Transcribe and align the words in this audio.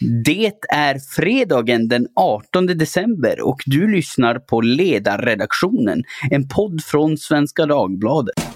Det 0.00 0.52
är 0.68 0.98
fredagen 0.98 1.88
den 1.88 2.06
18 2.14 2.66
december 2.66 3.40
och 3.40 3.62
du 3.66 3.92
lyssnar 3.92 4.38
på 4.38 4.60
Ledarredaktionen, 4.60 6.02
en 6.30 6.48
podd 6.48 6.84
från 6.84 7.18
Svenska 7.18 7.66
Dagbladet. 7.66 8.53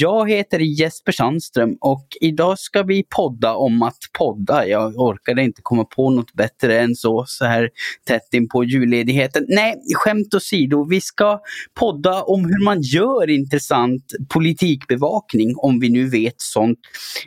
Jag 0.00 0.30
heter 0.30 0.58
Jesper 0.58 1.12
Sandström 1.12 1.76
och 1.80 2.06
idag 2.20 2.58
ska 2.58 2.82
vi 2.82 3.04
podda 3.16 3.54
om 3.54 3.82
att 3.82 3.98
podda. 4.18 4.66
Jag 4.66 4.98
orkade 4.98 5.42
inte 5.42 5.62
komma 5.62 5.84
på 5.84 6.10
något 6.10 6.32
bättre 6.32 6.80
än 6.80 6.94
så, 6.94 7.24
så 7.26 7.44
här 7.44 7.70
tätt 8.06 8.34
in 8.34 8.48
på 8.48 8.64
julledigheten. 8.64 9.46
Nej, 9.48 9.74
skämt 9.94 10.34
åsido. 10.34 10.86
Vi 10.90 11.00
ska 11.00 11.40
podda 11.74 12.22
om 12.22 12.44
hur 12.44 12.64
man 12.64 12.82
gör 12.82 13.30
intressant 13.30 14.04
politikbevakning, 14.28 15.54
om 15.56 15.80
vi 15.80 15.90
nu 15.90 16.08
vet 16.08 16.34
sånt. 16.40 16.78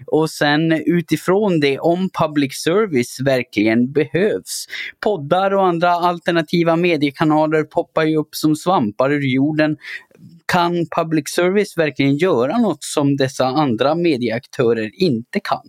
Och 0.08 0.30
sen 0.30 0.72
utifrån 0.72 1.60
det, 1.60 1.80
om 1.80 2.10
public 2.20 2.64
service 2.64 3.20
verkligen 3.20 3.92
behövs. 3.92 4.66
Poddar 5.04 5.54
och 5.54 5.68
andra 5.68 5.92
alternativa 5.92 6.76
mediekanaler 6.76 7.64
poppar 7.64 8.04
ju 8.04 8.18
upp 8.18 8.36
som 8.36 8.56
svampar 8.56 9.12
ur 9.12 9.34
jorden 9.34 9.78
kan 10.46 10.86
public 10.96 11.30
service 11.30 11.78
verkligen 11.78 12.18
göra 12.18 12.58
något 12.58 12.84
som 12.84 13.18
dessa 13.18 13.46
andra 13.46 13.96
medieaktörer 13.96 14.92
inte 14.94 15.40
kan? 15.40 15.62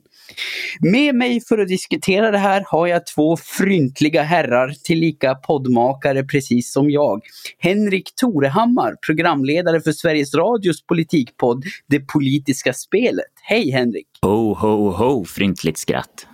Med 0.80 1.14
mig 1.14 1.40
för 1.40 1.58
att 1.58 1.68
diskutera 1.68 2.30
det 2.30 2.38
här 2.38 2.64
har 2.66 2.86
jag 2.86 3.06
två 3.06 3.36
fryntliga 3.36 4.22
herrar, 4.22 4.74
tillika 4.84 5.34
poddmakare 5.34 6.24
precis 6.24 6.72
som 6.72 6.90
jag. 6.90 7.20
Henrik 7.58 8.14
Torehammar, 8.16 8.94
programledare 9.06 9.80
för 9.80 9.92
Sveriges 9.92 10.34
Radios 10.34 10.86
politikpodd 10.86 11.64
Det 11.86 12.00
politiska 12.00 12.72
spelet. 12.72 13.32
Hej 13.42 13.70
Henrik! 13.70 14.06
Ho, 14.22 14.54
ho, 14.54 14.90
ho, 14.90 15.24
fryntligt 15.24 15.78
skratt. 15.78 16.26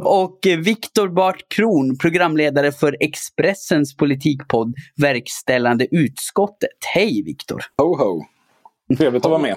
Och 0.00 0.38
Viktor 0.58 1.08
Bart 1.08 1.48
Kron, 1.48 1.98
programledare 1.98 2.72
för 2.72 2.96
Expressens 3.00 3.96
politikpodd 3.96 4.74
Verkställande 4.96 5.86
utskottet. 5.90 6.70
Hej 6.94 7.22
Viktor! 7.22 7.60
Ho 7.78 7.96
ho! 7.96 8.24
Trevligt 8.96 9.24
att 9.24 9.30
vara 9.30 9.42
med. 9.42 9.56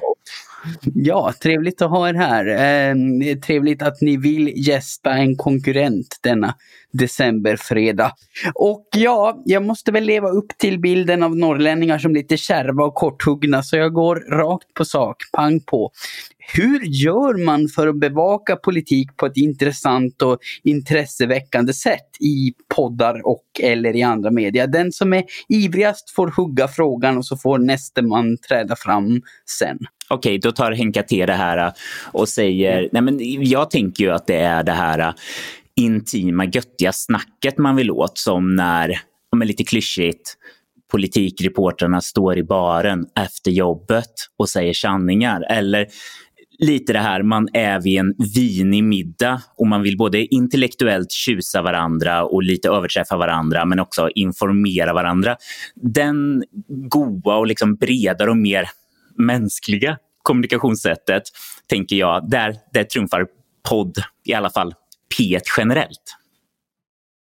Ja, 0.95 1.33
trevligt 1.41 1.81
att 1.81 1.89
ha 1.89 2.09
er 2.09 2.13
här. 2.13 2.47
Eh, 2.47 3.35
trevligt 3.37 3.81
att 3.81 4.01
ni 4.01 4.17
vill 4.17 4.67
gästa 4.67 5.13
en 5.13 5.35
konkurrent 5.35 6.19
denna 6.23 6.55
decemberfredag. 6.91 8.11
Och 8.53 8.87
ja, 8.95 9.41
jag 9.45 9.65
måste 9.65 9.91
väl 9.91 10.03
leva 10.03 10.29
upp 10.29 10.57
till 10.57 10.79
bilden 10.79 11.23
av 11.23 11.35
norrlänningar 11.35 11.97
som 11.97 12.13
lite 12.13 12.37
kärva 12.37 12.83
och 12.83 12.95
korthuggna 12.95 13.63
så 13.63 13.77
jag 13.77 13.93
går 13.93 14.15
rakt 14.15 14.73
på 14.73 14.85
sak, 14.85 15.17
pang 15.33 15.59
på. 15.59 15.91
Hur 16.53 16.79
gör 16.83 17.45
man 17.45 17.67
för 17.67 17.87
att 17.87 17.99
bevaka 17.99 18.55
politik 18.55 19.17
på 19.17 19.25
ett 19.25 19.37
intressant 19.37 20.21
och 20.21 20.39
intresseväckande 20.63 21.73
sätt 21.73 22.21
i 22.21 22.53
poddar 22.75 23.27
och 23.27 23.45
eller 23.63 23.95
i 23.95 24.03
andra 24.03 24.31
media? 24.31 24.67
Den 24.67 24.91
som 24.91 25.13
är 25.13 25.23
ivrigast 25.49 26.09
får 26.15 26.27
hugga 26.27 26.67
frågan 26.67 27.17
och 27.17 27.25
så 27.25 27.37
får 27.37 27.57
nästa 27.57 28.01
man 28.01 28.37
träda 28.37 28.75
fram 28.75 29.21
sen. 29.59 29.77
Okej, 30.09 30.39
då 30.39 30.51
tar 30.51 30.71
Henka 30.71 31.03
till 31.03 31.27
det 31.27 31.33
här 31.33 31.73
och 32.11 32.29
säger, 32.29 32.77
mm. 32.77 32.89
nej 32.91 33.01
men 33.01 33.43
jag 33.45 33.69
tänker 33.69 34.03
ju 34.03 34.11
att 34.11 34.27
det 34.27 34.39
är 34.39 34.63
det 34.63 34.71
här 34.71 35.13
intima 35.75 36.45
göttiga 36.45 36.91
snacket 36.91 37.57
man 37.57 37.75
vill 37.75 37.91
åt 37.91 38.17
som 38.17 38.55
när, 38.55 38.99
om 39.31 39.39
lite 39.39 39.63
klyschigt, 39.63 40.37
politikreportrarna 40.91 42.01
står 42.01 42.37
i 42.37 42.43
baren 42.43 43.05
efter 43.19 43.51
jobbet 43.51 44.11
och 44.37 44.49
säger 44.49 44.73
sanningar. 44.73 45.45
Eller 45.49 45.87
lite 46.59 46.93
det 46.93 46.99
här, 46.99 47.23
man 47.23 47.47
är 47.53 47.81
vid 47.81 47.99
en 47.99 48.13
vinig 48.35 48.83
middag 48.83 49.41
och 49.55 49.67
man 49.67 49.81
vill 49.81 49.97
både 49.97 50.25
intellektuellt 50.25 51.11
tjusa 51.11 51.61
varandra 51.61 52.23
och 52.23 52.43
lite 52.43 52.69
överträffa 52.69 53.17
varandra 53.17 53.65
men 53.65 53.79
också 53.79 54.09
informera 54.15 54.93
varandra. 54.93 55.37
Den 55.75 56.43
goa 56.67 57.37
och 57.37 57.47
liksom 57.47 57.75
bredare 57.75 58.29
och 58.29 58.37
mer 58.37 58.69
mänskliga 59.17 59.97
kommunikationssättet, 60.23 61.23
tänker 61.67 61.95
jag, 61.95 62.29
där, 62.29 62.55
där 62.73 62.83
trumfar 62.83 63.27
podd, 63.69 63.97
i 64.25 64.33
alla 64.33 64.49
fall 64.49 64.73
P1 65.17 65.41
generellt. 65.57 66.15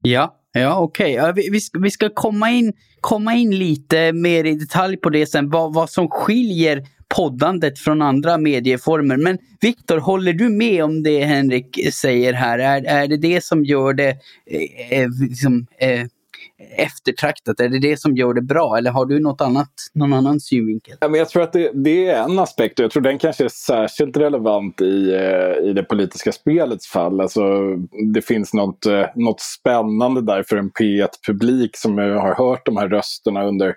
Ja, 0.02 0.36
ja 0.52 0.78
okej. 0.78 1.20
Okay. 1.20 1.32
Vi, 1.32 1.50
vi, 1.50 1.60
ska, 1.60 1.78
vi 1.78 1.90
ska 1.90 2.10
komma 2.10 2.50
in, 2.50 2.72
komma 3.00 3.34
in 3.34 3.58
lite 3.58 4.12
mer 4.12 4.44
i 4.44 4.54
detalj 4.54 4.96
på 4.96 5.10
det 5.10 5.26
sen, 5.26 5.50
vad, 5.50 5.74
vad 5.74 5.90
som 5.90 6.08
skiljer 6.08 6.86
poddandet 7.16 7.78
från 7.78 8.02
andra 8.02 8.38
medieformer. 8.38 9.16
Men 9.16 9.38
Viktor, 9.60 9.98
håller 9.98 10.32
du 10.32 10.48
med 10.48 10.84
om 10.84 11.02
det 11.02 11.24
Henrik 11.24 11.92
säger 11.92 12.32
här? 12.32 12.58
Är, 12.58 12.84
är 12.84 13.08
det 13.08 13.16
det 13.16 13.44
som 13.44 13.64
gör 13.64 13.94
det 13.94 14.08
eh, 14.46 15.00
eh 15.00 15.08
liksom, 15.28 15.66
eh, 15.78 16.06
eftertraktat? 16.76 17.60
Är 17.60 17.68
det 17.68 17.78
det 17.78 18.00
som 18.00 18.16
gör 18.16 18.34
det 18.34 18.42
bra 18.42 18.76
eller 18.78 18.90
har 18.90 19.06
du 19.06 19.20
något 19.20 19.40
annat, 19.40 19.70
någon 19.94 20.12
annan 20.12 20.40
synvinkel? 20.40 20.96
Ja, 21.00 21.08
men 21.08 21.18
jag 21.18 21.28
tror 21.28 21.42
att 21.42 21.52
det, 21.52 21.70
det 21.74 22.08
är 22.08 22.22
en 22.22 22.38
aspekt 22.38 22.78
och 22.78 22.84
jag 22.84 22.90
tror 22.90 23.02
den 23.02 23.18
kanske 23.18 23.44
är 23.44 23.48
särskilt 23.48 24.16
relevant 24.16 24.80
i, 24.80 25.14
eh, 25.14 25.68
i 25.68 25.72
det 25.72 25.82
politiska 25.82 26.32
spelets 26.32 26.88
fall. 26.88 27.20
Alltså, 27.20 27.42
det 28.14 28.22
finns 28.22 28.54
något, 28.54 28.86
eh, 28.86 29.06
något 29.14 29.40
spännande 29.40 30.22
där 30.22 30.44
för 30.48 30.56
en 30.56 30.70
P1-publik 30.70 31.76
som 31.76 31.98
eh, 31.98 32.04
har 32.04 32.34
hört 32.34 32.66
de 32.66 32.76
här 32.76 32.88
rösterna 32.88 33.44
under 33.44 33.74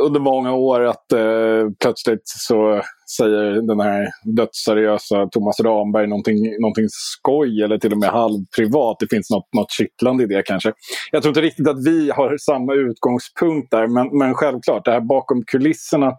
under 0.00 0.20
många 0.20 0.52
år 0.52 0.80
att 0.80 1.12
eh, 1.12 1.70
plötsligt 1.80 2.22
så 2.24 2.82
säger 3.16 3.66
den 3.66 3.80
här 3.80 4.08
dödsseriösa 4.36 5.26
Thomas 5.26 5.60
Ramberg 5.60 6.06
någonting, 6.06 6.60
någonting 6.60 6.86
skoj 6.88 7.62
eller 7.62 7.78
till 7.78 7.92
och 7.92 7.98
med 7.98 8.08
halvprivat. 8.08 8.96
Det 9.00 9.06
finns 9.10 9.30
något, 9.30 9.48
något 9.56 9.70
kittlande 9.70 10.24
i 10.24 10.26
det 10.26 10.42
kanske. 10.42 10.72
Jag 11.10 11.22
tror 11.22 11.30
inte 11.30 11.40
riktigt 11.40 11.68
att 11.68 11.86
vi 11.86 12.10
har 12.10 12.36
samma 12.38 12.74
utgångspunkt 12.74 13.70
där 13.70 13.86
men, 13.86 14.18
men 14.18 14.34
självklart, 14.34 14.84
det 14.84 14.90
här 14.90 15.00
bakom 15.00 15.42
kulisserna 15.46 16.12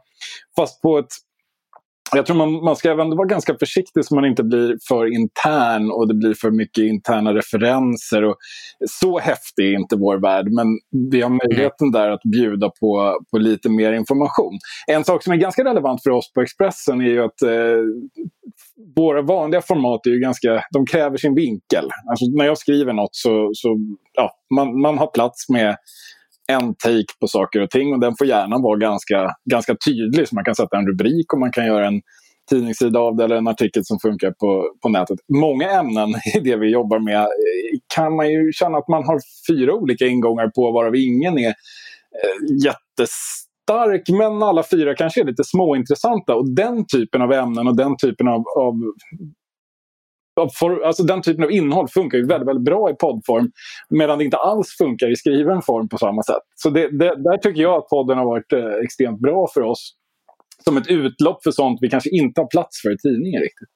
fast 0.55 0.81
på 0.81 0.97
ett 0.97 1.13
jag 2.15 2.25
tror 2.25 2.37
man, 2.37 2.53
man 2.53 2.75
ska 2.75 2.91
även 2.91 3.09
vara 3.09 3.27
ganska 3.27 3.55
försiktig 3.59 4.05
så 4.05 4.15
man 4.15 4.25
inte 4.25 4.43
blir 4.43 4.77
för 4.87 5.13
intern 5.13 5.91
och 5.91 6.07
det 6.07 6.13
blir 6.13 6.33
för 6.33 6.51
mycket 6.51 6.83
interna 6.83 7.33
referenser. 7.33 8.23
Och 8.23 8.35
så 8.89 9.19
häftig 9.19 9.65
är 9.65 9.79
inte 9.79 9.95
vår 9.95 10.17
värld, 10.17 10.47
men 10.51 10.67
vi 11.11 11.21
har 11.21 11.29
möjligheten 11.29 11.91
där 11.91 12.09
att 12.09 12.23
bjuda 12.23 12.69
på, 12.69 13.19
på 13.31 13.37
lite 13.37 13.69
mer 13.69 13.93
information. 13.93 14.59
En 14.87 15.03
sak 15.03 15.23
som 15.23 15.33
är 15.33 15.37
ganska 15.37 15.63
relevant 15.63 16.03
för 16.03 16.09
oss 16.09 16.33
på 16.33 16.41
Expressen 16.41 17.01
är 17.01 17.05
ju 17.05 17.23
att 17.23 17.41
eh, 17.41 17.81
våra 18.95 19.21
vanliga 19.21 19.61
format 19.61 20.05
är 20.05 20.09
ju 20.09 20.19
ganska, 20.19 20.63
de 20.71 20.85
kräver 20.85 21.17
sin 21.17 21.35
vinkel. 21.35 21.89
Alltså, 22.09 22.25
när 22.37 22.45
jag 22.45 22.57
skriver 22.57 22.93
något 22.93 23.15
så, 23.15 23.49
så 23.53 23.77
ja, 24.13 24.31
man, 24.55 24.81
man 24.81 24.97
har 24.97 25.07
plats 25.07 25.49
med 25.49 25.75
en 26.51 26.75
take 26.75 27.13
på 27.19 27.27
saker 27.27 27.61
och 27.61 27.69
ting 27.69 27.93
och 27.93 27.99
den 27.99 28.15
får 28.17 28.27
gärna 28.27 28.57
vara 28.57 28.77
ganska, 28.77 29.35
ganska 29.51 29.75
tydlig 29.85 30.27
så 30.27 30.35
man 30.35 30.43
kan 30.43 30.55
sätta 30.55 30.77
en 30.77 30.87
rubrik 30.87 31.33
och 31.33 31.39
man 31.39 31.51
kan 31.51 31.65
göra 31.65 31.87
en 31.87 32.01
tidningssida 32.49 32.99
av 32.99 33.15
det 33.15 33.23
eller 33.23 33.35
en 33.35 33.47
artikel 33.47 33.85
som 33.85 33.99
funkar 34.01 34.31
på, 34.31 34.69
på 34.81 34.89
nätet. 34.89 35.19
Många 35.33 35.71
ämnen 35.71 36.09
i 36.35 36.39
det 36.39 36.55
vi 36.55 36.71
jobbar 36.71 36.99
med 36.99 37.21
eh, 37.21 37.79
kan 37.95 38.15
man 38.15 38.31
ju 38.31 38.51
känna 38.51 38.77
att 38.77 38.87
man 38.87 39.03
har 39.03 39.19
fyra 39.47 39.73
olika 39.73 40.05
ingångar 40.05 40.47
på 40.47 40.71
varav 40.71 40.95
ingen 40.95 41.37
är 41.37 41.47
eh, 41.47 42.55
jättestark 42.65 44.09
men 44.09 44.43
alla 44.43 44.63
fyra 44.71 44.95
kanske 44.95 45.21
är 45.21 45.25
lite 45.25 45.43
småintressanta 45.43 46.35
och 46.35 46.55
den 46.55 46.85
typen 46.85 47.21
av 47.21 47.33
ämnen 47.33 47.67
och 47.67 47.77
den 47.77 47.97
typen 47.97 48.27
av, 48.27 48.43
av 48.57 48.73
för, 50.59 50.81
alltså 50.81 51.03
den 51.03 51.21
typen 51.21 51.43
av 51.43 51.51
innehåll 51.51 51.87
funkar 51.87 52.17
ju 52.17 52.25
väldigt, 52.25 52.47
väldigt 52.47 52.65
bra 52.65 52.89
i 52.89 52.93
poddform 52.93 53.51
medan 53.89 54.17
det 54.17 54.25
inte 54.25 54.37
alls 54.37 54.67
funkar 54.77 55.11
i 55.11 55.15
skriven 55.15 55.61
form 55.61 55.89
på 55.89 55.97
samma 55.97 56.23
sätt. 56.23 56.43
Så 56.55 56.69
det, 56.69 56.99
det, 56.99 57.15
där 57.23 57.37
tycker 57.37 57.61
jag 57.61 57.75
att 57.75 57.89
podden 57.89 58.17
har 58.17 58.25
varit 58.25 58.53
eh, 58.53 58.83
extremt 58.83 59.19
bra 59.19 59.47
för 59.53 59.61
oss 59.61 59.93
som 60.63 60.77
ett 60.77 60.87
utlopp 60.87 61.43
för 61.43 61.51
sånt 61.51 61.79
vi 61.81 61.89
kanske 61.89 62.09
inte 62.09 62.41
har 62.41 62.47
plats 62.47 62.81
för 62.81 62.93
i 62.93 62.97
tidningen 62.97 63.41
riktigt. 63.41 63.69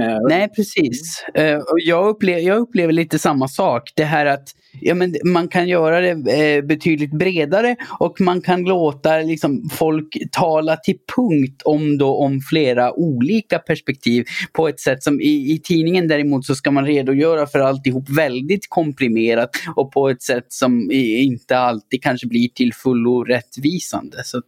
Eh, 0.00 0.18
Nej, 0.28 0.48
precis. 0.48 1.24
Eh, 1.34 1.56
och 1.56 1.78
jag, 1.86 2.08
upplever, 2.08 2.40
jag 2.40 2.58
upplever 2.58 2.92
lite 2.92 3.18
samma 3.18 3.48
sak. 3.48 3.82
Det 3.96 4.04
här 4.04 4.26
att 4.26 4.48
ja, 4.80 4.94
men 4.94 5.16
man 5.24 5.48
kan 5.48 5.68
göra 5.68 6.00
det 6.00 6.10
eh, 6.10 6.64
betydligt 6.64 7.18
bredare 7.18 7.76
och 8.00 8.20
man 8.20 8.40
kan 8.40 8.62
låta 8.62 9.16
liksom, 9.16 9.68
folk 9.72 10.16
tala 10.32 10.76
till 10.76 10.96
punkt 11.16 11.62
om, 11.64 11.98
då, 11.98 12.16
om 12.16 12.40
flera 12.40 12.92
olika 12.92 13.58
perspektiv 13.58 14.24
på 14.52 14.68
ett 14.68 14.80
sätt 14.80 15.02
som 15.02 15.20
i, 15.20 15.52
i 15.52 15.60
tidningen 15.64 16.08
däremot 16.08 16.46
så 16.46 16.54
ska 16.54 16.70
man 16.70 16.86
redogöra 16.86 17.46
för 17.46 17.58
alltihop 17.58 18.08
väldigt 18.08 18.66
komprimerat 18.68 19.50
och 19.76 19.92
på 19.92 20.08
ett 20.08 20.22
sätt 20.22 20.46
som 20.48 20.90
inte 20.92 21.58
alltid 21.58 22.02
kanske 22.02 22.26
blir 22.26 22.48
till 22.48 22.74
fullo 22.74 23.24
rättvisande. 23.24 24.24
Så 24.24 24.42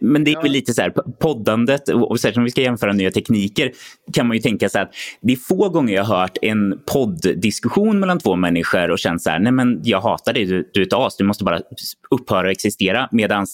men 0.00 0.24
det 0.24 0.32
är 0.32 0.42
väl 0.42 0.52
lite 0.52 0.74
så 0.74 0.82
här, 0.82 0.90
poddandet, 1.20 1.88
och 1.88 2.20
särskilt 2.20 2.38
om 2.38 2.44
vi 2.44 2.50
ska 2.50 2.60
jämföra 2.60 2.92
nya 2.92 3.10
tekniker, 3.10 3.72
kan 4.12 4.26
man 4.26 4.36
ju 4.36 4.42
tänka 4.42 4.68
sig 4.68 4.82
att 4.82 4.94
det 5.20 5.32
är 5.32 5.36
få 5.36 5.68
gånger 5.68 5.94
jag 5.94 6.04
har 6.04 6.20
hört 6.20 6.38
en 6.42 6.80
podddiskussion 6.92 8.00
mellan 8.00 8.18
två 8.18 8.36
människor 8.36 8.90
och 8.90 8.98
känt 8.98 9.22
så 9.22 9.30
här, 9.30 9.38
nej 9.38 9.52
men 9.52 9.80
jag 9.84 10.00
hatar 10.00 10.32
dig, 10.32 10.44
du, 10.44 10.70
du 10.72 10.80
är 10.80 10.86
ett 10.86 10.92
as, 10.92 11.16
du 11.16 11.24
måste 11.24 11.44
bara 11.44 11.60
upphöra 12.10 12.46
att 12.46 12.52
existera. 12.52 13.08
Medan 13.12 13.46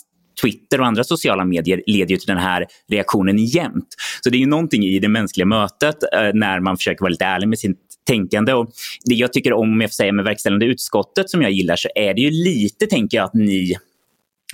Twitter 0.43 0.81
och 0.81 0.87
andra 0.87 1.05
sociala 1.05 1.45
medier 1.45 1.83
leder 1.87 2.17
till 2.17 2.27
den 2.27 2.39
här 2.39 2.67
reaktionen 2.89 3.39
jämt. 3.39 3.89
Så 4.21 4.31
det 4.31 4.37
är 4.37 4.41
ju 4.41 4.47
någonting 4.47 4.85
i 4.85 4.99
det 4.99 5.09
mänskliga 5.09 5.47
mötet 5.47 5.97
eh, 6.13 6.31
när 6.35 6.61
man 6.61 6.77
försöker 6.77 7.01
vara 7.01 7.11
lite 7.11 7.25
ärlig 7.25 7.49
med 7.49 7.59
sitt 7.59 7.79
tänkande. 8.07 8.53
Och 8.53 8.71
det 9.05 9.15
jag 9.15 9.33
tycker 9.33 9.53
om, 9.53 9.73
om 9.73 9.81
jag 9.81 9.91
får 9.91 9.95
säga, 9.95 10.13
med 10.13 10.25
verkställande 10.25 10.67
utskottet 10.67 11.31
som 11.31 11.43
jag 11.43 11.51
gillar 11.51 11.77
så 11.77 11.89
är 11.95 12.15
det 12.15 12.21
ju 12.21 12.31
lite, 12.31 12.87
tänker 12.87 13.17
jag, 13.17 13.25
att 13.25 13.35
ni 13.35 13.75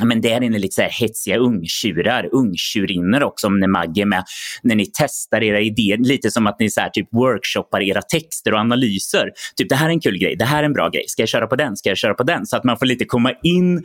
men 0.04 0.20
där 0.20 0.42
är 0.42 0.50
ni 0.50 0.58
lite 0.58 0.74
så 0.74 0.82
här 0.82 0.90
hetsiga 0.90 1.36
ungtjurar, 1.36 2.28
ungtjurinnor 2.32 3.22
också 3.22 3.48
när 3.48 3.68
Maggie 3.68 4.04
är 4.04 4.06
med. 4.06 4.24
När 4.62 4.74
ni 4.74 4.90
testar 4.92 5.42
era 5.42 5.60
idéer, 5.60 5.96
lite 5.96 6.30
som 6.30 6.46
att 6.46 6.60
ni 6.60 6.70
så 6.70 6.80
här, 6.80 6.90
typ 6.90 7.08
workshoppar 7.12 7.82
era 7.82 8.02
texter 8.02 8.54
och 8.54 8.60
analyser. 8.60 9.30
Typ 9.56 9.68
det 9.68 9.74
här 9.74 9.86
är 9.86 9.90
en 9.90 10.00
kul 10.00 10.18
grej, 10.18 10.36
det 10.36 10.44
här 10.44 10.62
är 10.62 10.66
en 10.66 10.72
bra 10.72 10.88
grej, 10.88 11.04
ska 11.06 11.22
jag 11.22 11.28
köra 11.28 11.46
på 11.46 11.56
den, 11.56 11.76
ska 11.76 11.88
jag 11.88 11.98
köra 11.98 12.14
på 12.14 12.22
den? 12.22 12.46
Så 12.46 12.56
att 12.56 12.64
man 12.64 12.78
får 12.78 12.86
lite 12.86 13.04
komma 13.04 13.32
in 13.42 13.84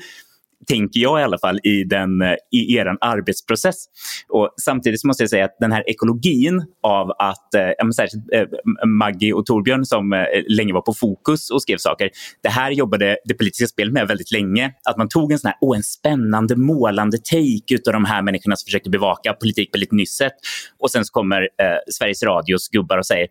tänker 0.67 0.99
jag 0.99 1.19
i 1.19 1.23
alla 1.23 1.37
fall, 1.37 1.59
i, 1.63 1.83
den, 1.83 2.21
eh, 2.21 2.35
i 2.51 2.75
er 2.75 2.97
arbetsprocess. 3.01 3.85
Och 4.29 4.53
samtidigt 4.61 5.03
måste 5.03 5.23
jag 5.23 5.29
säga 5.29 5.45
att 5.45 5.57
den 5.59 5.71
här 5.71 5.83
ekologin 5.89 6.65
av 6.83 7.11
att, 7.11 7.53
eh, 7.53 7.89
särskilt 7.95 8.33
eh, 8.33 8.45
Maggie 8.87 9.33
och 9.33 9.45
Torbjörn 9.45 9.85
som 9.85 10.13
eh, 10.13 10.25
länge 10.47 10.73
var 10.73 10.81
på 10.81 10.93
fokus 10.93 11.49
och 11.49 11.61
skrev 11.61 11.77
saker. 11.77 12.09
Det 12.43 12.49
här 12.49 12.71
jobbade 12.71 13.17
det 13.25 13.33
politiska 13.33 13.67
spelet 13.67 13.93
med 13.93 14.07
väldigt 14.07 14.31
länge. 14.31 14.73
Att 14.89 14.97
man 14.97 15.09
tog 15.09 15.31
en 15.31 15.39
sån 15.39 15.47
här, 15.47 15.57
oh, 15.61 15.77
en 15.77 15.83
spännande 15.83 16.55
målande 16.55 17.17
take 17.17 17.77
av 17.87 17.93
de 17.93 18.05
här 18.05 18.21
människorna 18.21 18.55
som 18.55 18.65
försökte 18.65 18.89
bevaka 18.89 19.33
politik 19.33 19.71
på 19.71 19.77
lite 19.77 19.95
nytt 19.95 20.09
sätt. 20.09 20.33
Och 20.79 20.91
sen 20.91 21.05
så 21.05 21.11
kommer 21.11 21.41
eh, 21.41 21.77
Sveriges 21.91 22.23
Radios 22.23 22.69
gubbar 22.69 22.97
och 22.97 23.05
säger 23.05 23.27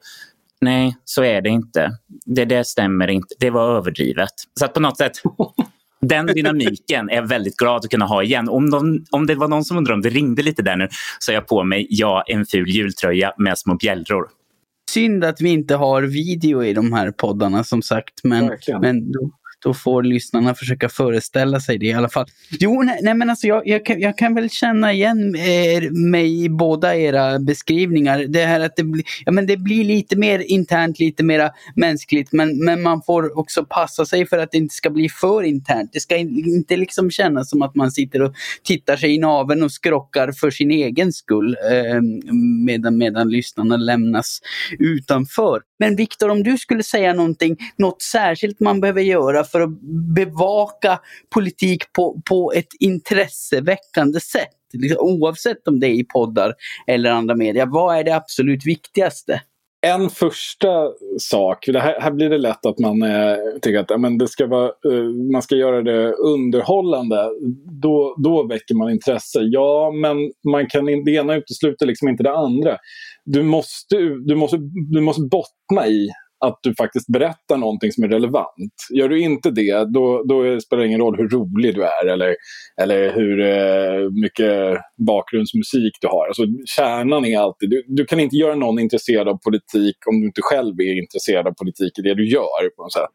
Nej, 0.60 0.96
så 1.04 1.24
är 1.24 1.40
det 1.40 1.48
inte. 1.48 1.90
Det, 2.26 2.44
det 2.44 2.64
stämmer 2.64 3.08
inte. 3.08 3.34
Det 3.38 3.50
var 3.50 3.76
överdrivet. 3.76 4.32
Så 4.58 4.64
att 4.64 4.74
på 4.74 4.80
något 4.80 4.98
sätt 4.98 5.12
den 6.02 6.26
dynamiken 6.26 7.10
är 7.10 7.14
jag 7.14 7.28
väldigt 7.28 7.56
glad 7.56 7.76
att 7.76 7.90
kunna 7.90 8.04
ha 8.04 8.22
igen. 8.22 8.48
Om, 8.48 8.70
de, 8.70 9.04
om 9.10 9.26
det 9.26 9.34
var 9.34 9.48
någon 9.48 9.64
som 9.64 9.76
undrade 9.76 9.94
om 9.94 10.02
det 10.02 10.08
ringde 10.08 10.42
lite 10.42 10.62
där 10.62 10.76
nu 10.76 10.88
så 11.18 11.32
har 11.32 11.34
jag 11.34 11.46
på 11.46 11.64
mig, 11.64 11.86
ja, 11.90 12.24
en 12.26 12.46
ful 12.46 12.68
jultröja 12.68 13.32
med 13.38 13.58
små 13.58 13.74
bjällror. 13.74 14.28
Synd 14.90 15.24
att 15.24 15.40
vi 15.40 15.50
inte 15.50 15.74
har 15.74 16.02
video 16.02 16.64
i 16.64 16.72
de 16.72 16.92
här 16.92 17.10
poddarna 17.10 17.64
som 17.64 17.82
sagt. 17.82 18.24
Men, 18.24 18.50
men 18.80 19.12
då, 19.12 19.30
då 19.62 19.74
får 19.74 20.02
lyssnarna 20.02 20.54
försöka 20.54 20.88
föreställa 20.88 21.60
sig 21.60 21.78
det 21.78 21.86
i 21.86 21.92
alla 21.92 22.08
fall. 22.08 22.26
Jo, 22.50 22.82
nej, 22.82 23.00
nej 23.02 23.14
men 23.14 23.30
alltså 23.30 23.46
jag, 23.46 23.62
jag, 23.66 23.86
kan, 23.86 24.00
jag 24.00 24.18
kan 24.18 24.34
väl 24.34 24.50
känna 24.50 24.92
igen 24.92 25.36
er, 25.36 25.90
mig 25.90 26.44
i 26.44 26.48
båda 26.48 26.96
era 26.96 27.38
beskrivningar. 27.38 28.24
Det 28.28 28.44
här 28.44 28.60
att 28.60 28.76
det, 28.76 28.84
blir, 28.84 29.04
ja, 29.24 29.32
men 29.32 29.46
det 29.46 29.56
blir 29.56 29.84
lite 29.84 30.16
mer 30.16 30.38
internt, 30.38 30.98
lite 30.98 31.24
mer 31.24 31.50
mänskligt, 31.76 32.32
men, 32.32 32.64
men 32.64 32.82
man 32.82 33.02
får 33.02 33.38
också 33.38 33.64
passa 33.64 34.06
sig 34.06 34.26
för 34.26 34.38
att 34.38 34.50
det 34.50 34.58
inte 34.58 34.74
ska 34.74 34.90
bli 34.90 35.08
för 35.08 35.42
internt. 35.42 35.90
Det 35.92 36.00
ska 36.00 36.16
inte 36.16 36.76
liksom 36.76 37.10
kännas 37.10 37.50
som 37.50 37.62
att 37.62 37.74
man 37.74 37.90
sitter 37.90 38.22
och 38.22 38.34
tittar 38.64 38.96
sig 38.96 39.14
i 39.14 39.18
naveln 39.18 39.62
och 39.62 39.72
skrockar 39.72 40.32
för 40.32 40.50
sin 40.50 40.70
egen 40.70 41.12
skull 41.12 41.56
eh, 41.72 42.00
medan, 42.66 42.98
medan 42.98 43.30
lyssnarna 43.30 43.76
lämnas 43.76 44.40
utanför. 44.78 45.60
Men 45.82 45.96
Viktor, 45.96 46.28
om 46.28 46.42
du 46.42 46.58
skulle 46.58 46.82
säga 46.82 47.14
någonting, 47.14 47.56
något 47.76 48.02
särskilt 48.02 48.60
man 48.60 48.80
behöver 48.80 49.02
göra 49.02 49.44
för 49.44 49.60
att 49.60 49.80
bevaka 50.14 51.00
politik 51.34 51.92
på, 51.92 52.22
på 52.24 52.52
ett 52.52 52.68
intresseväckande 52.80 54.20
sätt. 54.20 54.48
Liksom, 54.72 54.98
oavsett 55.00 55.68
om 55.68 55.80
det 55.80 55.86
är 55.86 55.94
i 55.94 56.04
poddar 56.04 56.54
eller 56.86 57.10
andra 57.10 57.36
medier. 57.36 57.66
Vad 57.66 57.96
är 57.96 58.04
det 58.04 58.16
absolut 58.16 58.66
viktigaste? 58.66 59.42
En 59.86 60.10
första 60.10 60.88
sak, 61.18 61.66
det 61.66 61.80
här, 61.80 62.00
här 62.00 62.10
blir 62.10 62.30
det 62.30 62.38
lätt 62.38 62.66
att 62.66 62.78
man 62.78 63.02
eh, 63.02 63.36
tycker 63.62 63.78
att 63.78 64.00
men 64.00 64.18
det 64.18 64.28
ska 64.28 64.46
vara, 64.46 64.66
eh, 64.66 65.02
man 65.32 65.42
ska 65.42 65.56
göra 65.56 65.82
det 65.82 66.12
underhållande. 66.12 67.28
Då, 67.82 68.14
då 68.24 68.46
väcker 68.46 68.74
man 68.74 68.90
intresse. 68.90 69.38
Ja, 69.42 69.92
men 69.94 70.16
man 70.52 70.66
kan, 70.66 70.84
det 71.04 71.10
ena 71.10 71.34
utesluter 71.34 71.86
liksom 71.86 72.08
inte 72.08 72.22
det 72.22 72.36
andra. 72.36 72.76
Du 73.24 73.42
måste, 73.42 73.96
du 74.26 74.34
måste, 74.34 74.56
du 74.92 75.00
måste 75.00 75.22
bottna 75.22 75.86
i 75.86 76.10
att 76.46 76.58
du 76.62 76.74
faktiskt 76.74 77.06
berättar 77.12 77.56
någonting 77.56 77.92
som 77.92 78.04
är 78.04 78.08
relevant. 78.08 78.74
Gör 78.90 79.08
du 79.08 79.20
inte 79.20 79.50
det, 79.50 79.92
då, 79.92 80.22
då 80.22 80.60
spelar 80.60 80.80
det 80.80 80.86
ingen 80.86 81.00
roll 81.00 81.16
hur 81.16 81.28
rolig 81.28 81.74
du 81.74 81.84
är 81.84 82.06
eller, 82.06 82.36
eller 82.82 83.12
hur 83.12 83.40
eh, 83.40 84.10
mycket 84.22 84.80
bakgrundsmusik 85.06 85.92
du 86.00 86.08
har. 86.08 86.26
Alltså, 86.26 86.42
kärnan 86.76 87.24
är 87.24 87.38
alltid, 87.38 87.70
du, 87.70 87.84
du, 87.86 88.04
kan 88.04 88.20
inte 88.20 88.36
göra 88.36 88.54
någon 88.54 88.78
intresserad 88.78 89.28
av 89.28 89.38
politik 89.38 89.96
om 90.06 90.20
du 90.20 90.26
inte 90.26 90.42
själv 90.42 90.80
är 90.80 91.02
intresserad 91.02 91.46
av 91.46 91.52
politik 91.52 91.98
i 91.98 92.02
det 92.02 92.14
du 92.14 92.28
gör. 92.28 92.76
På 92.76 92.82
något 92.82 92.92
sätt. 92.92 93.10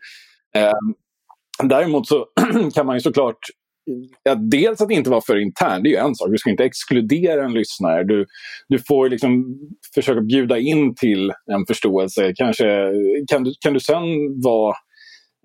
Eh, 0.56 1.68
däremot 1.68 2.08
så 2.08 2.26
kan 2.74 2.86
man 2.86 2.96
ju 2.96 3.00
såklart 3.00 3.40
dels 4.36 4.82
att 4.82 4.92
inte 4.92 5.10
vara 5.10 5.22
för 5.22 5.42
intern, 5.42 5.84
det 5.84 5.90
är 5.90 5.92
ju 5.92 5.98
en 5.98 6.16
sak. 6.16 6.30
Du 6.32 6.38
ska 6.38 6.50
inte 6.50 6.64
exkludera 6.64 7.46
en 7.46 7.54
lyssnare. 7.54 8.04
Du, 8.04 8.26
du 8.68 8.80
får 8.88 9.10
liksom 9.10 9.60
försöka 9.96 10.22
bjuda 10.22 10.58
in 10.58 10.96
till 10.96 11.32
en 11.52 11.66
förståelse. 11.68 12.34
Kanske, 12.36 12.92
kan, 13.32 13.44
du, 13.44 13.54
kan 13.60 13.74
du 13.74 13.80
sen 13.80 14.04
vara, 14.44 14.70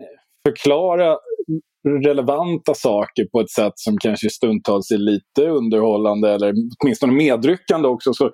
eh, 0.01 0.49
förklara 0.49 1.17
relevanta 2.05 2.75
saker 2.75 3.25
på 3.33 3.41
ett 3.41 3.51
sätt 3.51 3.73
som 3.75 3.99
kanske 3.99 4.31
stundtals 4.31 4.91
är 4.91 4.99
lite 4.99 5.49
underhållande 5.49 6.31
eller 6.31 6.55
åtminstone 6.79 7.13
medryckande 7.13 7.89
också 7.89 8.15
så, 8.15 8.31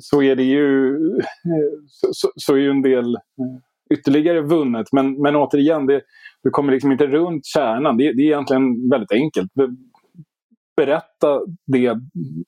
så 0.00 0.22
är 0.22 0.36
det 0.36 0.42
ju, 0.42 0.94
eh, 1.26 1.72
så, 2.12 2.32
så 2.36 2.54
är 2.54 2.58
ju 2.58 2.70
en 2.70 2.82
del 2.82 3.14
eh, 3.14 3.60
ytterligare 3.94 4.40
vunnet. 4.40 4.86
Men, 4.92 5.22
men 5.22 5.36
återigen, 5.36 5.86
det, 5.86 6.00
du 6.42 6.50
kommer 6.50 6.72
liksom 6.72 6.92
inte 6.92 7.06
runt 7.06 7.46
kärnan. 7.46 7.96
Det, 7.96 8.12
det 8.12 8.22
är 8.22 8.26
egentligen 8.26 8.90
väldigt 8.90 9.12
enkelt. 9.12 9.50
Berätta 10.76 11.40
det, 11.66 11.98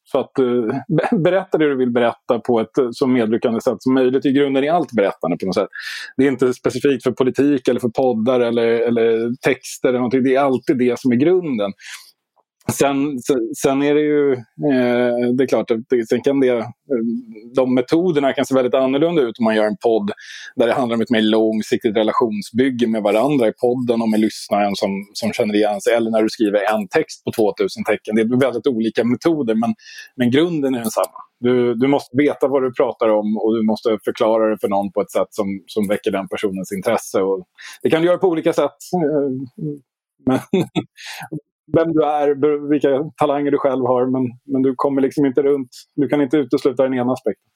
så 0.05 0.19
att, 0.19 0.39
eh, 0.39 1.19
berätta 1.19 1.59
det 1.59 1.69
du 1.69 1.77
vill 1.77 1.91
berätta 1.91 2.39
på 2.39 2.61
ett 2.61 2.79
eh, 2.79 2.89
så 2.91 3.07
medryckande 3.07 3.61
sätt 3.61 3.77
som 3.79 3.95
möjligt. 3.95 4.27
I 4.27 4.33
grunden 4.33 4.65
är 4.65 4.73
allt 4.73 4.93
berättande 4.93 5.37
på 5.37 5.47
något 5.47 5.55
sätt. 5.55 5.69
Det 6.17 6.25
är 6.25 6.29
inte 6.29 6.55
specifikt 6.55 7.03
för 7.03 7.11
politik 7.11 7.69
eller 7.69 7.81
för 7.81 7.89
poddar 7.89 8.41
eller, 8.41 8.67
eller 8.67 9.35
texter. 9.43 9.89
Eller 9.89 9.99
någonting. 9.99 10.25
Det 10.25 10.35
är 10.35 10.41
alltid 10.41 10.79
det 10.79 10.99
som 10.99 11.13
är 11.13 11.17
grunden. 11.17 11.73
Sen, 12.73 13.19
sen 13.63 13.83
är 13.83 13.95
det 13.95 14.01
ju, 14.01 14.33
eh, 14.33 15.35
det 15.37 15.45
är 15.45 15.47
klart, 15.47 15.71
att 15.71 16.09
sen 16.09 16.21
kan 16.21 16.41
det, 16.41 16.65
de 17.55 17.75
metoderna 17.75 18.33
kan 18.33 18.47
se 18.47 18.55
väldigt 18.55 18.75
annorlunda 18.75 19.23
ut 19.23 19.39
om 19.39 19.45
man 19.45 19.57
gör 19.57 19.67
en 19.67 19.77
podd 19.77 20.11
där 20.57 20.67
det 20.67 20.73
handlar 20.73 20.97
om 20.97 21.03
ett 21.03 21.11
mer 21.11 21.23
långsiktigt 21.23 21.97
relationsbygge 21.97 22.87
med 22.87 23.03
varandra 23.03 23.49
i 23.49 23.53
podden 23.53 24.03
och 24.03 24.09
med 24.09 24.21
lyssnaren 24.21 24.77
som, 24.77 24.91
som 25.13 25.33
känner 25.33 25.55
igen 25.55 25.81
sig. 25.81 25.95
Eller 25.95 26.11
när 26.11 26.23
du 26.23 26.29
skriver 26.29 26.75
en 26.75 26.89
text 26.89 27.25
på 27.25 27.33
2000 27.33 27.85
tecken. 27.85 28.17
Det 28.17 28.23
är 28.23 28.41
väldigt 28.41 28.67
olika 28.67 29.05
metoder 29.05 29.55
men, 29.55 29.75
men 30.17 30.31
grunden 30.31 30.75
är 30.75 30.79
densamma. 30.79 31.19
Du, 31.41 31.75
du 31.75 31.87
måste 31.87 32.17
veta 32.17 32.49
vad 32.49 32.63
du 32.63 32.73
pratar 32.73 33.09
om 33.09 33.37
och 33.37 33.57
du 33.57 33.63
måste 33.67 33.99
förklara 34.05 34.51
det 34.51 34.59
för 34.59 34.69
någon 34.69 34.93
på 34.93 35.01
ett 35.01 35.11
sätt 35.11 35.29
som, 35.31 35.47
som 35.67 35.89
väcker 35.89 36.11
den 36.11 36.29
personens 36.29 36.73
intresse. 36.73 37.21
Och 37.21 37.47
det 37.83 37.91
kan 37.91 38.03
du 38.03 38.07
göra 38.07 38.19
på 38.19 38.29
olika 38.29 38.53
sätt. 38.53 38.77
Eh, 38.95 39.31
men 40.27 40.39
vem 41.73 41.93
du 41.93 42.05
är, 42.05 42.35
vilka 42.71 43.11
talanger 43.17 43.51
du 43.51 43.59
själv 43.59 43.87
har. 43.87 44.07
Men, 44.07 44.23
men 44.45 44.63
du 44.63 44.75
kommer 44.77 45.03
liksom 45.03 45.27
inte 45.27 45.43
runt, 45.43 45.69
du 45.97 46.09
kan 46.09 46.23
inte 46.23 46.37
utesluta 46.37 46.83
den 46.83 46.95
ena 46.95 47.13
aspekten. 47.13 47.56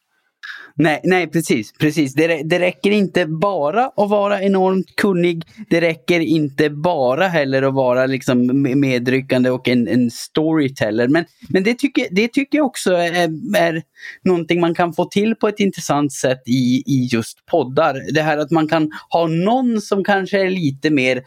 Nej, 0.75 1.01
nej 1.05 1.27
precis. 1.27 1.73
precis. 1.73 2.15
Det, 2.15 2.43
det 2.43 2.59
räcker 2.59 2.91
inte 2.91 3.27
bara 3.27 3.85
att 3.97 4.11
vara 4.11 4.43
enormt 4.43 4.97
kunnig. 4.97 5.45
Det 5.71 5.81
räcker 5.81 6.21
inte 6.21 6.71
bara 6.71 7.29
heller 7.29 7.63
att 7.63 7.75
vara 7.75 8.07
liksom 8.07 8.63
medryckande 8.63 9.51
och 9.51 9.69
en, 9.69 9.89
en 9.89 10.11
storyteller. 10.11 11.09
Men, 11.09 11.25
men 11.49 11.63
det, 11.63 11.79
tycker, 11.79 12.07
det 12.11 12.29
tycker 12.29 12.59
jag 12.59 12.67
också 12.67 12.93
är, 12.93 13.29
är 13.57 13.83
någonting 14.25 14.61
man 14.61 14.75
kan 14.75 14.93
få 14.93 15.05
till 15.05 15.35
på 15.35 15.49
ett 15.49 15.61
intressant 15.61 16.13
sätt 16.13 16.43
i, 16.47 16.83
i 16.87 17.09
just 17.13 17.47
poddar. 17.47 18.15
Det 18.15 18.23
här 18.23 18.39
att 18.39 18.51
man 18.51 18.69
kan 18.69 18.91
ha 19.11 19.27
någon 19.27 19.81
som 19.81 20.05
kanske 20.05 20.41
är 20.41 20.51
lite 20.51 20.91
mer 20.91 21.23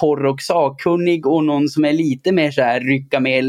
torr 0.00 0.24
och 0.26 0.40
sakkunnig 0.40 1.26
och 1.26 1.44
någon 1.44 1.68
som 1.68 1.84
är 1.84 1.92
lite 1.92 2.32
mer 2.32 2.50
så 2.50 2.62
här 2.62 2.80
rycka 2.80 3.20
med 3.20 3.44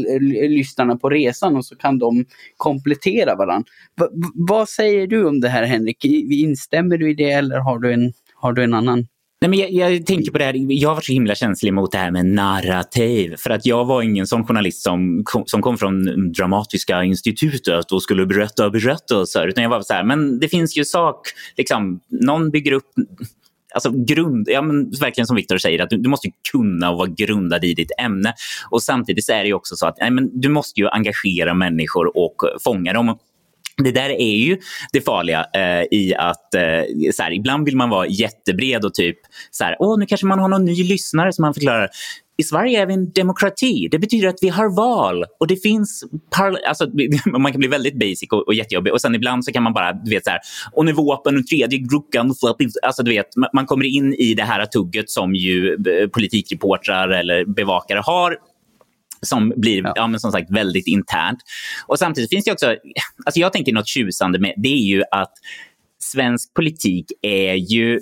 lyssnarna 0.50 0.96
på 0.96 1.10
resan 1.10 1.56
och 1.56 1.64
så 1.64 1.76
kan 1.76 1.98
de 1.98 2.24
komplettera 2.56 3.34
varandra. 3.34 3.68
V 4.00 4.06
vad 4.34 4.68
säger 4.68 5.06
du 5.06 5.17
om 5.24 5.40
det 5.40 5.48
här 5.48 5.62
Henrik? 5.62 6.04
Instämmer 6.30 6.98
du 6.98 7.10
i 7.10 7.14
det 7.14 7.30
eller 7.30 7.58
har 7.58 7.78
du 7.78 7.92
en, 7.92 8.12
har 8.34 8.52
du 8.52 8.64
en 8.64 8.74
annan 8.74 9.06
Nej, 9.40 9.50
men 9.50 9.58
jag, 9.58 9.70
jag, 9.70 10.06
tänker 10.06 10.32
på 10.32 10.38
det 10.38 10.44
här, 10.44 10.54
jag 10.72 10.88
har 10.88 10.94
varit 10.94 11.04
så 11.04 11.12
himla 11.12 11.34
känslig 11.34 11.72
mot 11.72 11.92
det 11.92 11.98
här 11.98 12.10
med 12.10 12.26
narrativ. 12.26 13.34
För 13.38 13.50
att 13.50 13.66
jag 13.66 13.84
var 13.84 14.02
ingen 14.02 14.26
sån 14.26 14.46
journalist 14.46 14.82
som, 14.82 15.24
som 15.46 15.62
kom 15.62 15.78
från 15.78 16.32
Dramatiska 16.32 17.04
institutet 17.04 17.92
och 17.92 18.02
skulle 18.02 18.26
berätta 18.26 18.70
berättelser. 18.70 19.46
Utan 19.48 19.62
jag 19.62 19.70
var 19.70 19.82
så 19.82 19.92
här, 19.92 20.04
men 20.04 20.38
det 20.38 20.48
finns 20.48 20.76
ju 20.76 20.84
sak, 20.84 21.20
liksom, 21.56 22.00
någon 22.08 22.50
bygger 22.50 22.72
upp 22.72 22.84
alltså 23.74 23.90
grund, 23.90 24.48
ja, 24.50 24.62
men 24.62 24.90
verkligen 24.90 25.26
som 25.26 25.36
Viktor 25.36 25.58
säger, 25.58 25.82
att 25.82 25.90
du, 25.90 25.96
du, 25.96 26.08
måste 26.08 26.28
kunna 26.52 26.90
och 26.90 26.98
vara 26.98 27.08
grundad 27.08 27.64
i 27.64 27.74
ditt 27.74 27.90
ämne. 27.98 28.34
Och 28.70 28.82
Samtidigt 28.82 29.24
så 29.24 29.32
är 29.32 29.44
det 29.44 29.52
också 29.52 29.76
så 29.76 29.86
att 29.86 29.96
nej, 30.00 30.10
men 30.10 30.40
du 30.40 30.48
måste 30.48 30.80
ju 30.80 30.88
engagera 30.88 31.54
människor 31.54 32.16
och 32.16 32.36
fånga 32.64 32.92
dem. 32.92 33.18
Det 33.84 33.92
där 33.92 34.10
är 34.10 34.36
ju 34.36 34.58
det 34.92 35.00
farliga 35.00 35.46
eh, 35.54 35.98
i 35.98 36.14
att 36.18 36.54
eh, 36.54 36.62
så 37.12 37.22
här, 37.22 37.32
ibland 37.32 37.64
vill 37.64 37.76
man 37.76 37.90
vara 37.90 38.06
jättebred 38.06 38.84
och 38.84 38.94
typ 38.94 39.16
så 39.50 39.64
här, 39.64 39.76
åh 39.78 39.98
nu 39.98 40.06
kanske 40.06 40.26
man 40.26 40.38
har 40.38 40.48
någon 40.48 40.64
ny 40.64 40.84
lyssnare 40.84 41.32
som 41.32 41.42
man 41.42 41.54
förklarar. 41.54 41.88
I 42.40 42.42
Sverige 42.42 42.82
är 42.82 42.86
vi 42.86 42.94
en 42.94 43.12
demokrati. 43.12 43.88
Det 43.90 43.98
betyder 43.98 44.28
att 44.28 44.38
vi 44.42 44.48
har 44.48 44.76
val. 44.76 45.24
Och 45.40 45.46
det 45.46 45.56
finns... 45.56 46.04
Alltså, 46.68 46.86
man 47.38 47.52
kan 47.52 47.58
bli 47.58 47.68
väldigt 47.68 47.98
basic 47.98 48.28
och, 48.32 48.46
och 48.46 48.54
jättejobbig. 48.54 48.92
Och 48.92 49.00
sen 49.00 49.14
ibland 49.14 49.44
så 49.44 49.52
kan 49.52 49.62
man 49.62 49.72
bara, 49.72 49.92
du 49.92 50.10
vet 50.10 50.24
så 50.24 50.30
här, 50.30 50.40
och 50.72 50.84
nu 50.84 50.92
vapen 50.92 51.36
och 51.36 51.46
tredje 51.46 51.78
gruckan, 51.78 52.34
alltså 52.82 53.02
du 53.02 53.10
vet, 53.10 53.26
man 53.52 53.66
kommer 53.66 53.84
in 53.84 54.14
i 54.14 54.34
det 54.34 54.42
här 54.42 54.66
tugget 54.66 55.10
som 55.10 55.34
ju 55.34 55.74
eh, 55.74 56.08
politikreportrar 56.08 57.08
eller 57.08 57.44
bevakare 57.44 57.98
har 57.98 58.36
som 59.22 59.52
blir 59.56 59.82
ja. 59.82 59.92
ja. 59.96 60.06
men 60.06 60.20
som 60.20 60.32
sagt 60.32 60.50
väldigt 60.50 60.86
internt. 60.86 61.38
Och 61.86 61.98
Samtidigt 61.98 62.30
finns 62.30 62.44
det 62.44 62.52
också... 62.52 62.76
Alltså 63.26 63.40
jag 63.40 63.52
tänker 63.52 63.72
något 63.72 63.88
tjusande 63.88 64.38
med 64.38 64.54
det 64.56 64.68
är 64.68 64.86
ju 64.86 65.02
att 65.10 65.32
svensk 65.98 66.54
politik 66.54 67.06
är 67.22 67.54
ju 67.54 68.00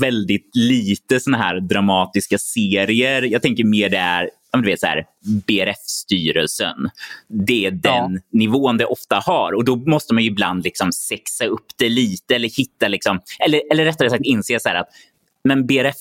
väldigt 0.00 0.50
lite 0.56 1.20
såna 1.20 1.38
här 1.38 1.60
dramatiska 1.60 2.38
serier. 2.38 3.22
Jag 3.22 3.42
tänker 3.42 3.64
mer 3.64 3.88
det 3.88 3.98
är 3.98 4.30
du 4.62 4.70
vet, 4.70 4.80
så 4.80 4.86
här, 4.86 5.06
BRF-styrelsen. 5.46 6.90
Det 7.28 7.66
är 7.66 7.70
den 7.70 8.14
ja. 8.14 8.20
nivån 8.30 8.76
det 8.76 8.84
ofta 8.84 9.16
har. 9.16 9.52
Och 9.52 9.64
Då 9.64 9.76
måste 9.76 10.14
man 10.14 10.22
ju 10.22 10.30
ibland 10.30 10.64
liksom 10.64 10.92
sexa 10.92 11.46
upp 11.46 11.66
det 11.76 11.88
lite 11.88 12.34
eller 12.34 12.48
hitta... 12.48 12.88
Liksom, 12.88 13.20
eller, 13.46 13.60
eller 13.70 13.84
rättare 13.84 14.10
sagt 14.10 14.24
inse 14.24 14.60
så 14.60 14.68
att 14.68 14.88
men 15.48 15.66
BRF 15.66 15.96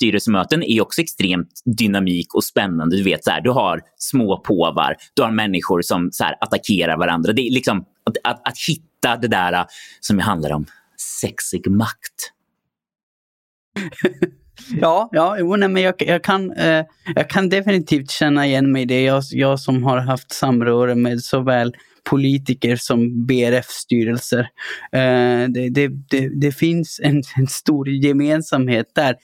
styrelsemöten 0.00 0.62
är 0.62 0.80
också 0.80 1.00
extremt 1.00 1.62
dynamik 1.64 2.34
och 2.34 2.44
spännande. 2.44 2.96
Du 2.96 3.02
vet, 3.02 3.24
så 3.24 3.30
här, 3.30 3.40
du 3.40 3.50
har 3.50 3.80
små 3.96 4.40
påvar, 4.40 4.96
du 5.14 5.22
har 5.22 5.30
människor 5.30 5.82
som 5.82 6.08
så 6.12 6.24
här, 6.24 6.34
attackerar 6.40 6.98
varandra. 6.98 7.32
Det 7.32 7.42
är 7.42 7.50
liksom 7.50 7.78
att, 7.80 8.16
att, 8.24 8.48
att 8.48 8.58
hitta 8.68 9.16
det 9.16 9.28
där 9.28 9.52
äh, 9.52 9.64
som 10.00 10.18
handlar 10.18 10.52
om 10.52 10.66
sexig 11.20 11.70
makt. 11.70 12.32
ja, 14.80 15.08
ja 15.12 15.36
jo, 15.38 15.56
nej, 15.56 15.68
men 15.68 15.82
jag, 15.82 15.94
jag, 15.98 16.24
kan, 16.24 16.52
eh, 16.52 16.84
jag 17.14 17.30
kan 17.30 17.48
definitivt 17.48 18.10
känna 18.10 18.46
igen 18.46 18.72
mig 18.72 18.82
i 18.82 18.84
det. 18.84 19.02
Jag, 19.02 19.22
jag 19.30 19.60
som 19.60 19.84
har 19.84 19.98
haft 19.98 20.32
samröre 20.32 20.94
med 20.94 21.20
såväl 21.20 21.74
politiker 22.04 22.76
som 22.76 23.26
BRF-styrelser. 23.26 24.40
Eh, 24.92 25.48
det, 25.48 25.70
det, 25.70 25.88
det, 26.10 26.40
det, 26.40 26.52
finns 26.52 27.00
en, 27.02 27.22
en 27.36 27.46
stor 27.46 27.88
gemensamhet 27.88 28.86
där. 28.94 29.16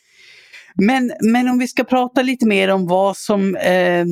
Men, 0.78 1.12
men 1.20 1.48
om 1.48 1.58
vi 1.58 1.68
ska 1.68 1.84
prata 1.84 2.22
lite 2.22 2.46
mer 2.46 2.68
om 2.68 2.86
vad 2.86 3.16
som, 3.16 3.56
eh, 3.56 4.04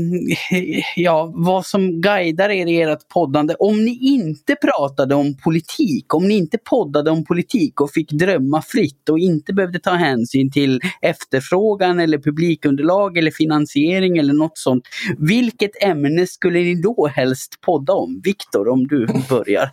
ja, 0.97 1.33
vad 1.35 1.67
som 1.67 2.01
guidar 2.01 2.51
er 2.51 2.67
i 2.67 2.81
ert 2.81 3.09
poddande. 3.09 3.55
Om 3.59 3.85
ni 3.85 3.99
inte 4.01 4.57
pratade 4.57 5.15
om 5.15 5.37
politik, 5.45 6.15
om 6.15 6.29
ni 6.29 6.35
inte 6.35 6.59
poddade 6.59 7.11
om 7.11 7.25
politik 7.25 7.81
och 7.81 7.91
fick 7.91 8.13
drömma 8.13 8.63
fritt 8.63 9.09
och 9.09 9.19
inte 9.19 9.53
behövde 9.53 9.79
ta 9.79 9.91
hänsyn 9.91 10.51
till 10.51 10.81
efterfrågan 11.03 12.01
eller 12.01 12.19
publikunderlag 12.19 13.19
eller 13.19 13.31
finansiering 13.31 14.19
eller 14.19 14.35
något 14.35 14.59
sånt. 14.59 14.85
Vilket 15.19 15.83
ämne 15.83 16.27
skulle 16.27 16.59
ni 16.59 16.75
då 16.75 17.07
helst 17.07 17.61
podda 17.61 17.93
om? 17.93 18.21
Viktor, 18.25 18.69
om 18.69 18.87
du 18.87 19.07
börjar. 19.29 19.71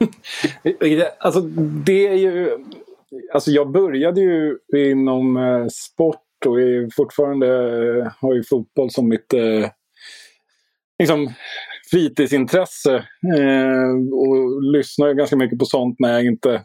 alltså 1.19 1.41
det 1.86 2.07
är 2.07 2.15
ju 2.15 2.57
Alltså 3.33 3.51
jag 3.51 3.71
började 3.71 4.21
ju 4.21 4.57
inom 4.75 5.38
eh, 5.38 5.67
sport 5.67 6.21
och 6.45 6.62
är 6.62 6.95
fortfarande 6.95 7.48
eh, 7.48 8.12
har 8.21 8.33
ju 8.33 8.43
fotboll 8.43 8.91
som 8.91 9.10
mitt 9.10 9.33
eh, 9.33 9.69
liksom, 11.00 11.33
fritidsintresse. 11.91 12.95
Eh, 13.38 13.89
och 14.13 14.63
lyssnar 14.63 15.13
ganska 15.13 15.36
mycket 15.36 15.60
på 15.60 15.65
sånt 15.65 15.95
när 16.00 16.13
jag 16.13 16.25
inte, 16.25 16.62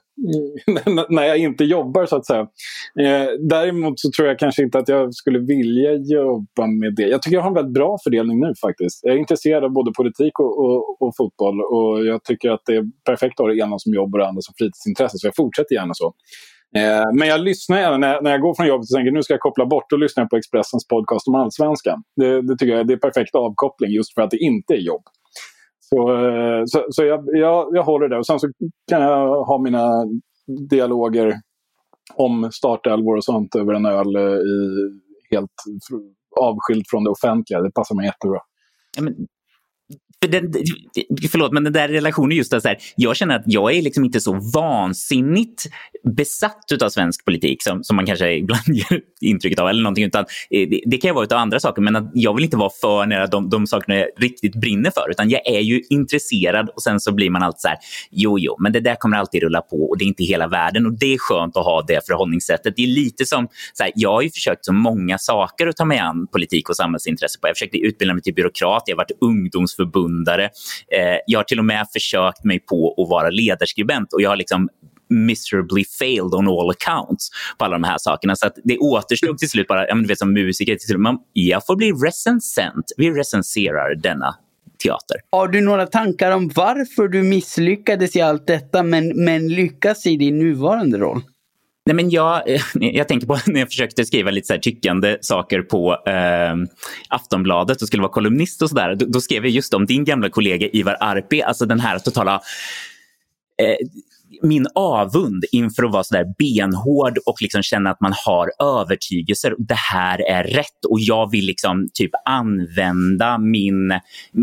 när 1.08 1.22
jag 1.22 1.38
inte 1.38 1.64
jobbar 1.64 2.06
så 2.06 2.16
att 2.16 2.26
säga. 2.26 2.40
Eh, 3.00 3.28
däremot 3.40 4.00
så 4.00 4.10
tror 4.16 4.28
jag 4.28 4.38
kanske 4.38 4.62
inte 4.62 4.78
att 4.78 4.88
jag 4.88 5.14
skulle 5.14 5.38
vilja 5.38 5.92
jobba 5.92 6.66
med 6.66 6.94
det. 6.94 7.08
Jag 7.08 7.22
tycker 7.22 7.36
jag 7.36 7.42
har 7.42 7.48
en 7.48 7.54
väldigt 7.54 7.74
bra 7.74 7.98
fördelning 8.04 8.40
nu 8.40 8.52
faktiskt. 8.60 9.00
Jag 9.02 9.14
är 9.14 9.18
intresserad 9.18 9.64
av 9.64 9.70
både 9.70 9.92
politik 9.96 10.38
och, 10.38 10.64
och, 10.64 11.02
och 11.02 11.16
fotboll 11.16 11.60
och 11.60 12.06
jag 12.06 12.24
tycker 12.24 12.50
att 12.50 12.62
det 12.66 12.76
är 12.76 12.84
perfekt 13.04 13.40
att 13.40 13.46
ha 13.46 13.52
det 13.52 13.58
ena 13.58 13.78
som 13.78 13.94
jobb 13.94 14.14
och 14.14 14.18
det 14.18 14.28
andra 14.28 14.42
som 14.42 14.54
fritidsintresse 14.58 15.18
så 15.18 15.26
jag 15.26 15.36
fortsätter 15.36 15.74
gärna 15.74 15.94
så. 15.94 16.14
Eh, 16.76 17.04
men 17.18 17.28
jag 17.28 17.40
lyssnar 17.40 17.78
gärna 17.78 17.96
när, 17.96 18.22
när 18.22 18.30
jag 18.30 18.40
går 18.40 18.54
från 18.54 18.66
jobbet 18.66 18.84
och 18.84 18.96
tänker 18.96 19.12
nu 19.12 19.22
ska 19.22 19.34
jag 19.34 19.40
koppla 19.40 19.66
bort. 19.66 19.90
Då 19.90 19.96
lyssnar 19.96 20.22
jag 20.22 20.30
på 20.30 20.36
Expressens 20.36 20.88
podcast 20.88 21.28
om 21.28 21.34
allsvenskan. 21.34 22.02
Det, 22.16 22.42
det 22.42 22.56
tycker 22.58 22.76
jag 22.76 22.90
är 22.90 22.96
perfekt 22.96 23.34
avkoppling 23.34 23.90
just 23.90 24.14
för 24.14 24.22
att 24.22 24.30
det 24.30 24.38
inte 24.38 24.74
är 24.74 24.78
jobb. 24.78 25.02
Så, 25.80 26.26
eh, 26.26 26.62
så, 26.66 26.86
så 26.90 27.04
jag, 27.04 27.24
jag, 27.26 27.68
jag 27.72 27.82
håller 27.82 28.08
det. 28.08 28.18
Och 28.18 28.26
sen 28.26 28.40
så 28.40 28.48
kan 28.90 29.02
jag 29.02 29.44
ha 29.44 29.58
mina 29.58 29.90
dialoger 30.70 31.34
om 32.14 32.50
startelvor 32.52 33.16
och 33.16 33.24
sånt 33.24 33.54
över 33.54 33.74
en 33.74 33.86
öl 33.86 34.16
eh, 34.16 34.22
i, 34.22 34.60
helt 35.30 35.50
avskilt 36.40 36.90
från 36.90 37.04
det 37.04 37.10
offentliga. 37.10 37.60
Det 37.60 37.70
passar 37.70 37.94
mig 37.94 38.06
jättebra. 38.06 38.40
Ja, 38.96 39.02
men 39.02 39.14
för 40.22 40.28
den, 40.28 40.52
förlåt, 41.30 41.52
men 41.52 41.64
den 41.64 41.72
där 41.72 41.88
relationen 41.88 42.36
just 42.36 42.50
så 42.50 42.68
här, 42.68 42.78
jag 42.96 43.16
känner 43.16 43.36
att 43.36 43.42
jag 43.46 43.74
är 43.74 43.82
liksom 43.82 44.04
inte 44.04 44.20
så 44.20 44.40
vansinnigt 44.54 45.66
besatt 46.16 46.82
av 46.82 46.88
svensk 46.88 47.24
politik 47.24 47.62
som, 47.62 47.84
som 47.84 47.96
man 47.96 48.06
kanske 48.06 48.32
ibland 48.32 48.62
ger 48.66 49.00
intrycket 49.20 49.58
av. 49.58 49.68
eller 49.68 49.82
någonting, 49.82 50.04
utan 50.04 50.24
eh, 50.50 50.68
det, 50.68 50.80
det 50.86 50.98
kan 50.98 51.14
vara 51.14 51.26
av 51.26 51.40
andra 51.40 51.60
saker, 51.60 51.82
men 51.82 51.96
att 51.96 52.10
jag 52.14 52.34
vill 52.34 52.44
inte 52.44 52.56
vara 52.56 52.70
för 52.80 53.06
nära 53.06 53.26
de, 53.26 53.50
de 53.50 53.66
sakerna 53.66 53.98
jag 53.98 54.08
riktigt 54.18 54.54
brinner 54.54 54.90
för. 54.90 55.10
Utan 55.10 55.30
jag 55.30 55.46
är 55.46 55.60
ju 55.60 55.82
intresserad 55.90 56.68
och 56.68 56.82
sen 56.82 57.00
så 57.00 57.12
blir 57.12 57.30
man 57.30 57.42
alltid 57.42 57.60
så 57.60 57.68
här, 57.68 57.78
jo, 58.10 58.38
jo, 58.38 58.56
men 58.58 58.72
det 58.72 58.80
där 58.80 58.94
kommer 58.94 59.16
alltid 59.16 59.42
rulla 59.42 59.60
på 59.60 59.90
och 59.90 59.98
det 59.98 60.04
är 60.04 60.06
inte 60.06 60.24
hela 60.24 60.48
världen. 60.48 60.86
Och 60.86 60.98
det 60.98 61.14
är 61.14 61.18
skönt 61.18 61.56
att 61.56 61.64
ha 61.64 61.82
det 61.82 62.06
förhållningssättet. 62.06 62.74
Det 62.76 62.82
är 62.82 62.86
lite 62.86 63.26
som, 63.26 63.48
så 63.72 63.82
här, 63.82 63.92
jag 63.94 64.12
har 64.12 64.22
ju 64.22 64.30
försökt 64.30 64.64
så 64.64 64.72
många 64.72 65.18
saker 65.18 65.66
att 65.66 65.76
ta 65.76 65.84
mig 65.84 65.98
an 65.98 66.26
politik 66.32 66.68
och 66.68 66.76
samhällsintresse 66.76 67.40
på. 67.40 67.48
Jag 67.48 67.56
försökte 67.56 67.78
utbilda 67.78 68.14
mig 68.14 68.22
till 68.22 68.34
byråkrat, 68.34 68.82
jag 68.86 68.96
har 68.96 69.04
varit 69.04 69.18
ungdoms 69.20 69.75
Eh, 69.78 71.18
jag 71.26 71.38
har 71.38 71.44
till 71.44 71.58
och 71.58 71.64
med 71.64 71.86
försökt 71.92 72.44
mig 72.44 72.60
på 72.60 72.94
att 72.98 73.08
vara 73.08 73.30
ledarskribent 73.30 74.12
och 74.12 74.22
jag 74.22 74.30
har 74.30 74.36
liksom 74.36 74.68
miserably 75.08 75.84
failed 75.98 76.34
on 76.34 76.48
all 76.48 76.70
accounts 76.70 77.30
på 77.58 77.64
alla 77.64 77.78
de 77.78 77.84
här 77.84 77.98
sakerna. 77.98 78.36
Så 78.36 78.46
att 78.46 78.54
det 78.64 78.78
återstod 78.78 79.38
till 79.38 79.50
slut 79.50 79.68
bara, 79.68 79.94
du 79.94 80.06
vet 80.06 80.18
som 80.18 80.32
musiker, 80.32 80.74
till 80.74 80.86
slut, 80.86 81.00
man, 81.00 81.18
jag 81.32 81.66
får 81.66 81.76
bli 81.76 81.92
recensent. 81.92 82.92
Vi 82.96 83.10
recenserar 83.10 83.94
denna 83.94 84.34
teater. 84.82 85.16
Har 85.30 85.48
du 85.48 85.60
några 85.60 85.86
tankar 85.86 86.30
om 86.30 86.48
varför 86.54 87.08
du 87.08 87.22
misslyckades 87.22 88.16
i 88.16 88.20
allt 88.20 88.46
detta 88.46 88.82
men, 88.82 89.24
men 89.24 89.48
lyckas 89.48 90.06
i 90.06 90.16
din 90.16 90.38
nuvarande 90.38 90.98
roll? 90.98 91.22
Nej, 91.86 91.96
men 91.96 92.10
jag, 92.10 92.50
eh, 92.50 92.62
jag 92.74 93.08
tänker 93.08 93.26
på 93.26 93.38
när 93.46 93.60
jag 93.60 93.68
försökte 93.68 94.04
skriva 94.04 94.30
lite 94.30 94.46
så 94.46 94.52
här 94.52 94.60
tyckande 94.60 95.18
saker 95.20 95.62
på 95.62 95.92
eh, 96.06 96.54
Aftonbladet 97.08 97.82
och 97.82 97.88
skulle 97.88 98.02
vara 98.02 98.12
kolumnist 98.12 98.62
och 98.62 98.68
sådär. 98.68 98.94
Då, 98.94 99.06
då, 99.06 99.20
skrev 99.20 99.44
jag 99.44 99.50
just 99.50 99.74
om 99.74 99.86
din 99.86 100.04
gamla 100.04 100.28
kollega 100.28 100.68
Ivar 100.72 100.96
Arpi, 101.00 101.42
alltså 101.42 101.66
den 101.66 101.80
här 101.80 101.98
totala 101.98 102.34
eh, 103.62 103.76
min 104.42 104.66
avund 104.74 105.44
inför 105.52 105.84
att 105.84 105.92
vara 105.92 106.04
så 106.04 106.14
där 106.14 106.24
benhård 106.38 107.18
och 107.26 107.42
liksom 107.42 107.62
känna 107.62 107.90
att 107.90 108.00
man 108.00 108.12
har 108.26 108.50
övertygelser. 108.62 109.54
Det 109.58 109.78
här 109.92 110.30
är 110.30 110.44
rätt 110.44 110.84
och 110.88 111.00
jag 111.00 111.30
vill 111.30 111.44
liksom 111.46 111.88
typ 111.94 112.10
använda 112.24 113.38
min, 113.38 114.00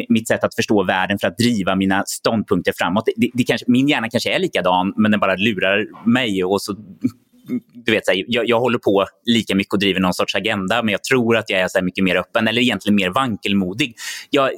mitt 0.09 0.27
sätt 0.27 0.43
att 0.43 0.55
förstå 0.55 0.83
världen 0.83 1.19
för 1.19 1.27
att 1.27 1.38
driva 1.38 1.75
mina 1.75 2.03
ståndpunkter 2.07 2.73
framåt. 2.77 3.03
Det, 3.15 3.29
det 3.33 3.43
kanske, 3.43 3.65
min 3.71 3.88
hjärna 3.88 4.09
kanske 4.09 4.35
är 4.35 4.39
likadan 4.39 4.93
men 4.97 5.12
den 5.12 5.19
bara 5.19 5.35
lurar 5.35 6.07
mig 6.09 6.43
och 6.43 6.62
så 6.62 6.75
du 7.74 7.91
vet, 7.91 8.05
så 8.05 8.12
här, 8.12 8.25
jag, 8.27 8.50
jag, 8.50 8.60
håller 8.60 8.77
på 8.77 9.05
lika 9.25 9.55
mycket 9.55 9.74
och 9.74 9.79
driver 9.79 10.00
någon 10.00 10.13
sorts 10.13 10.36
agenda 10.36 10.83
men 10.83 10.91
jag 10.91 11.03
tror 11.03 11.38
att 11.38 11.50
jag 11.50 11.60
är 11.60 11.67
så 11.67 11.83
mycket 11.83 12.03
mer 12.03 12.15
öppen 12.15 12.48
eller 12.48 12.62
egentligen 12.62 12.95
mer 12.95 13.10
vankelmodig. 13.10 13.95
Jag, 14.29 14.51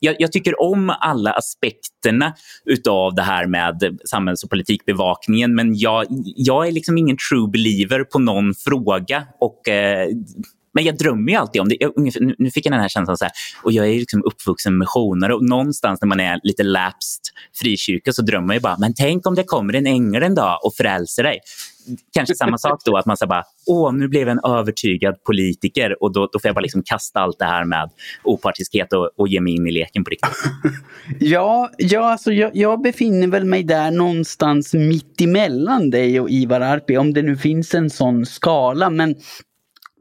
jag, 0.00 0.16
jag, 0.18 0.32
tycker 0.32 0.62
om 0.62 0.90
alla 1.00 1.32
aspekterna 1.32 2.34
utav 2.64 3.14
det 3.14 3.22
här 3.22 3.46
med 3.46 3.98
samhälls 4.04 4.44
och 4.44 4.50
politikbevakningen 4.50 5.54
men 5.54 5.78
jag, 5.78 6.06
jag 6.36 6.68
är 6.68 6.72
liksom 6.72 6.98
ingen 6.98 7.16
true 7.30 7.48
believer 7.48 8.04
på 8.04 8.18
någon 8.18 8.54
fråga 8.54 9.24
och 9.40 9.68
eh, 9.68 10.08
Men 10.74 10.84
jag 10.84 10.98
drömmer 10.98 11.32
ju 11.32 11.38
alltid 11.38 11.60
om 11.60 11.68
det. 11.68 11.76
Jag, 11.80 11.92
nu 12.38 12.50
fick 12.50 12.66
jag 12.66 12.72
den 12.72 12.80
här 12.80 12.88
känslan, 12.88 13.16
så 13.16 13.24
här, 13.24 13.32
och 13.62 13.72
jag 13.72 13.88
är 13.88 13.94
liksom 13.94 14.22
uppvuxen 14.24 14.78
missionare 14.78 15.34
och 15.34 15.44
någonstans 15.44 16.00
när 16.00 16.08
man 16.08 16.20
är 16.20 16.40
lite 16.42 16.62
lapsed 16.62 17.22
frikyrka 17.54 18.12
så 18.12 18.22
drömmer 18.22 18.54
jag 18.54 18.62
bara, 18.62 18.76
men 18.78 18.94
tänk 18.94 19.26
om 19.26 19.34
det 19.34 19.44
kommer 19.44 19.74
en 19.74 19.86
ängel 19.86 20.22
en 20.22 20.34
dag 20.34 20.58
och 20.64 20.74
frälser 20.74 21.22
dig 21.22 21.40
kanske 22.12 22.34
samma 22.34 22.58
sak 22.58 22.80
då, 22.84 22.96
att 22.96 23.06
man 23.06 23.16
säger 23.16 23.28
bara, 23.28 23.44
åh, 23.66 23.92
nu 23.92 24.08
blev 24.08 24.28
jag 24.28 24.30
en 24.30 24.50
övertygad 24.52 25.24
politiker 25.24 26.02
och 26.02 26.12
då, 26.12 26.28
då 26.32 26.38
får 26.38 26.48
jag 26.48 26.54
bara 26.54 26.60
liksom 26.60 26.82
kasta 26.82 27.20
allt 27.20 27.38
det 27.38 27.44
här 27.44 27.64
med 27.64 27.90
opartiskhet 28.24 28.92
och, 28.92 29.10
och 29.16 29.28
ge 29.28 29.40
mig 29.40 29.54
in 29.54 29.66
i 29.66 29.70
leken 29.70 30.04
på 30.04 30.10
riktigt. 30.10 30.30
ja, 31.20 31.70
ja 31.78 32.10
alltså 32.12 32.32
jag, 32.32 32.56
jag 32.56 32.82
befinner 32.82 33.26
väl 33.26 33.44
mig 33.44 33.62
där 33.62 33.90
någonstans 33.90 34.74
mitt 34.74 35.20
emellan 35.20 35.90
dig 35.90 36.20
och 36.20 36.30
Ivar 36.30 36.60
Arpi, 36.60 36.96
om 36.96 37.12
det 37.14 37.22
nu 37.22 37.36
finns 37.36 37.74
en 37.74 37.90
sån 37.90 38.26
skala. 38.26 38.90
Men 38.90 39.14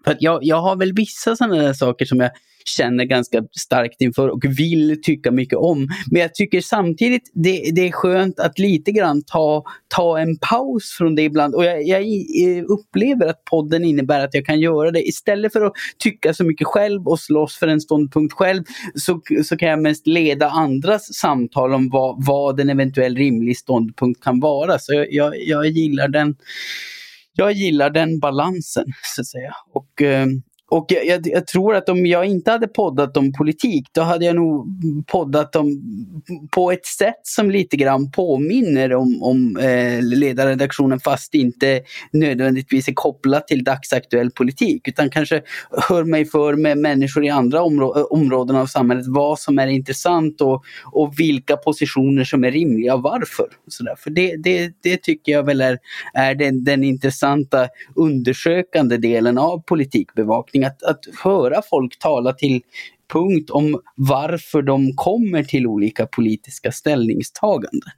för 0.05 0.17
jag, 0.19 0.39
jag 0.43 0.61
har 0.61 0.75
väl 0.75 0.93
vissa 0.93 1.35
sådana 1.35 1.55
där 1.55 1.73
saker 1.73 2.05
som 2.05 2.19
jag 2.19 2.31
känner 2.65 3.05
ganska 3.05 3.43
starkt 3.57 4.01
inför 4.01 4.27
och 4.27 4.45
vill 4.45 5.01
tycka 5.03 5.31
mycket 5.31 5.57
om. 5.57 5.87
Men 6.11 6.21
jag 6.21 6.35
tycker 6.35 6.61
samtidigt 6.61 7.31
det, 7.33 7.71
det 7.75 7.87
är 7.87 7.91
skönt 7.91 8.39
att 8.39 8.59
lite 8.59 8.91
grann 8.91 9.23
ta, 9.23 9.63
ta 9.87 10.19
en 10.19 10.37
paus 10.37 10.95
från 10.97 11.15
det 11.15 11.21
ibland. 11.21 11.55
Och 11.55 11.65
jag, 11.65 11.83
jag 11.83 12.01
eh, 12.01 12.63
upplever 12.67 13.27
att 13.27 13.43
podden 13.43 13.85
innebär 13.85 14.19
att 14.19 14.33
jag 14.33 14.45
kan 14.45 14.59
göra 14.59 14.91
det. 14.91 15.07
Istället 15.07 15.53
för 15.53 15.61
att 15.61 15.73
tycka 15.99 16.33
så 16.33 16.43
mycket 16.43 16.67
själv 16.67 17.07
och 17.07 17.19
slåss 17.19 17.57
för 17.57 17.67
en 17.67 17.81
ståndpunkt 17.81 18.33
själv 18.33 18.63
så, 18.95 19.21
så 19.43 19.57
kan 19.57 19.69
jag 19.69 19.81
mest 19.81 20.07
leda 20.07 20.49
andras 20.49 21.13
samtal 21.13 21.73
om 21.73 21.89
vad, 21.89 22.25
vad 22.25 22.59
en 22.59 22.69
eventuell 22.69 23.15
rimlig 23.15 23.57
ståndpunkt 23.57 24.23
kan 24.23 24.39
vara. 24.39 24.79
Så 24.79 24.93
jag, 24.93 25.13
jag, 25.13 25.33
jag 25.41 25.65
gillar 25.65 26.07
den 26.07 26.35
jag 27.37 27.51
gillar 27.51 27.89
den 27.89 28.19
balansen, 28.19 28.85
så 29.15 29.21
att 29.21 29.27
säga. 29.27 29.53
Och 29.73 30.01
eh, 30.01 30.27
och 30.75 30.85
jag, 30.87 31.05
jag, 31.05 31.27
jag, 31.27 31.47
tror 31.47 31.75
att 31.75 31.89
om 31.89 32.05
jag 32.05 32.25
inte 32.25 32.51
hade 32.51 32.67
poddat 32.67 33.17
om 33.17 33.33
politik, 33.33 33.87
då 33.91 34.01
hade 34.01 34.25
jag 34.25 34.35
nog 34.35 34.67
poddat 35.07 35.55
om 35.55 35.81
på 36.51 36.71
ett 36.71 36.85
sätt 36.85 37.19
som 37.23 37.51
lite 37.51 37.77
grann 37.77 38.11
påminner 38.11 38.93
om, 38.93 39.23
om 39.23 39.57
eh, 39.57 40.01
ledarredaktionen 40.01 40.99
fast 40.99 41.33
inte 41.33 41.81
nödvändigtvis 42.11 42.87
är 42.87 42.93
kopplat 42.93 43.47
till 43.47 43.63
dagsaktuell 43.63 44.31
politik. 44.31 44.87
Utan 44.87 45.09
kanske 45.09 45.41
hör 45.89 46.03
mig 46.03 46.25
för 46.25 46.53
med 46.53 46.77
människor 46.77 47.25
i 47.25 47.29
andra 47.29 47.63
områ 47.63 47.97
eh, 47.97 48.03
områden 48.03 48.55
av 48.55 48.65
samhället 48.65 49.05
vad 49.07 49.39
som 49.39 49.59
är 49.59 49.67
intressant 49.67 50.41
och, 50.41 50.63
och 50.91 51.13
vilka 51.19 51.57
positioner 51.57 52.23
som 52.23 52.43
är 52.43 52.51
rimliga 52.51 52.95
och 52.95 53.01
varför. 53.01 53.47
Så 53.67 53.83
där. 53.83 53.95
För 53.95 54.09
det, 54.09 54.35
det, 54.37 54.73
det 54.83 54.97
tycker 54.97 55.31
jag 55.31 55.43
väl 55.43 55.61
är, 55.61 55.77
är 56.13 56.35
den, 56.35 56.63
den 56.63 56.83
intressanta 56.83 57.67
undersökande 57.95 58.97
delen 58.97 59.37
av 59.37 59.61
politikbevakning 59.61 60.64
att, 60.65 60.83
att 60.83 60.99
höra 61.23 61.61
folk 61.69 61.99
tala 61.99 62.33
till 62.33 62.61
punkt 63.13 63.49
om 63.49 63.81
varför 63.95 64.61
de 64.61 64.93
kommer 64.95 65.43
till 65.43 65.67
olika 65.67 66.05
politiska 66.05 66.71
ställningstaganden. 66.71 67.91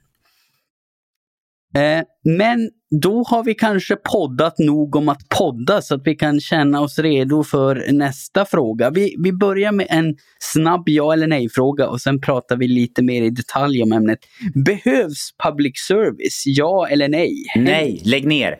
Eh, 1.74 2.02
men 2.24 2.70
då 2.90 3.22
har 3.22 3.44
vi 3.44 3.54
kanske 3.54 3.96
poddat 3.96 4.58
nog 4.58 4.96
om 4.96 5.08
att 5.08 5.28
podda 5.28 5.82
så 5.82 5.94
att 5.94 6.06
vi 6.06 6.14
kan 6.14 6.40
känna 6.40 6.80
oss 6.80 6.98
redo 6.98 7.44
för 7.44 7.92
nästa 7.92 8.44
fråga. 8.44 8.90
Vi, 8.90 9.14
vi 9.18 9.32
börjar 9.32 9.72
med 9.72 9.86
en 9.90 10.16
snabb 10.38 10.88
ja 10.88 11.12
eller 11.12 11.26
nej-fråga 11.26 11.88
och 11.88 12.00
sen 12.00 12.20
pratar 12.20 12.56
vi 12.56 12.68
lite 12.68 13.02
mer 13.02 13.22
i 13.22 13.30
detalj 13.30 13.82
om 13.82 13.92
ämnet. 13.92 14.18
Behövs 14.64 15.34
public 15.44 15.72
service? 15.88 16.42
Ja 16.46 16.88
eller 16.88 17.08
nej? 17.08 17.34
Nej, 17.56 18.02
lägg 18.04 18.26
ner! 18.26 18.56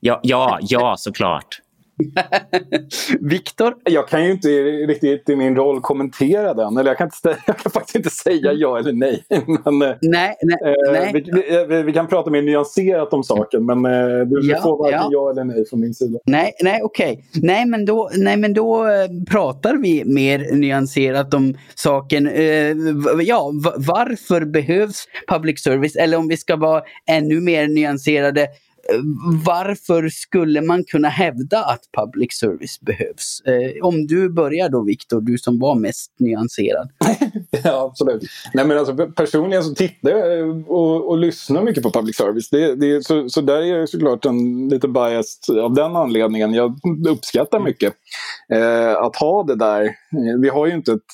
Ja, 0.00 0.20
ja, 0.22 0.58
ja 0.62 0.94
såklart. 0.98 1.60
Viktor? 3.20 3.74
Jag 3.84 4.08
kan 4.08 4.24
ju 4.24 4.30
inte 4.30 4.48
riktigt 4.48 5.28
i 5.28 5.36
min 5.36 5.56
roll 5.56 5.80
kommentera 5.80 6.54
den. 6.54 6.76
Eller 6.76 6.90
jag 6.90 6.98
kan, 6.98 7.06
inte, 7.06 7.38
jag 7.46 7.58
kan 7.58 7.72
faktiskt 7.72 7.96
inte 7.96 8.10
säga 8.10 8.52
ja 8.52 8.78
eller 8.78 8.92
nej. 8.92 9.24
Men, 9.28 9.82
eh, 9.82 9.96
nej, 10.02 10.34
nej, 10.42 10.58
eh, 10.64 10.92
nej. 10.92 11.12
Vi, 11.12 11.66
vi, 11.68 11.82
vi, 11.82 11.92
kan 11.92 12.06
prata 12.06 12.30
mer 12.30 12.42
nyanserat 12.42 13.12
om 13.12 13.24
saken 13.24 13.66
men 13.66 13.84
eh, 13.84 14.26
du 14.26 14.50
ja, 14.50 14.62
får 14.62 14.78
varken 14.78 15.00
ja. 15.00 15.08
ja. 15.12 15.30
eller 15.30 15.44
nej 15.44 15.64
från 15.70 15.80
min 15.80 15.94
sida. 15.94 16.18
Nej, 16.26 16.52
nej 16.62 16.80
okej. 16.82 17.12
Okay. 17.12 17.42
Nej, 17.42 17.66
men 17.66 17.84
då, 17.84 18.10
nej, 18.16 18.36
men 18.36 18.54
då 18.54 18.84
eh, 18.84 19.08
pratar 19.30 19.76
vi 19.76 20.04
mer 20.04 20.52
nyanserat 20.52 21.34
om 21.34 21.54
saken. 21.74 22.26
Eh, 22.26 22.76
ja, 23.22 23.50
varför 23.76 24.44
behövs 24.44 25.04
public 25.28 25.62
service? 25.62 25.96
Eller 25.96 26.16
om 26.16 26.28
vi 26.28 26.36
ska 26.36 26.56
vara 26.56 26.82
ännu 27.06 27.40
mer 27.40 27.68
nyanserade 27.68 28.48
varför 29.46 30.08
skulle 30.08 30.60
man 30.60 30.84
kunna 30.84 31.08
hävda 31.08 31.64
att 31.64 31.80
public 31.92 32.32
service 32.32 32.80
behövs? 32.80 33.40
Eh, 33.46 33.86
om 33.86 34.06
du 34.06 34.28
börjar 34.28 34.68
då 34.68 34.82
Viktor, 34.82 35.20
du 35.20 35.38
som 35.38 35.58
var 35.58 35.74
mest 35.74 36.12
nyanserad. 36.18 36.90
ja, 37.64 37.90
absolut. 37.90 38.22
Nej, 38.54 38.66
men 38.66 38.78
alltså, 38.78 38.96
personligen 39.06 39.64
så 39.64 39.74
tittar 39.74 40.10
jag 40.10 40.70
och, 40.70 41.08
och 41.08 41.18
lyssnar 41.18 41.62
mycket 41.62 41.82
på 41.82 41.90
public 41.90 42.16
service. 42.16 42.50
Det, 42.50 42.74
det, 42.74 43.06
så, 43.06 43.28
så 43.28 43.40
där 43.40 43.62
är 43.62 43.78
jag 43.78 43.88
såklart 43.88 44.24
en, 44.24 44.68
lite 44.68 44.88
biased 44.88 45.58
av 45.58 45.74
den 45.74 45.96
anledningen. 45.96 46.54
Jag 46.54 46.78
uppskattar 47.08 47.60
mycket 47.60 47.94
eh, 48.52 48.96
att 48.96 49.16
ha 49.16 49.42
det 49.42 49.56
där. 49.56 49.90
Vi 50.40 50.48
har 50.48 50.66
ju 50.66 50.74
inte 50.74 50.92
ett 50.92 51.12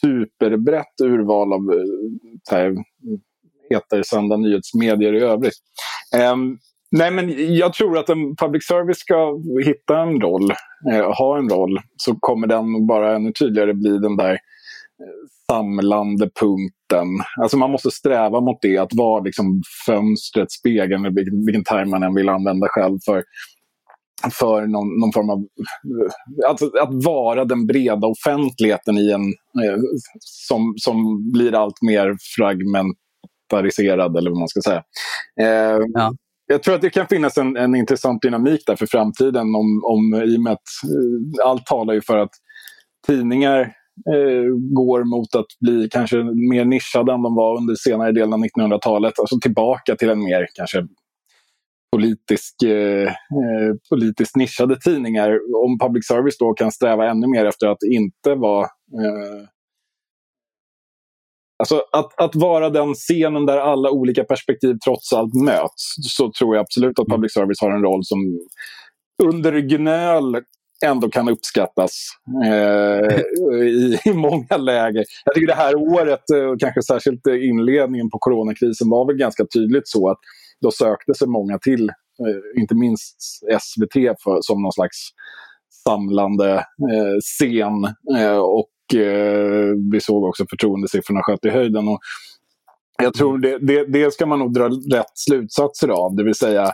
superbrett 0.00 1.00
urval 1.02 1.52
av 1.52 1.72
eh, 1.72 2.50
här, 2.50 2.76
etersända 3.70 4.36
nyhetsmedier 4.36 5.14
i 5.14 5.20
övrigt. 5.20 5.58
Um, 6.32 6.58
nej 6.90 7.10
men 7.10 7.54
jag 7.56 7.72
tror 7.72 7.98
att 7.98 8.08
en 8.08 8.36
public 8.36 8.66
service 8.66 8.98
ska 8.98 9.40
hitta 9.64 10.00
en 10.00 10.20
roll, 10.20 10.50
eh, 10.92 11.12
ha 11.12 11.38
en 11.38 11.48
roll, 11.48 11.78
så 11.96 12.16
kommer 12.20 12.46
den 12.46 12.86
bara 12.86 13.16
ännu 13.16 13.32
tydligare 13.32 13.74
bli 13.74 13.98
den 13.98 14.16
där 14.16 14.32
eh, 14.32 14.38
samlande 15.50 16.30
punkten. 16.40 17.06
Alltså 17.42 17.56
man 17.56 17.70
måste 17.70 17.90
sträva 17.90 18.40
mot 18.40 18.58
det, 18.62 18.78
att 18.78 18.94
vara 18.94 19.22
liksom 19.22 19.62
fönstret, 19.86 20.52
spegeln, 20.52 21.14
vilken, 21.14 21.46
vilken 21.46 21.64
term 21.64 21.90
man 21.90 22.02
än 22.02 22.14
vill 22.14 22.28
använda 22.28 22.68
själv 22.70 22.98
för 23.04 23.22
för 24.32 24.66
någon, 24.66 25.00
någon, 25.00 25.12
form 25.12 25.30
av... 25.30 25.38
Eh, 25.38 26.50
att, 26.50 26.62
att 26.62 27.04
vara 27.04 27.44
den 27.44 27.66
breda 27.66 28.06
offentligheten 28.06 28.98
i 28.98 29.10
en, 29.10 29.22
eh, 29.64 29.80
som, 30.20 30.74
som 30.76 31.30
blir 31.32 31.54
allt 31.54 31.82
mer 31.82 32.16
fragment, 32.36 32.96
monetäriserad 33.50 34.16
eller 34.16 34.30
vad 34.30 34.38
man 34.38 34.48
ska 34.48 34.60
säga. 34.60 34.82
Eh, 35.40 35.80
ja. 35.94 36.12
Jag 36.46 36.62
tror 36.62 36.74
att 36.74 36.82
det 36.82 36.90
kan 36.90 37.06
finnas 37.06 37.38
en, 37.38 37.56
en 37.56 37.74
intressant 37.74 38.22
dynamik 38.22 38.62
där 38.66 38.76
för 38.76 38.86
framtiden 38.86 39.54
om, 39.54 39.82
om, 39.84 40.22
i 40.24 40.36
och 40.36 40.40
med 40.40 40.52
att 40.52 40.68
eh, 40.84 41.48
allt 41.48 41.66
talar 41.66 41.94
ju 41.94 42.00
för 42.00 42.16
att 42.16 42.30
tidningar 43.06 43.60
eh, 44.14 44.74
går 44.76 45.04
mot 45.04 45.34
att 45.34 45.46
bli 45.60 45.88
kanske 45.90 46.16
mer 46.50 46.64
nischade 46.64 47.12
än 47.12 47.22
de 47.22 47.34
var 47.34 47.56
under 47.56 47.74
senare 47.74 48.12
delen 48.12 48.32
av 48.32 48.40
1900-talet. 48.40 49.18
Alltså 49.18 49.38
tillbaka 49.40 49.96
till 49.96 50.10
en 50.10 50.24
mer 50.24 50.46
kanske 50.54 50.86
politisk, 51.92 52.62
eh, 52.62 53.08
eh, 53.08 53.74
politiskt 53.90 54.36
nischade 54.36 54.80
tidningar. 54.80 55.38
Om 55.64 55.78
public 55.78 56.06
service 56.06 56.38
då 56.38 56.52
kan 56.52 56.72
sträva 56.72 57.10
ännu 57.10 57.26
mer 57.26 57.44
efter 57.44 57.66
att 57.66 57.82
inte 57.90 58.34
vara 58.34 58.64
eh, 58.64 59.46
Alltså 61.60 61.82
att, 61.92 62.20
att 62.20 62.34
vara 62.34 62.70
den 62.70 62.94
scenen 62.94 63.46
där 63.46 63.58
alla 63.58 63.90
olika 63.90 64.24
perspektiv 64.24 64.76
trots 64.84 65.12
allt 65.12 65.34
möts, 65.34 65.94
så 66.16 66.32
tror 66.38 66.56
jag 66.56 66.62
absolut 66.62 66.98
att 66.98 67.08
public 67.08 67.32
service 67.32 67.60
har 67.60 67.70
en 67.70 67.82
roll 67.82 68.04
som 68.04 68.18
under 69.22 69.60
gnöl 69.60 70.36
ändå 70.86 71.08
kan 71.08 71.28
uppskattas 71.28 71.92
eh, 72.44 73.18
i, 73.62 73.98
i, 74.04 74.12
många 74.12 74.56
läger. 74.56 75.04
Jag 75.24 75.34
tycker 75.34 75.46
det 75.46 75.54
här 75.54 75.74
året, 75.76 76.24
och 76.52 76.60
kanske 76.60 76.82
särskilt 76.82 77.26
inledningen 77.26 78.10
på 78.10 78.18
coronakrisen, 78.18 78.90
var 78.90 79.06
väl 79.06 79.16
ganska 79.16 79.46
tydligt 79.54 79.88
så 79.88 80.10
att 80.10 80.18
då 80.60 80.70
sökte 80.70 81.14
sig 81.14 81.28
många 81.28 81.58
till, 81.58 81.88
eh, 81.88 82.60
inte 82.60 82.74
minst 82.74 83.16
SVT, 83.60 83.94
för, 83.94 84.38
som 84.40 84.62
någon 84.62 84.72
slags 84.72 84.96
samlande 85.84 86.54
eh, 86.92 87.16
scen. 87.20 87.84
Eh, 88.18 88.38
och 88.38 88.68
eh, 88.94 89.74
vi 89.92 90.00
såg 90.00 90.24
också 90.24 90.46
förtroendesiffrorna 90.50 91.22
sköt 91.22 91.44
i 91.44 91.50
höjden. 91.50 91.88
Och 91.88 92.00
jag 93.02 93.14
tror 93.14 93.38
det, 93.38 93.58
det, 93.58 93.84
det 93.84 94.12
ska 94.12 94.26
man 94.26 94.38
nog 94.38 94.52
dra 94.52 94.68
rätt 94.68 95.12
slutsatser 95.14 95.88
av, 95.88 96.16
det 96.16 96.24
vill 96.24 96.34
säga 96.34 96.72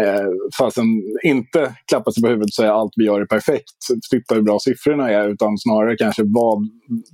eh, 0.00 0.28
fastän 0.58 0.84
inte 1.24 1.74
klappa 1.88 2.10
sig 2.10 2.22
på 2.22 2.28
huvudet 2.28 2.50
och 2.50 2.54
säga 2.54 2.72
allt 2.72 2.92
vi 2.96 3.04
gör 3.04 3.20
är 3.20 3.26
perfekt, 3.26 3.78
titta 4.10 4.34
hur 4.34 4.42
bra 4.42 4.58
siffrorna 4.58 5.10
är, 5.10 5.28
utan 5.28 5.58
snarare 5.58 5.96
kanske 5.96 6.22
vad, 6.26 6.68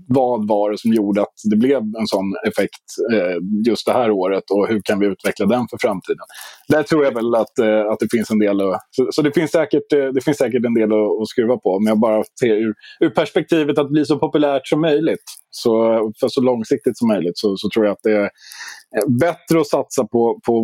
vad 0.09 0.49
var 0.49 0.70
det 0.70 0.79
som 0.79 0.92
gjorde 0.92 1.23
att 1.23 1.35
det 1.51 1.57
blev 1.57 1.81
en 1.81 2.07
sån 2.07 2.35
effekt 2.47 2.87
eh, 3.14 3.37
just 3.66 3.87
det 3.87 3.92
här 3.92 4.11
året 4.11 4.44
och 4.51 4.68
hur 4.68 4.81
kan 4.85 4.99
vi 4.99 5.07
utveckla 5.07 5.47
den 5.47 5.66
för 5.70 5.79
framtiden. 5.81 6.27
Där 6.68 6.83
tror 6.83 7.05
jag 7.05 7.14
väl 7.14 7.35
att, 7.35 7.59
eh, 7.59 7.87
att 7.92 7.99
det 7.99 8.09
finns 8.11 8.31
en 8.31 8.38
del 8.38 8.61
att, 8.61 8.81
så, 8.90 9.09
så, 9.11 9.23
det, 9.23 9.33
finns 9.33 9.51
säkert, 9.51 9.92
eh, 9.92 10.07
det 10.07 10.25
finns 10.25 10.38
säkert 10.38 10.64
en 10.64 10.75
del 10.75 10.92
att, 10.92 11.20
att 11.23 11.29
skruva 11.29 11.57
på, 11.57 11.81
men 11.81 11.87
jag 11.87 11.99
bara 11.99 12.25
ser 12.40 12.55
ur, 12.55 12.75
ur 13.01 13.11
perspektivet 13.11 13.79
att 13.79 13.90
bli 13.90 14.05
så 14.05 14.18
populärt 14.18 14.66
som 14.66 14.81
möjligt, 14.81 15.25
så, 15.51 15.73
för 16.20 16.29
så 16.29 16.40
långsiktigt 16.40 16.99
som 16.99 17.09
möjligt, 17.09 17.38
så, 17.38 17.57
så 17.57 17.68
tror 17.75 17.85
jag 17.87 17.92
att 17.92 18.03
det 18.03 18.31
bättre 19.20 19.61
att 19.61 19.68
satsa 19.68 20.07
på, 20.07 20.40
på 20.46 20.62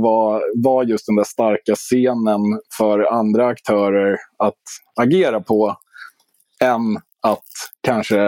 vara 0.62 0.84
just 0.84 1.06
den 1.06 1.16
där 1.16 1.24
starka 1.24 1.74
scenen 1.74 2.40
för 2.78 3.12
andra 3.12 3.46
aktörer 3.46 4.16
att 4.36 4.62
agera 5.00 5.40
på 5.40 5.76
än 6.64 6.96
att 7.22 7.44
kanske 7.82 8.18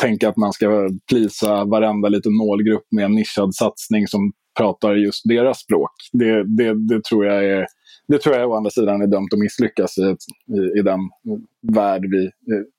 tänka 0.00 0.28
att 0.28 0.36
man 0.36 0.52
ska 0.52 0.88
plisa 1.08 1.64
varenda 1.64 2.08
liten 2.08 2.36
målgrupp 2.36 2.86
med 2.90 3.04
en 3.04 3.14
nischad 3.14 3.54
satsning 3.54 4.08
som 4.08 4.32
pratar 4.58 4.94
just 4.94 5.22
deras 5.24 5.58
språk. 5.58 5.90
Det, 6.12 6.56
det, 6.56 6.88
det 6.88 7.04
tror 7.04 7.26
jag 7.26 7.44
är 7.44 7.66
det 8.08 8.18
tror 8.18 8.36
jag 8.36 8.50
å 8.50 8.54
andra 8.54 8.70
sidan 8.70 9.02
är 9.02 9.06
dömt 9.06 9.32
att 9.32 9.38
misslyckas 9.38 9.98
i, 9.98 10.02
i, 10.02 10.78
i 10.78 10.82
den 10.82 11.00
värld 11.74 12.02
vi 12.10 12.30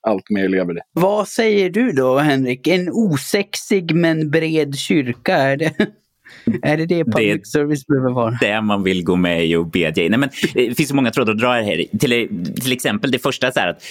allt 0.08 0.30
mer 0.30 0.50
lever 0.50 0.78
i. 0.78 0.82
Vad 0.94 1.28
säger 1.28 1.70
du 1.70 1.92
då 1.92 2.18
Henrik? 2.18 2.68
En 2.68 2.90
osexig 2.90 3.96
men 3.96 4.30
bred 4.32 4.76
kyrka, 4.76 5.36
är 5.36 5.58
det? 5.58 5.74
Är 6.62 6.78
det 6.78 6.86
det 6.86 7.06
public 7.06 7.42
det, 7.42 7.48
service 7.48 7.88
behöver 7.88 8.12
vara? 8.12 8.38
Det 8.42 8.62
man 8.62 8.84
vill 8.84 9.04
gå 9.04 9.16
med 9.16 9.46
i 9.48 9.56
och 9.56 9.68
bedja 9.68 10.04
i. 10.04 10.10
Nej, 10.10 10.20
men 10.20 10.30
eh, 10.30 10.70
det 10.70 10.76
finns 10.76 10.90
så 10.90 10.96
många 10.96 11.12
trådar 11.12 11.34
att 11.34 11.40
dra 11.40 11.52
här. 11.52 11.98
Till, 12.00 12.30
till 12.62 12.72
exempel 12.72 13.12
det 13.12 13.20
första 13.20 13.48
är 13.48 13.68
att 13.68 13.84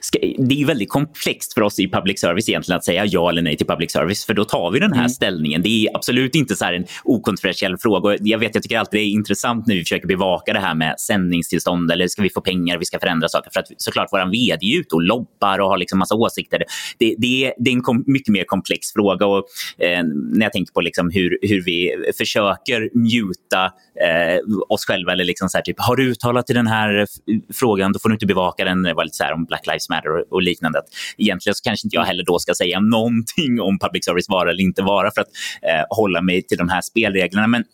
ska, 0.00 0.18
det 0.38 0.62
är 0.62 0.66
väldigt 0.66 0.88
komplext 0.88 1.54
för 1.54 1.60
oss 1.62 1.78
i 1.78 1.90
public 1.90 2.20
service 2.20 2.48
egentligen 2.48 2.76
att 2.76 2.84
säga 2.84 3.04
ja 3.04 3.28
eller 3.28 3.42
nej 3.42 3.56
till 3.56 3.66
public 3.66 3.92
service. 3.92 4.26
För 4.26 4.34
då 4.34 4.44
tar 4.44 4.70
vi 4.70 4.78
den 4.78 4.92
här 4.92 4.98
mm. 4.98 5.08
ställningen. 5.08 5.62
Det 5.62 5.68
är 5.68 5.96
absolut 5.96 6.34
inte 6.34 6.56
så 6.56 6.64
en 6.64 6.84
okontroversiell 7.04 7.78
fråga. 7.78 8.16
Jag 8.20 8.38
vet, 8.38 8.54
jag 8.54 8.62
tycker 8.62 8.78
alltid 8.78 9.00
det 9.00 9.04
är 9.04 9.10
intressant 9.10 9.66
när 9.66 9.74
vi 9.74 9.80
försöker 9.80 10.06
bevaka 10.06 10.52
det 10.52 10.60
här 10.60 10.74
med 10.74 11.00
sändningstillstånd 11.00 11.90
eller 11.90 12.08
ska 12.08 12.22
vi 12.22 12.30
få 12.30 12.40
pengar, 12.40 12.78
vi 12.78 12.84
ska 12.84 12.98
förändra 12.98 13.28
saker. 13.28 13.50
För 13.50 13.60
att 13.60 13.66
såklart 13.76 14.08
vår 14.12 14.30
vd 14.30 14.66
är 14.66 14.80
ute 14.80 14.94
och 14.94 15.02
lobbar 15.02 15.58
och 15.58 15.68
har 15.68 15.78
liksom 15.78 15.98
massa 15.98 16.14
åsikter. 16.14 16.62
Det, 16.98 17.14
det, 17.18 17.52
det 17.58 17.70
är 17.70 17.74
en 17.74 17.82
kom, 17.82 18.04
mycket 18.06 18.32
mer 18.32 18.44
komplex 18.44 18.92
fråga. 18.92 19.26
Och, 19.26 19.44
eh, 19.78 20.02
när 20.32 20.46
jag 20.46 20.52
tänker 20.52 20.72
på 20.72 20.80
liksom 20.80 21.10
hur, 21.10 21.38
hur 21.42 21.64
vi 21.68 22.12
försöker 22.18 22.90
muta 22.94 23.64
eh, 24.06 24.38
oss 24.68 24.84
själva. 24.86 25.12
Eller 25.12 25.24
liksom 25.24 25.48
så 25.48 25.58
här, 25.58 25.62
typ, 25.62 25.76
har 25.78 25.96
du 25.96 26.10
uttalat 26.10 26.50
i 26.50 26.52
den 26.52 26.66
här 26.66 27.06
frågan, 27.54 27.92
då 27.92 27.98
får 27.98 28.08
du 28.08 28.14
inte 28.14 28.26
bevaka 28.26 28.64
den. 28.64 28.82
Det 28.82 28.94
var 28.94 29.04
lite 29.04 29.16
så 29.16 29.24
här 29.24 29.32
om 29.32 29.44
Black 29.44 29.66
Lives 29.66 29.88
Matter 29.88 30.16
och, 30.16 30.32
och 30.32 30.42
liknande. 30.42 30.82
Egentligen 31.18 31.54
så 31.54 31.62
kanske 31.62 31.86
inte 31.86 31.96
jag 31.96 32.04
heller 32.04 32.24
då 32.24 32.38
ska 32.38 32.54
säga 32.54 32.80
någonting 32.80 33.60
om 33.60 33.78
public 33.78 34.04
service 34.04 34.28
vara 34.28 34.50
eller 34.50 34.62
inte 34.62 34.82
vara 34.82 35.10
för 35.14 35.20
att 35.20 35.28
eh, 35.62 35.84
hålla 35.90 36.22
mig 36.22 36.42
till 36.42 36.58
de 36.58 36.68
här 36.68 36.80
spelreglerna. 36.80 37.46
Men 37.46 37.64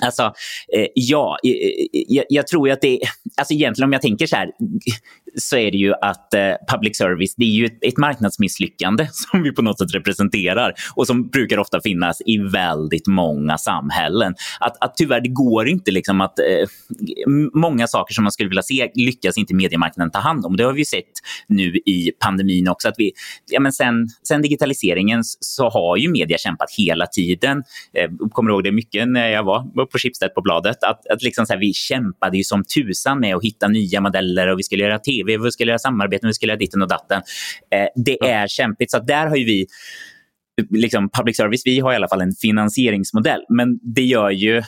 Alltså, 0.00 0.22
eh, 0.74 0.86
ja, 0.94 1.38
jag, 2.08 2.24
jag, 2.28 2.46
tror 2.46 2.70
att 2.70 2.80
det... 2.80 3.00
Alltså 3.36 3.54
egentligen 3.54 3.88
om 3.88 3.92
jag 3.92 4.02
tänker 4.02 4.26
så 4.26 4.36
här, 4.36 4.50
så 5.38 5.56
är 5.56 5.70
det 5.70 5.78
ju 5.78 5.94
att 5.94 6.34
eh, 6.34 6.54
public 6.70 6.98
service 6.98 7.34
det 7.36 7.44
är 7.44 7.48
ju 7.48 7.66
ett, 7.66 7.78
ett, 7.84 7.98
marknadsmisslyckande 7.98 9.08
som 9.12 9.42
vi 9.42 9.52
på 9.52 9.62
något 9.62 9.78
sätt 9.78 9.94
representerar 9.94 10.74
och 10.94 11.06
som 11.06 11.28
brukar 11.28 11.58
ofta 11.58 11.80
finnas 11.80 12.22
i 12.26 12.38
väldigt 12.38 13.06
många 13.06 13.58
samhällen. 13.58 14.34
Att, 14.60 14.84
att 14.84 14.96
tyvärr, 14.96 15.20
det 15.20 15.28
går 15.28 15.68
inte 15.68 15.90
liksom 15.90 16.20
att... 16.20 16.38
Eh, 16.38 16.44
många 17.54 17.86
saker 17.86 18.14
som 18.14 18.24
man 18.24 18.32
skulle 18.32 18.48
vilja 18.48 18.62
se 18.62 18.90
lyckas 18.94 19.38
inte 19.38 19.54
mediemarknaden 19.54 20.10
ta 20.10 20.18
hand 20.18 20.46
om. 20.46 20.56
Det 20.56 20.64
har 20.64 20.72
vi 20.72 20.84
sett 20.84 21.12
nu 21.46 21.76
i 21.76 22.12
pandemin 22.18 22.68
också. 22.68 22.88
Att 22.88 22.94
vi, 22.98 23.12
ja, 23.50 23.60
men 23.60 23.72
sen, 23.72 24.08
sen 24.28 24.42
digitaliseringen 24.42 25.24
så 25.24 25.68
har 25.68 25.96
ju 25.96 26.08
media 26.08 26.38
kämpat 26.38 26.68
hela 26.78 27.06
tiden. 27.06 27.62
Eh, 27.94 28.28
kommer 28.30 28.50
ihåg 28.50 28.64
det 28.64 28.72
mycket 28.72 29.08
när 29.08 29.28
jag 29.28 29.42
var 29.42 29.81
på 29.86 29.98
Schibsted 29.98 30.34
på 30.34 30.40
bladet. 30.42 30.84
Att, 30.84 31.06
att 31.06 31.22
liksom 31.22 31.46
så 31.46 31.52
här, 31.52 31.60
vi 31.60 31.72
kämpade 31.72 32.36
ju 32.36 32.44
som 32.44 32.64
tusan 32.64 33.20
med 33.20 33.36
att 33.36 33.44
hitta 33.44 33.68
nya 33.68 34.00
modeller 34.00 34.48
och 34.48 34.58
vi 34.58 34.62
skulle 34.62 34.82
göra 34.82 34.98
tv 34.98 35.12
tv, 35.12 35.44
vi 35.44 35.52
skulle 35.52 35.70
göra 35.70 35.78
samarbeten, 35.78 36.28
vi 36.28 36.34
skulle 36.34 36.52
göra 36.52 36.58
ditten 36.58 36.82
och 36.82 36.88
datten. 36.88 37.22
Eh, 37.74 37.88
det 38.04 38.16
ja. 38.20 38.26
är 38.26 38.48
kämpigt. 38.48 38.90
Så 38.90 38.98
där 38.98 39.26
har 39.26 39.36
ju 39.36 39.44
vi 39.44 39.66
liksom 40.70 41.10
public 41.10 41.36
service, 41.36 41.62
vi 41.64 41.80
har 41.80 41.92
i 41.92 41.96
alla 41.96 42.08
fall 42.08 42.20
en 42.20 42.32
finansieringsmodell. 42.32 43.40
Men 43.48 43.78
det 43.82 44.04
gör 44.04 44.30
ju 44.30 44.62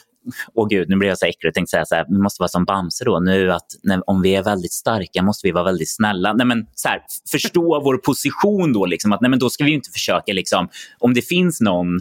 åh 0.54 0.68
gud, 0.68 0.88
nu 0.88 0.96
blir 0.96 1.08
jag 1.08 1.18
så 1.18 1.26
äcklig 1.26 1.50
och 1.50 1.54
tänkte 1.54 1.70
säga 1.70 1.84
så 1.84 1.94
här, 1.94 2.06
vi 2.08 2.18
måste 2.18 2.42
vara 2.42 2.48
som 2.48 2.64
Bamse 2.64 3.04
då 3.04 3.20
nu, 3.20 3.52
att 3.52 3.66
när, 3.82 4.10
om 4.10 4.22
vi 4.22 4.34
är 4.34 4.42
väldigt 4.42 4.72
starka 4.72 5.22
måste 5.22 5.46
vi 5.48 5.52
vara 5.52 5.64
väldigt 5.64 5.90
snälla. 5.90 6.32
Nej, 6.32 6.46
men, 6.46 6.66
så 6.74 6.88
här, 6.88 7.00
förstå 7.30 7.80
vår 7.84 7.96
position 7.96 8.72
då, 8.72 8.86
liksom, 8.86 9.12
att 9.12 9.20
nej, 9.20 9.30
men 9.30 9.38
då 9.38 9.50
ska 9.50 9.64
vi 9.64 9.70
inte 9.70 9.90
försöka, 9.90 10.32
liksom, 10.32 10.68
om 10.98 11.14
det 11.14 11.22
finns 11.22 11.60
någon 11.60 12.00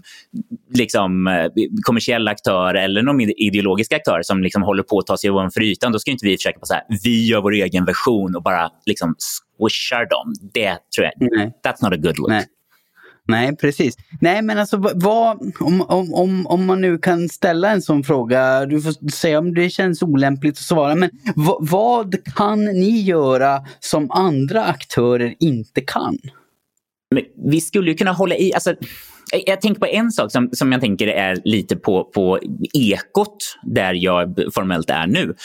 liksom, 0.73 1.27
eh, 1.27 1.47
kommersiell 1.81 2.27
aktör 2.27 2.73
eller 2.73 3.01
någon 3.01 3.21
ideologisk 3.21 3.93
aktör 3.93 4.21
som 4.23 4.43
liksom, 4.43 4.63
håller 4.63 4.83
på 4.83 4.99
att 4.99 5.07
ta 5.07 5.17
sig 5.17 5.29
ovanför 5.29 5.63
ytan, 5.63 5.91
då 5.91 5.99
ska 5.99 6.11
inte 6.11 6.25
vi 6.25 6.37
försöka 6.37 6.59
på 6.59 6.65
så 6.65 6.73
här, 6.73 6.83
vi 7.03 7.27
gör 7.27 7.41
vår 7.41 7.53
egen 7.53 7.85
version 7.85 8.35
och 8.35 8.43
bara 8.43 8.69
liksom, 8.85 9.15
squishar 9.59 10.09
dem. 10.09 10.33
Det 10.53 10.77
tror 10.95 11.05
jag, 11.05 11.13
nej. 11.17 11.51
that's 11.65 11.83
not 11.83 11.93
a 11.93 11.97
good 11.97 12.17
look. 12.17 12.29
Nej. 12.29 12.45
Nej, 13.27 13.55
precis. 13.55 13.95
Nej, 14.21 14.41
men 14.41 14.57
alltså 14.57 14.77
vad, 14.77 15.53
om, 15.59 15.81
om, 15.81 16.13
om, 16.13 16.47
om 16.47 16.65
man 16.65 16.81
nu 16.81 16.97
kan 16.97 17.29
ställa 17.29 17.71
en 17.71 17.81
sån 17.81 18.03
fråga, 18.03 18.65
du 18.65 18.81
får 18.81 19.09
säga 19.11 19.39
om 19.39 19.53
det 19.53 19.69
känns 19.69 20.01
olämpligt 20.01 20.53
att 20.53 20.57
svara, 20.57 20.95
men 20.95 21.09
vad, 21.35 21.69
vad 21.69 22.33
kan 22.35 22.65
ni 22.65 23.01
göra 23.01 23.61
som 23.79 24.11
andra 24.11 24.65
aktörer 24.65 25.35
inte 25.39 25.81
kan? 25.81 26.17
Men 27.15 27.23
vi 27.51 27.61
skulle 27.61 27.91
ju 27.91 27.97
kunna 27.97 28.11
hålla 28.11 28.35
i, 28.35 28.53
alltså 28.53 28.75
jag 29.45 29.61
tänker 29.61 29.79
på 29.79 29.87
en 29.87 30.11
sak 30.11 30.31
som, 30.31 30.49
som 30.51 30.71
jag 30.71 30.81
tänker 30.81 31.07
är 31.07 31.37
lite 31.43 31.75
på, 31.75 32.03
på 32.03 32.39
ekot 32.73 33.37
där 33.63 33.93
jag 33.93 34.39
formellt 34.53 34.89
är 34.89 35.07
nu 35.07 35.35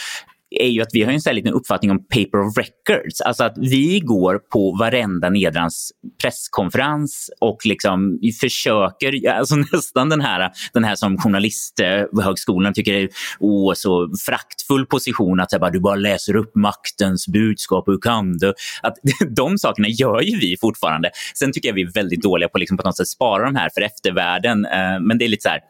är 0.51 0.69
ju 0.69 0.83
att 0.83 0.89
vi 0.93 1.03
har 1.03 1.29
en 1.29 1.35
liten 1.35 1.53
uppfattning 1.53 1.91
om 1.91 1.99
paper 1.99 2.47
of 2.47 2.57
records. 2.57 3.21
Alltså 3.21 3.45
att 3.45 3.59
vi 3.59 4.01
går 4.01 4.39
på 4.39 4.77
varenda 4.79 5.31
Nedrans 5.31 5.93
presskonferens 6.23 7.31
och 7.41 7.59
liksom 7.65 8.19
försöker, 8.41 9.31
alltså 9.31 9.57
nästan 9.73 10.09
den 10.09 10.21
här, 10.21 10.51
den 10.73 10.85
här 10.85 10.95
som 10.95 11.19
journalisthögskolan 11.19 12.71
eh, 12.71 12.75
tycker 12.75 12.95
är 12.95 13.09
oh, 13.39 13.75
så 13.75 14.11
fraktfull 14.27 14.87
position 14.87 15.41
att 15.41 15.51
bara, 15.61 15.71
du 15.71 15.81
bara 15.81 15.95
läser 15.95 16.37
upp 16.37 16.55
maktens 16.55 17.29
budskap, 17.29 17.89
hur 17.89 18.01
kan 18.01 18.39
du? 18.39 18.55
Att, 18.83 18.95
de 19.37 19.59
sakerna 19.59 19.89
gör 19.89 20.21
ju 20.21 20.39
vi 20.39 20.57
fortfarande. 20.61 21.11
Sen 21.35 21.53
tycker 21.53 21.69
jag 21.69 21.75
vi 21.75 21.83
är 21.83 21.93
väldigt 21.93 22.23
dåliga 22.23 22.49
på 22.49 22.59
liksom 22.59 22.77
på 22.77 22.83
något 22.83 22.97
sätt 22.97 23.09
spara 23.09 23.45
de 23.45 23.57
här 23.57 23.71
för 23.75 23.81
eftervärlden. 23.81 24.65
Eh, 24.65 25.01
men 25.01 25.19
det 25.19 25.25
är 25.25 25.29
lite 25.29 25.43
så 25.43 25.49
här, 25.49 25.61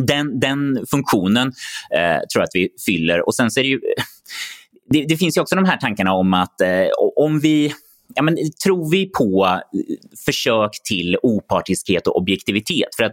den, 0.00 0.40
den 0.40 0.86
funktionen 0.90 1.52
eh, 1.94 2.18
tror 2.32 2.40
jag 2.40 2.42
att 2.42 2.54
vi 2.54 2.68
fyller. 2.86 3.26
Och 3.26 3.34
sen 3.34 3.50
så 3.50 3.60
är 3.60 3.64
det 3.64 3.70
ju... 3.70 3.80
Det, 4.88 5.04
det 5.04 5.16
finns 5.16 5.36
ju 5.36 5.40
också 5.40 5.56
de 5.56 5.64
här 5.64 5.76
tankarna 5.76 6.12
om 6.12 6.34
att 6.34 6.60
eh, 6.60 6.86
om 7.16 7.40
vi 7.40 7.72
ja, 8.14 8.22
men, 8.22 8.36
tror 8.64 8.90
vi 8.90 9.06
på 9.06 9.46
eh, 9.46 9.60
försök 10.26 10.70
till 10.84 11.16
opartiskhet 11.22 12.06
och 12.06 12.16
objektivitet? 12.16 12.94
För 12.96 13.04
att 13.04 13.12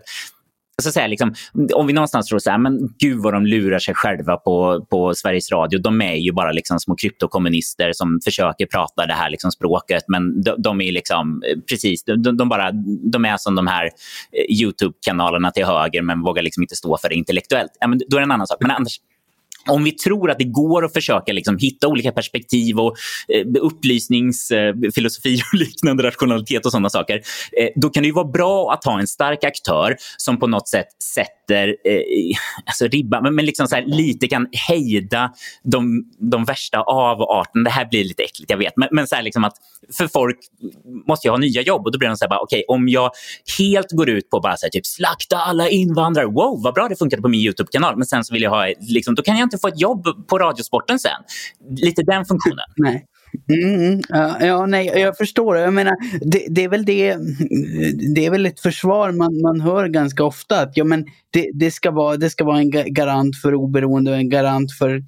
så 0.81 0.91
säga, 0.91 1.07
liksom, 1.07 1.33
om 1.73 1.87
vi 1.87 1.93
någonstans 1.93 2.27
tror 2.27 2.39
så 2.39 2.51
här, 2.51 2.57
men 2.57 2.79
gud 2.99 3.23
vad 3.23 3.33
de 3.33 3.45
lurar 3.45 3.79
sig 3.79 3.95
själva 3.95 4.37
på, 4.37 4.85
på 4.89 5.13
Sveriges 5.15 5.51
Radio. 5.51 5.79
De 5.79 6.01
är 6.01 6.15
ju 6.15 6.31
bara 6.31 6.51
liksom 6.51 6.79
små 6.79 6.95
kryptokommunister 6.95 7.93
som 7.93 8.19
försöker 8.23 8.65
prata 8.65 9.05
det 9.05 9.13
här 9.13 9.29
liksom 9.29 9.51
språket. 9.51 10.03
Men 10.07 10.41
de, 10.41 10.61
de 10.61 10.81
är 10.81 10.91
liksom, 10.91 11.43
eh, 11.49 11.59
precis, 11.69 12.03
de, 12.03 12.37
de, 12.37 12.49
bara, 12.49 12.71
de 13.11 13.25
är 13.25 13.37
som 13.37 13.55
de 13.55 13.67
här 13.67 13.85
eh, 13.85 14.61
Youtube-kanalerna 14.61 15.51
till 15.51 15.65
höger 15.65 16.01
men 16.01 16.21
vågar 16.21 16.43
liksom 16.43 16.63
inte 16.63 16.75
stå 16.75 16.97
för 16.97 17.09
det 17.09 17.15
intellektuellt. 17.15 17.71
Ja, 17.79 17.87
men 17.87 17.99
då 18.09 18.17
är 18.17 18.21
det 18.21 18.25
en 18.25 18.31
annan 18.31 18.47
sak. 18.47 18.57
Men 18.61 18.71
annars, 18.71 18.99
om 19.69 19.83
vi 19.83 19.91
tror 19.91 20.31
att 20.31 20.37
det 20.37 20.43
går 20.43 20.85
att 20.85 20.93
försöka 20.93 21.33
liksom 21.33 21.57
hitta 21.57 21.87
olika 21.87 22.11
perspektiv 22.11 22.79
och 22.79 22.95
eh, 23.27 23.45
upplysningsfilosofi 23.61 25.33
eh, 25.33 25.41
och 25.53 25.53
liknande 25.59 26.03
rationalitet 26.03 26.65
och 26.65 26.71
sådana 26.71 26.89
saker, 26.89 27.15
eh, 27.59 27.69
då 27.75 27.89
kan 27.89 28.03
det 28.03 28.11
vara 28.11 28.27
bra 28.27 28.73
att 28.73 28.83
ha 28.83 28.99
en 28.99 29.07
stark 29.07 29.43
aktör 29.43 29.95
som 30.17 30.39
på 30.39 30.47
något 30.47 30.67
sätt 30.67 30.87
sätter 31.03 31.67
eh, 31.67 32.37
alltså 32.65 32.87
ribban, 32.87 33.23
men, 33.23 33.35
men 33.35 33.45
liksom 33.45 33.67
så 33.67 33.75
här, 33.75 33.85
lite 33.85 34.27
kan 34.27 34.47
hejda 34.67 35.33
de, 35.63 36.11
de 36.31 36.45
värsta 36.45 36.81
avarterna. 36.81 37.63
Det 37.63 37.69
här 37.69 37.85
blir 37.85 38.03
lite 38.03 38.23
äckligt, 38.23 38.51
jag 38.51 38.57
vet, 38.57 38.77
men, 38.77 38.89
men 38.91 39.07
så 39.07 39.15
här, 39.15 39.23
liksom 39.23 39.43
att 39.43 39.53
för 39.97 40.07
folk 40.07 40.37
måste 41.07 41.27
ju 41.27 41.31
ha 41.31 41.37
nya 41.37 41.61
jobb 41.61 41.85
och 41.85 41.91
då 41.91 41.99
blir 41.99 42.09
de 42.09 42.17
så 42.17 42.25
här, 42.25 42.29
bara, 42.29 42.41
okay, 42.41 42.63
om 42.67 42.89
jag 42.89 43.11
helt 43.57 43.91
går 43.91 44.09
ut 44.09 44.29
på 44.29 44.39
bara 44.39 44.57
så 44.57 44.65
här, 44.65 44.71
typ 44.71 44.85
slakta 44.85 45.37
alla 45.37 45.69
invandrare, 45.69 46.25
wow 46.25 46.63
vad 46.63 46.73
bra 46.73 46.87
det 46.87 46.95
funkade 46.95 47.21
på 47.21 47.27
min 47.27 47.41
Youtube-kanal, 47.41 47.97
men 47.97 48.07
sen 48.07 48.23
så 48.23 48.33
vill 48.33 48.43
jag 48.43 48.49
ha, 48.49 48.73
liksom, 48.79 49.15
då 49.15 49.23
kan 49.23 49.37
jag 49.37 49.45
inte 49.45 49.52
inte 49.53 49.61
få 49.61 49.67
ett 49.67 49.81
jobb 49.81 50.27
på 50.27 50.37
Radiosporten 50.37 50.99
sen. 50.99 51.11
Lite 51.77 52.03
den 52.03 52.25
funktionen. 52.25 52.65
Nej. 52.77 53.05
Mm, 53.49 53.75
mm, 53.75 54.01
ja, 54.09 54.45
ja, 54.45 54.65
nej, 54.65 54.85
jag 54.95 55.17
förstår. 55.17 55.57
Jag 55.57 55.73
menar, 55.73 55.93
det, 56.21 56.45
det, 56.49 56.63
är 56.63 56.69
väl 56.69 56.85
det, 56.85 57.17
det 58.15 58.25
är 58.25 58.31
väl 58.31 58.45
ett 58.45 58.59
försvar 58.59 59.11
man, 59.11 59.41
man 59.41 59.61
hör 59.61 59.87
ganska 59.87 60.23
ofta. 60.23 60.61
Att, 60.61 60.77
ja, 60.77 60.83
men 60.83 61.05
det, 61.29 61.49
det, 61.53 61.71
ska 61.71 61.91
vara, 61.91 62.17
det 62.17 62.29
ska 62.29 62.43
vara 62.43 62.57
en 62.57 62.71
garant 62.93 63.35
för 63.41 63.55
oberoende 63.55 64.11
och 64.11 64.17
en 64.17 64.29
garant 64.29 64.71
för, 64.71 65.03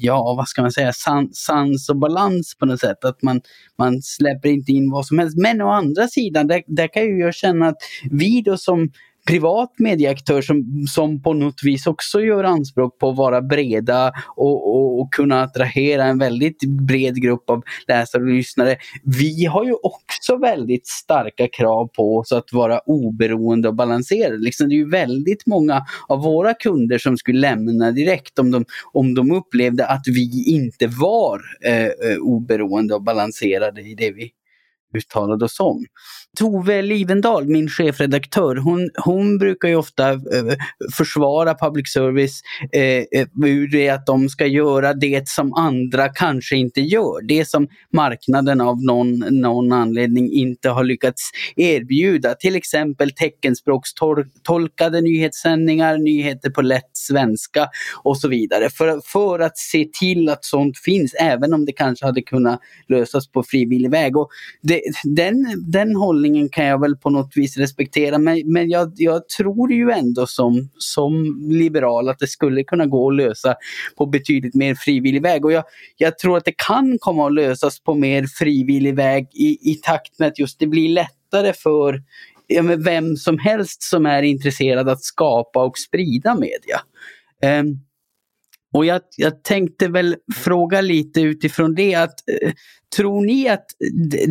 ja 0.00 0.34
vad 0.36 0.48
ska 0.48 0.62
man 0.62 0.72
säga, 0.72 0.92
sans, 0.92 1.36
sans 1.36 1.88
och 1.88 1.96
balans 1.96 2.56
på 2.58 2.66
något 2.66 2.80
sätt. 2.80 3.04
Att 3.04 3.22
man, 3.22 3.40
man 3.78 4.02
släpper 4.02 4.48
inte 4.48 4.72
in 4.72 4.90
vad 4.90 5.06
som 5.06 5.18
helst. 5.18 5.36
Men 5.36 5.60
å 5.60 5.68
andra 5.68 6.08
sidan, 6.08 6.46
där, 6.46 6.62
där 6.66 6.88
kan 6.88 7.02
ju 7.02 7.18
jag 7.18 7.34
känna 7.34 7.68
att 7.68 7.78
vi 8.10 8.42
då 8.42 8.56
som 8.56 8.90
privat 9.26 9.70
medieaktör 9.78 10.42
som, 10.42 10.86
som 10.88 11.22
på 11.22 11.32
något 11.32 11.60
vis 11.62 11.86
också 11.86 12.20
gör 12.20 12.44
anspråk 12.44 12.98
på 12.98 13.10
att 13.10 13.16
vara 13.16 13.42
breda 13.42 14.12
och, 14.36 14.76
och, 14.76 15.00
och, 15.00 15.12
kunna 15.12 15.42
attrahera 15.42 16.04
en 16.04 16.18
väldigt 16.18 16.64
bred 16.64 17.22
grupp 17.22 17.50
av 17.50 17.62
läsare 17.88 18.22
och 18.22 18.28
lyssnare. 18.28 18.76
Vi 19.04 19.44
har 19.44 19.64
ju 19.64 19.72
också 19.82 20.36
väldigt 20.36 20.86
starka 20.86 21.48
krav 21.48 21.88
på 21.96 22.16
oss 22.16 22.32
att 22.32 22.52
vara 22.52 22.78
oberoende 22.78 23.68
och 23.68 23.74
balanserade. 23.74 24.38
Liksom 24.38 24.68
det 24.68 24.74
är 24.74 24.76
ju 24.76 24.90
väldigt 24.90 25.46
många 25.46 25.84
av 26.08 26.22
våra 26.22 26.54
kunder 26.54 26.98
som 26.98 27.16
skulle 27.16 27.40
lämna 27.40 27.90
direkt 27.90 28.38
om 28.38 28.50
de, 28.50 28.64
om 28.92 29.14
de 29.14 29.32
upplevde 29.32 29.86
att 29.86 30.02
vi 30.06 30.54
inte 30.54 30.86
var 30.86 31.40
eh, 31.64 31.84
eh 31.84 32.16
oberoende 32.20 32.94
och 32.94 33.02
balanserade 33.02 33.80
i 33.80 33.94
det 33.94 34.10
vi 34.10 34.30
uttalade 34.94 35.44
oss 35.44 35.60
om. 35.60 35.84
Tove 36.38 36.82
Livendal, 36.82 37.48
min 37.48 37.68
chefredaktör, 37.68 38.56
hon, 38.56 38.90
hon 39.04 39.38
brukar 39.38 39.68
ju 39.68 39.76
ofta 39.76 40.10
eh, 40.12 40.18
försvara 40.96 41.54
public 41.54 41.92
service 41.92 42.40
eh, 42.72 42.82
eh, 42.82 43.26
ur 43.44 43.68
det 43.68 43.88
att 43.88 44.06
de 44.06 44.28
ska 44.28 44.46
göra 44.46 44.94
det 44.94 45.28
som 45.28 45.54
andra 45.54 46.08
kanske 46.08 46.56
inte 46.56 46.80
gör. 46.80 47.26
Det 47.28 47.48
som 47.48 47.68
marknaden 47.92 48.60
av 48.60 48.82
någon, 48.82 49.18
någon 49.18 49.72
anledning 49.72 50.32
inte 50.32 50.68
har 50.68 50.84
lyckats 50.84 51.30
erbjuda. 51.56 52.34
Till 52.34 52.56
exempel 52.56 53.10
teckenspråkstolkade 53.10 55.00
nyhetssändningar, 55.00 55.98
nyheter 55.98 56.50
på 56.50 56.62
lätt 56.62 56.90
svenska 56.92 57.68
och 58.02 58.18
så 58.18 58.28
vidare. 58.28 58.70
För, 58.70 59.00
för 59.04 59.38
att 59.38 59.58
se 59.58 59.88
till 60.00 60.28
att 60.28 60.44
sånt 60.44 60.78
finns, 60.78 61.14
även 61.14 61.54
om 61.54 61.64
det 61.64 61.72
kanske 61.72 62.06
hade 62.06 62.22
kunnat 62.22 62.60
lösas 62.88 63.28
på 63.28 63.42
frivillig 63.42 63.90
väg. 63.90 64.16
Och 64.16 64.28
det, 64.62 64.82
den, 65.04 65.64
den 65.72 65.96
hållningen 65.96 66.48
kan 66.48 66.64
jag 66.64 66.80
väl 66.80 66.96
på 66.96 67.10
något 67.10 67.36
vis 67.36 67.56
respektera 67.56 68.18
men, 68.18 68.52
men 68.52 68.70
jag, 68.70 68.92
jag 68.96 69.28
tror 69.28 69.72
ju 69.72 69.90
ändå 69.90 70.26
som, 70.26 70.68
som 70.78 71.40
liberal 71.50 72.08
att 72.08 72.18
det 72.18 72.26
skulle 72.26 72.64
kunna 72.64 72.86
gå 72.86 73.08
att 73.08 73.16
lösa 73.16 73.54
på 73.96 74.06
betydligt 74.06 74.54
mer 74.54 74.74
frivillig 74.74 75.22
väg. 75.22 75.44
Och 75.44 75.52
jag, 75.52 75.64
jag 75.96 76.18
tror 76.18 76.36
att 76.36 76.44
det 76.44 76.54
kan 76.56 76.98
komma 77.00 77.26
att 77.26 77.34
lösas 77.34 77.80
på 77.80 77.94
mer 77.94 78.26
frivillig 78.38 78.94
väg 78.94 79.28
i, 79.32 79.70
i 79.70 79.74
takt 79.74 80.18
med 80.18 80.28
att 80.28 80.38
just 80.38 80.58
det 80.58 80.66
blir 80.66 80.88
lättare 80.88 81.52
för 81.52 82.02
ja, 82.46 82.62
vem 82.62 83.16
som 83.16 83.38
helst 83.38 83.82
som 83.82 84.06
är 84.06 84.22
intresserad 84.22 84.88
att 84.88 85.02
skapa 85.02 85.64
och 85.64 85.78
sprida 85.78 86.34
media. 86.34 86.80
Um, 87.60 87.85
och 88.74 88.86
jag, 88.86 89.00
jag, 89.16 89.44
tänkte 89.44 89.88
väl 89.88 90.16
fråga 90.34 90.80
lite 90.80 91.20
utifrån 91.20 91.74
det 91.74 91.94
att 91.94 92.28
eh, 92.42 92.52
Tror 92.96 93.24
ni 93.26 93.48
att 93.48 93.66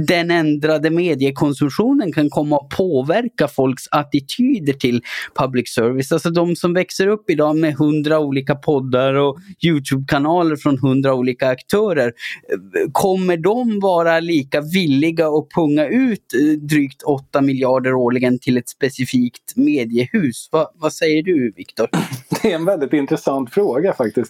den 0.08 0.32
ändrade 0.32 0.90
mediekonsumtionen 0.90 2.14
kan 2.14 2.30
komma 2.30 2.56
att 2.56 2.70
påverka 2.70 3.48
folks 3.48 3.84
attityder 3.92 4.74
till 4.74 5.02
public 5.36 5.74
service? 5.74 6.12
Alltså 6.12 6.30
de 6.30 6.56
som 6.56 6.74
växer 6.74 7.08
upp 7.08 7.30
idag 7.30 7.56
med 7.56 7.76
hundra 7.76 8.20
olika 8.20 8.56
poddar 8.56 9.14
och 9.14 9.38
Youtube-kanaler 9.66 10.56
från 10.56 10.80
hundra 10.80 11.14
olika 11.14 11.50
aktörer. 11.50 12.08
Eh, 12.08 12.92
kommer 12.92 13.38
de 13.38 13.80
vara 13.80 14.20
lika 14.20 14.62
villiga 14.62 15.28
att 15.28 15.50
punga 15.56 15.88
ut 15.88 16.34
eh, 16.34 16.60
drygt 16.60 17.04
8 17.04 17.42
miljarder 17.42 17.94
årligen 17.94 18.40
till 18.40 18.58
ett 18.58 18.70
specifikt 18.70 19.56
mediehus? 19.56 20.50
Va, 20.52 20.72
vad 20.76 20.94
säger 20.94 21.24
du 21.24 21.54
Viktor? 21.56 21.90
Det 22.42 22.52
är 22.52 22.56
en 22.56 22.66
väldigt 22.66 22.94
intressant 22.94 23.54
fråga 23.54 23.94
faktiskt. 23.94 24.25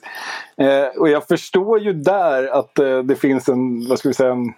Eh, 0.58 1.00
och 1.00 1.10
jag 1.10 1.28
förstår 1.28 1.80
ju 1.80 1.94
där 1.94 2.48
att 2.48 2.80
eh, 2.80 3.00
det 3.00 3.16
finns 3.16 3.50
en, 3.50 3.90
vad 3.90 4.00
ska 4.00 4.10
vi 4.10 4.14
säga, 4.14 4.32
en 4.32 4.54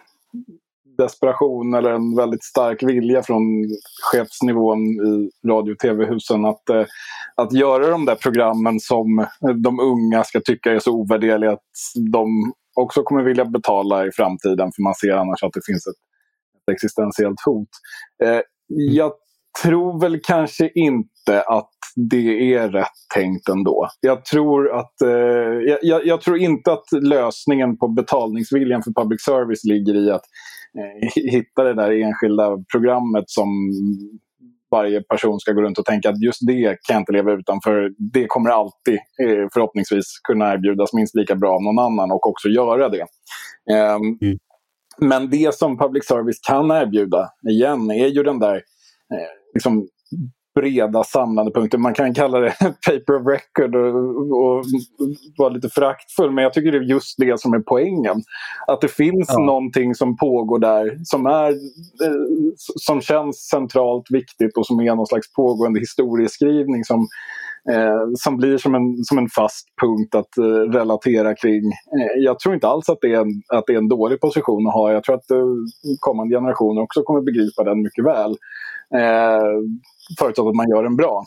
desperation 0.98 1.74
eller 1.74 1.92
en 1.92 2.16
väldigt 2.16 2.44
stark 2.44 2.84
vilja 2.84 3.24
från 3.24 3.42
chefsnivån 4.12 4.80
i 4.80 5.48
radio 5.48 5.72
och 5.72 5.80
tv-husen 5.80 6.46
att, 6.46 6.70
eh, 6.70 6.86
att 7.36 7.54
göra 7.54 7.90
de 7.90 8.06
där 8.06 8.16
programmen 8.16 8.80
som 8.80 9.26
de 9.64 9.80
unga 9.80 10.24
ska 10.24 10.42
tycka 10.42 10.72
är 10.72 10.80
så 10.80 10.92
ovärderliga 10.92 11.52
att 11.52 11.64
de 12.12 12.54
också 12.80 13.04
kommer 13.04 13.24
vilja 13.24 13.46
betala 13.46 14.08
i 14.08 14.12
framtiden 14.12 14.72
för 14.76 14.84
man 14.84 14.96
ser 14.96 15.12
annars 15.12 15.44
att 15.44 15.54
det 15.54 15.66
finns 15.66 15.88
ett, 15.88 15.96
ett 16.62 16.74
existentiellt 16.74 17.42
hot. 17.46 17.70
Eh, 18.24 18.42
jag 18.68 19.12
tror 19.64 20.02
väl 20.02 20.20
kanske 20.24 20.70
inte 20.76 21.17
att 21.34 21.70
det 21.96 22.54
är 22.54 22.70
rätt 22.70 22.98
tänkt 23.14 23.50
ändå. 23.50 23.88
Jag 24.02 24.26
tror, 24.26 24.76
att, 24.80 25.02
eh, 25.02 25.78
jag, 25.82 26.06
jag, 26.06 26.22
tror 26.22 26.38
inte 26.38 26.74
att 26.74 26.86
lösningen 27.02 27.78
på 27.78 27.88
betalningsviljan 27.88 28.84
för 28.84 28.92
public 29.02 29.24
service 29.24 29.64
ligger 29.64 29.96
i 29.96 30.12
att 30.12 30.22
eh, 30.78 31.24
hitta 31.32 31.64
det 31.64 31.74
där 31.74 31.92
enskilda 31.92 32.58
programmet 32.72 33.24
som 33.28 33.50
varje 34.72 35.02
person 35.02 35.40
ska 35.40 35.52
gå 35.52 35.62
runt 35.62 35.80
och 35.80 35.86
tänka 35.86 36.10
att 36.10 36.22
just 36.22 36.48
det 36.48 36.64
kan 36.64 36.94
jag 36.94 37.02
inte 37.02 37.12
leva 37.12 37.32
utan 37.32 37.60
för 37.64 37.92
det 38.14 38.26
kommer 38.28 38.50
alltid 38.50 39.00
eh, 39.22 39.48
förhoppningsvis 39.54 40.06
kunna 40.28 40.54
erbjudas 40.54 40.94
minst 40.94 41.16
lika 41.16 41.36
bra 41.36 41.56
av 41.56 41.64
någon 41.64 41.80
annan 41.80 42.12
och 42.12 42.28
också 42.28 42.48
göra 42.50 42.90
det. 42.90 43.06
Um, 43.72 44.18
mm. 44.22 44.38
Men 45.02 45.30
det 45.30 45.56
som 45.56 45.78
public 45.78 46.06
service 46.06 46.40
kan 46.48 46.72
erbjuda, 46.72 47.30
igen, 47.50 47.92
är 47.92 48.08
ju 48.08 48.24
den 48.24 48.40
där 48.40 48.56
eh, 48.56 49.30
liksom, 49.54 49.88
breda 50.58 51.04
samlande 51.04 51.52
punkter. 51.52 51.78
Man 51.78 51.94
kan 51.94 52.14
kalla 52.14 52.40
det 52.40 52.52
paper 52.60 53.14
of 53.16 53.28
record 53.28 53.76
och, 53.76 53.96
och 54.38 54.66
vara 55.38 55.50
lite 55.50 55.70
föraktfull 55.70 56.32
men 56.32 56.44
jag 56.44 56.54
tycker 56.54 56.72
det 56.72 56.78
är 56.78 56.82
just 56.82 57.16
det 57.18 57.40
som 57.40 57.54
är 57.54 57.60
poängen. 57.60 58.22
Att 58.68 58.82
det 58.82 58.88
finns 58.88 59.28
ja. 59.28 59.40
någonting 59.40 59.96
som 59.96 60.18
pågår 60.18 60.60
där 60.60 60.98
som, 61.04 61.26
är, 61.26 61.50
eh, 61.50 62.54
som 62.56 63.02
känns 63.02 63.38
centralt 63.38 64.06
viktigt 64.10 64.58
och 64.58 64.68
som 64.68 64.80
är 64.80 64.96
någon 64.96 65.08
slags 65.08 65.34
pågående 65.34 65.80
historieskrivning 65.80 66.84
som, 66.84 67.08
eh, 67.72 68.02
som 68.16 68.38
blir 68.38 68.58
som 68.58 68.76
en, 68.76 69.04
som 69.04 69.18
en 69.18 69.30
fast 69.30 69.68
punkt 69.82 70.16
att 70.16 70.38
eh, 70.38 70.72
relatera 70.78 71.36
kring. 71.36 71.66
Eh, 71.66 72.24
jag 72.24 72.40
tror 72.40 72.56
inte 72.56 72.68
alls 72.68 72.90
att 72.90 73.02
det, 73.02 73.14
är 73.14 73.22
en, 73.22 73.42
att 73.54 73.64
det 73.68 73.74
är 73.74 73.78
en 73.78 73.90
dålig 73.90 74.22
position 74.22 74.68
att 74.68 74.74
ha. 74.74 74.92
Jag 74.92 75.04
tror 75.04 75.16
att 75.16 75.32
eh, 75.32 75.46
kommande 76.00 76.36
generationer 76.36 76.82
också 76.82 77.04
kommer 77.04 77.22
begripa 77.22 77.64
den 77.64 77.82
mycket 77.82 78.06
väl. 78.06 78.36
Att 80.20 80.56
man 80.56 80.70
gör 80.70 80.84
den 80.84 80.96
bra. 80.96 81.26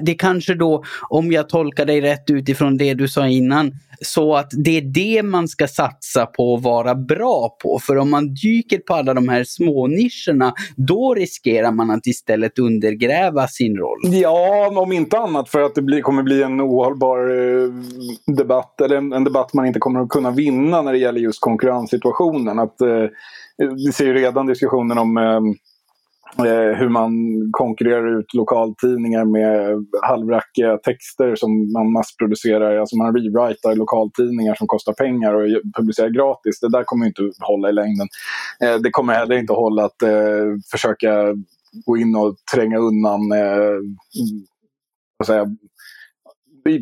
Det 0.00 0.14
kanske 0.14 0.54
då, 0.54 0.84
om 1.08 1.32
jag 1.32 1.48
tolkar 1.48 1.86
dig 1.86 2.00
rätt 2.00 2.30
utifrån 2.30 2.76
det 2.76 2.94
du 2.94 3.08
sa 3.08 3.28
innan, 3.28 3.72
så 4.00 4.34
att 4.36 4.50
det 4.64 4.76
är 4.76 4.82
det 4.82 5.22
man 5.22 5.48
ska 5.48 5.68
satsa 5.68 6.26
på 6.26 6.54
att 6.54 6.62
vara 6.62 6.94
bra 6.94 7.56
på. 7.62 7.78
För 7.82 7.96
om 7.96 8.10
man 8.10 8.34
dyker 8.34 8.78
på 8.78 8.94
alla 8.94 9.14
de 9.14 9.28
här 9.28 9.44
små 9.44 9.86
nischerna, 9.86 10.54
då 10.76 11.14
riskerar 11.14 11.72
man 11.72 11.90
att 11.90 12.06
istället 12.06 12.58
undergräva 12.58 13.48
sin 13.48 13.76
roll. 13.76 13.98
Ja, 14.02 14.72
om 14.80 14.92
inte 14.92 15.18
annat 15.18 15.48
för 15.48 15.62
att 15.62 15.74
det 15.74 15.82
blir, 15.82 16.02
kommer 16.02 16.22
bli 16.22 16.42
en 16.42 16.60
ohållbar 16.60 17.18
eh, 17.18 17.68
debatt, 18.36 18.80
eller 18.80 18.96
en, 18.96 19.12
en, 19.12 19.24
debatt 19.24 19.54
man 19.54 19.66
inte 19.66 19.78
kommer 19.78 20.00
att 20.00 20.08
kunna 20.08 20.30
vinna 20.30 20.82
när 20.82 20.92
det 20.92 20.98
gäller 20.98 21.20
just 21.20 21.40
konkurrenssituationen. 21.40 22.58
Att, 22.58 22.80
eh, 22.80 23.04
vi 23.86 23.92
ser 23.92 24.06
ju 24.06 24.14
redan 24.14 24.46
diskussionen 24.46 24.98
om 24.98 25.16
eh, 25.16 25.40
Eh, 26.38 26.78
hur 26.78 26.88
man 26.88 27.12
konkurrerar 27.52 28.18
ut 28.18 28.34
lokaltidningar 28.34 29.24
med 29.24 29.86
halvrackiga 30.02 30.78
texter 30.78 31.34
som 31.34 31.72
man 31.72 31.92
massproducerar. 31.92 32.76
Alltså 32.76 32.96
man 32.96 33.14
rewritar 33.14 33.74
lokaltidningar 33.74 34.54
som 34.54 34.66
kostar 34.66 34.92
pengar 34.92 35.34
och 35.34 35.46
publicerar 35.76 36.08
gratis. 36.08 36.60
Det 36.60 36.70
där 36.70 36.84
kommer 36.84 37.06
inte 37.06 37.22
hålla 37.40 37.68
i 37.68 37.72
längden. 37.72 38.08
Eh, 38.64 38.74
det 38.74 38.90
kommer 38.90 39.14
heller 39.14 39.36
inte 39.36 39.52
hålla 39.52 39.84
att 39.84 40.02
eh, 40.02 40.46
försöka 40.70 41.34
gå 41.86 41.96
in 41.96 42.16
och 42.16 42.36
tränga 42.54 42.78
undan 42.78 43.32
eh, 43.32 43.78
säga, 45.26 45.46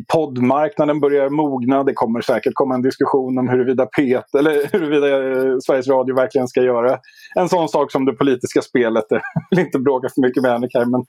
poddmarknaden 0.07 0.99
börjar 0.99 1.29
mogna. 1.29 1.83
Det 1.83 1.93
kommer 1.93 2.21
säkert 2.21 2.53
komma 2.53 2.75
en 2.75 2.81
diskussion 2.81 3.37
om 3.37 3.49
huruvida, 3.49 3.85
PET, 3.85 4.35
eller 4.35 4.71
huruvida 4.71 5.07
eh, 5.07 5.57
Sveriges 5.65 5.87
Radio 5.87 6.15
verkligen 6.15 6.47
ska 6.47 6.61
göra 6.61 6.97
en 7.35 7.49
sån 7.49 7.69
sak 7.69 7.91
som 7.91 8.05
det 8.05 8.13
politiska 8.13 8.61
spelet. 8.61 9.05
Jag 9.09 9.21
vill 9.49 9.59
inte 9.59 9.79
bråka 9.79 10.09
för 10.15 10.21
mycket 10.21 10.43
med 10.43 10.51
Annika, 10.51 10.85
men 10.85 11.01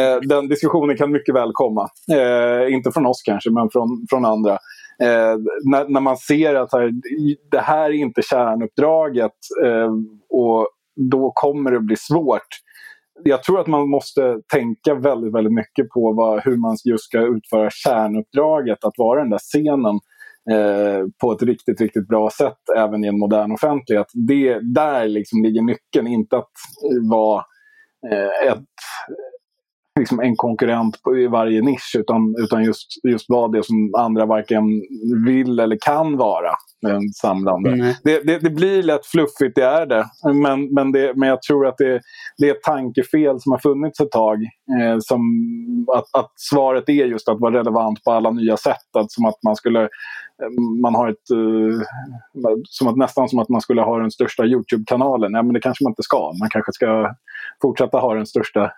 eh, 0.00 0.20
den 0.20 0.48
diskussionen 0.48 0.96
kan 0.96 1.12
mycket 1.12 1.34
väl 1.34 1.50
komma. 1.52 1.88
Eh, 2.12 2.74
inte 2.74 2.90
från 2.90 3.06
oss 3.06 3.22
kanske, 3.24 3.50
men 3.50 3.70
från, 3.70 4.06
från 4.10 4.24
andra. 4.24 4.52
Eh, 5.02 5.36
när, 5.70 5.88
när, 5.88 6.00
man 6.00 6.16
ser 6.16 6.54
att 6.54 6.72
här, 6.72 6.90
det 7.50 7.60
här 7.60 7.84
är 7.84 7.94
inte 7.94 8.22
kärnuppdraget 8.22 9.32
eh, 9.64 9.92
och 10.30 10.68
då 11.10 11.32
kommer 11.34 11.70
det 11.70 11.80
bli 11.80 11.96
svårt 11.96 12.48
jag 13.24 13.42
tror 13.42 13.60
att 13.60 13.66
man 13.66 13.88
måste 13.88 14.38
tänka 14.52 14.94
väldigt, 14.94 15.34
väldigt 15.34 15.52
mycket 15.52 15.88
på 15.88 16.12
vad, 16.12 16.44
hur 16.44 16.56
man 16.56 16.76
just 16.84 17.04
ska 17.04 17.20
utföra 17.20 17.70
kärnuppdraget, 17.70 18.84
att 18.84 18.98
vara 18.98 19.20
den 19.20 19.30
där 19.30 19.38
scenen 19.38 20.00
eh, 20.50 21.06
på 21.20 21.32
ett 21.32 21.42
riktigt, 21.42 21.80
riktigt 21.80 22.08
bra 22.08 22.30
sätt 22.30 22.58
även 22.76 23.04
i 23.04 23.08
en 23.08 23.18
modern 23.18 23.52
offentlighet. 23.52 24.06
Det, 24.28 24.58
där 24.74 25.08
liksom 25.08 25.42
ligger 25.42 25.62
nyckeln, 25.62 26.06
inte 26.06 26.36
att 26.36 26.52
eh, 26.92 27.10
vara 27.10 27.44
eh, 28.12 28.52
ett 28.52 28.64
liksom 29.96 30.20
en 30.20 30.36
konkurrent 30.36 30.96
i 31.18 31.26
varje 31.26 31.62
nisch 31.62 31.96
utan, 31.98 32.34
utan 32.38 32.64
just, 32.64 32.86
just 33.08 33.30
vara 33.30 33.48
det 33.48 33.64
som 33.66 33.94
andra 33.98 34.26
varken 34.26 34.64
vill 35.26 35.60
eller 35.60 35.76
kan 35.80 36.16
vara. 36.16 36.50
En 36.88 37.08
samlande. 37.08 37.70
Mm. 37.70 37.94
Det, 38.04 38.26
det, 38.26 38.38
det, 38.38 38.50
blir 38.50 38.82
lätt 38.82 39.06
fluffigt, 39.06 39.54
det 39.54 39.64
är 39.64 39.86
det. 39.86 40.04
Men, 40.42 40.74
men, 40.74 40.92
det, 40.92 41.12
men 41.16 41.28
jag 41.28 41.42
tror 41.42 41.66
att 41.66 41.78
det, 41.78 42.00
det 42.38 42.48
är 42.48 42.54
ett 42.54 42.62
tankefel 42.62 43.40
som 43.40 43.52
har 43.52 43.58
funnits 43.58 44.00
ett 44.00 44.10
tag. 44.10 44.42
Eh, 44.80 44.96
som 44.98 45.20
att, 45.96 46.20
att 46.20 46.32
svaret 46.36 46.88
är 46.88 47.06
just 47.06 47.28
att 47.28 47.40
vara 47.40 47.58
relevant 47.58 48.04
på 48.04 48.10
alla 48.12 48.30
nya 48.30 48.56
sätt. 48.56 48.96
Att, 48.98 49.12
som 49.12 49.24
att 49.24 49.38
man 49.44 49.56
skulle 49.56 49.88
man 50.82 50.94
har 50.94 51.08
ett... 51.08 51.30
Uh, 51.32 51.80
som 52.64 52.88
att, 52.88 52.96
nästan 52.96 53.28
som 53.28 53.38
att 53.38 53.48
man 53.48 53.60
skulle 53.60 53.82
ha 53.82 53.98
den 53.98 54.10
största 54.10 54.44
YouTube-kanalen. 54.44 55.32
Ja, 55.32 55.42
men 55.42 55.52
det 55.52 55.60
kanske 55.60 55.84
man 55.84 55.90
inte 55.90 56.02
ska. 56.02 56.32
Man 56.40 56.48
kanske 56.50 56.72
ska 56.72 57.14
fortsätta 57.62 57.98
ha 57.98 58.14
den 58.14 58.26
största. 58.26 58.72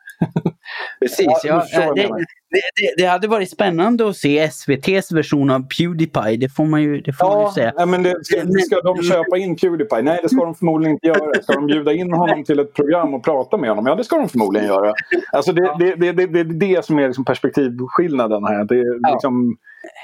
Precis, 1.01 1.27
ja, 1.45 1.65
ja 1.73 1.93
det, 1.95 2.03
det, 2.51 2.95
det, 2.97 3.05
hade 3.05 3.29
varit 3.29 3.51
spännande 3.51 4.09
att 4.09 4.17
se 4.17 4.39
SVTs 4.39 5.13
version 5.13 5.51
av 5.51 5.61
Pewdiepie. 5.61 6.37
Det 6.37 6.49
får 6.49 6.65
man 6.65 6.83
ju, 6.83 7.01
det 7.01 7.13
får 7.13 7.29
ja, 7.29 7.43
man 7.43 7.53
säga. 7.53 7.87
Men 7.87 8.03
det, 8.03 8.25
ska, 8.25 8.37
ska 8.67 8.81
de 8.81 9.03
köpa 9.03 9.39
in 9.39 9.57
Pewdiepie? 9.57 10.03
Nej, 10.03 10.19
det 10.23 10.29
ska 10.29 10.45
de 10.45 10.55
förmodligen 10.55 10.93
inte 10.95 11.07
göra. 11.07 11.43
Ska 11.43 11.53
de 11.53 11.67
bjuda 11.67 11.93
in 11.93 12.13
honom 12.13 12.45
till 12.45 12.59
ett 12.59 12.75
program 12.75 13.15
och 13.15 13.25
prata 13.25 13.57
med 13.57 13.71
honom? 13.71 13.87
Ja, 13.87 13.95
det 13.95 14.05
ska 14.05 14.17
de 14.17 14.29
förmodligen 14.29 14.67
göra. 14.69 14.93
Alltså 15.33 15.53
det, 15.53 15.77
det, 15.79 15.95
det, 15.95 16.13
det, 16.13 16.27
det 16.27 16.41
är 16.41 16.45
det 16.45 16.85
som 16.85 16.99
är 16.99 17.07
liksom 17.07 17.25
perspektivskillnaden 17.25 18.45
här. 18.45 18.65
Det, 18.65 18.77
ja. 18.77 19.13
liksom, 19.13 19.57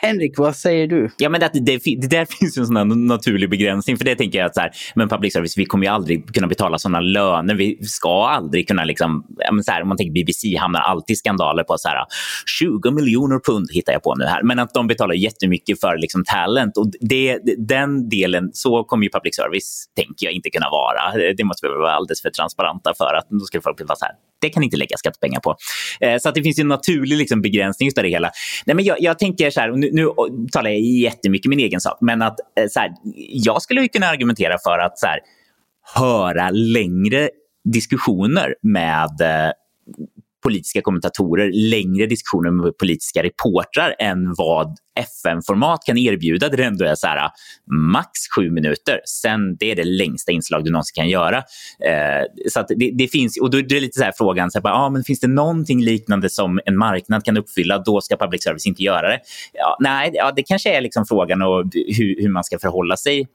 Henrik, 0.02 0.38
vad 0.38 0.56
säger 0.56 0.86
du? 0.86 1.10
Ja, 1.16 1.28
men 1.28 1.40
det, 1.40 1.50
det, 1.52 1.80
det 2.00 2.06
där 2.06 2.24
finns 2.38 2.58
en 2.58 2.66
sån 2.66 3.06
naturlig 3.06 3.50
begränsning. 3.50 3.96
För 3.96 4.04
det 4.04 4.14
tänker 4.16 4.38
jag 4.38 4.46
att 4.46 4.54
så 4.54 4.60
här, 4.60 4.70
men 4.94 5.08
public 5.08 5.32
service, 5.32 5.58
vi 5.58 5.66
kommer 5.66 5.86
ju 5.86 5.92
aldrig 5.92 6.34
kunna 6.34 6.46
betala 6.46 6.78
sådana 6.78 7.00
löner. 7.00 7.54
Vi 7.54 7.84
ska 7.84 8.28
aldrig 8.28 8.68
kunna, 8.68 8.84
liksom, 8.84 9.26
så 9.64 9.72
här, 9.72 9.82
om 9.82 9.88
man 9.88 9.96
tänker 9.96 10.12
BBC 10.12 10.56
hamnar 10.56 10.80
alltid 10.80 11.18
skandaler 11.18 11.64
på 11.64 11.78
så 11.78 11.88
här, 11.88 12.04
20 12.58 12.90
miljoner 12.90 13.40
pund 13.44 13.66
hittar 13.72 13.92
jag 13.92 14.02
på 14.02 14.14
nu 14.14 14.24
här. 14.24 14.42
Men 14.42 14.58
att 14.58 14.74
de 14.74 14.86
betalar 14.86 15.14
jättemycket 15.14 15.80
för 15.80 15.96
liksom, 15.96 16.24
talent. 16.24 16.76
Och 16.76 16.90
det, 17.00 17.38
den 17.58 18.08
delen, 18.08 18.50
så 18.52 18.84
kommer 18.84 19.04
ju 19.04 19.10
public 19.10 19.36
service, 19.36 19.84
tänker 19.96 20.26
jag, 20.26 20.32
inte 20.32 20.50
kunna 20.50 20.70
vara. 20.70 21.32
Det 21.36 21.44
måste 21.44 21.68
vi 21.68 21.74
vara 21.74 21.92
alldeles 21.92 22.22
för 22.22 22.30
transparenta 22.30 22.94
för. 22.98 23.14
att 23.14 23.26
Då 23.30 23.40
skulle 23.40 23.62
folk 23.62 23.80
vara 23.80 23.96
så 23.96 24.04
här, 24.04 24.14
det 24.44 24.50
kan 24.50 24.62
inte 24.62 24.76
lägga 24.76 24.96
skattepengar 24.96 25.40
på. 25.40 25.56
Eh, 26.00 26.18
så 26.18 26.28
att 26.28 26.34
det 26.34 26.42
finns 26.42 26.58
en 26.58 26.68
naturlig 26.68 27.16
liksom, 27.16 27.42
begränsning 27.42 27.90
av 27.96 28.02
det 28.02 28.08
hela. 28.08 28.30
Nej, 28.66 28.76
men 28.76 28.84
jag, 28.84 28.96
jag 29.00 29.18
tänker 29.18 29.50
så 29.50 29.60
här, 29.60 29.73
nu, 29.74 29.90
nu 29.92 30.08
talar 30.52 30.70
jag 30.70 30.80
jättemycket 30.80 31.48
min 31.48 31.60
egen 31.60 31.80
sak, 31.80 31.98
men 32.00 32.22
att 32.22 32.40
eh, 32.40 32.66
så 32.70 32.80
här, 32.80 32.94
jag 33.28 33.62
skulle 33.62 33.88
kunna 33.88 34.06
argumentera 34.06 34.56
för 34.64 34.78
att 34.78 34.98
så 34.98 35.06
här, 35.06 35.20
höra 35.94 36.50
längre 36.50 37.30
diskussioner 37.64 38.54
med 38.62 39.20
eh, 39.20 39.52
politiska 40.44 40.82
kommentatorer 40.82 41.50
längre 41.52 42.06
diskussioner 42.06 42.50
med 42.50 42.78
politiska 42.78 43.22
reportrar 43.22 43.94
än 43.98 44.34
vad 44.34 44.76
FN-format 45.00 45.80
kan 45.86 45.98
erbjuda 45.98 46.48
där 46.48 46.56
det 46.56 46.64
ändå 46.64 46.84
är 46.84 46.94
så 46.94 47.06
här, 47.06 47.30
max 47.92 48.10
sju 48.36 48.50
minuter. 48.50 49.00
Sen 49.04 49.56
det 49.56 49.70
är 49.70 49.76
det 49.76 49.84
längsta 49.84 50.32
inslag 50.32 50.64
du 50.64 50.70
någonsin 50.70 50.94
kan 50.94 51.08
göra. 51.08 51.36
Eh, 51.86 52.50
så 52.50 52.64
det, 52.68 52.90
det, 52.94 53.08
finns, 53.08 53.40
och 53.40 53.50
då 53.50 53.58
är 53.58 53.62
det 53.62 53.80
lite 53.80 53.98
så 53.98 54.04
här 54.04 54.12
frågan, 54.18 54.50
så 54.50 54.60
här, 54.64 54.70
ah, 54.70 54.90
men 54.90 55.04
finns 55.04 55.20
det 55.20 55.28
någonting 55.28 55.84
liknande 55.84 56.30
som 56.30 56.60
en 56.66 56.76
marknad 56.76 57.24
kan 57.24 57.36
uppfylla? 57.36 57.78
Då 57.78 58.00
ska 58.00 58.16
public 58.16 58.42
service 58.42 58.66
inte 58.66 58.82
göra 58.82 59.08
det. 59.08 59.20
Ja, 59.52 59.76
nej, 59.80 60.10
ja, 60.14 60.32
det 60.36 60.42
kanske 60.42 60.76
är 60.76 60.80
liksom 60.80 61.06
frågan 61.06 61.42
och 61.42 61.64
hur, 61.72 62.22
hur 62.22 62.28
man 62.28 62.44
ska 62.44 62.58
förhålla 62.58 62.96
sig 62.96 63.26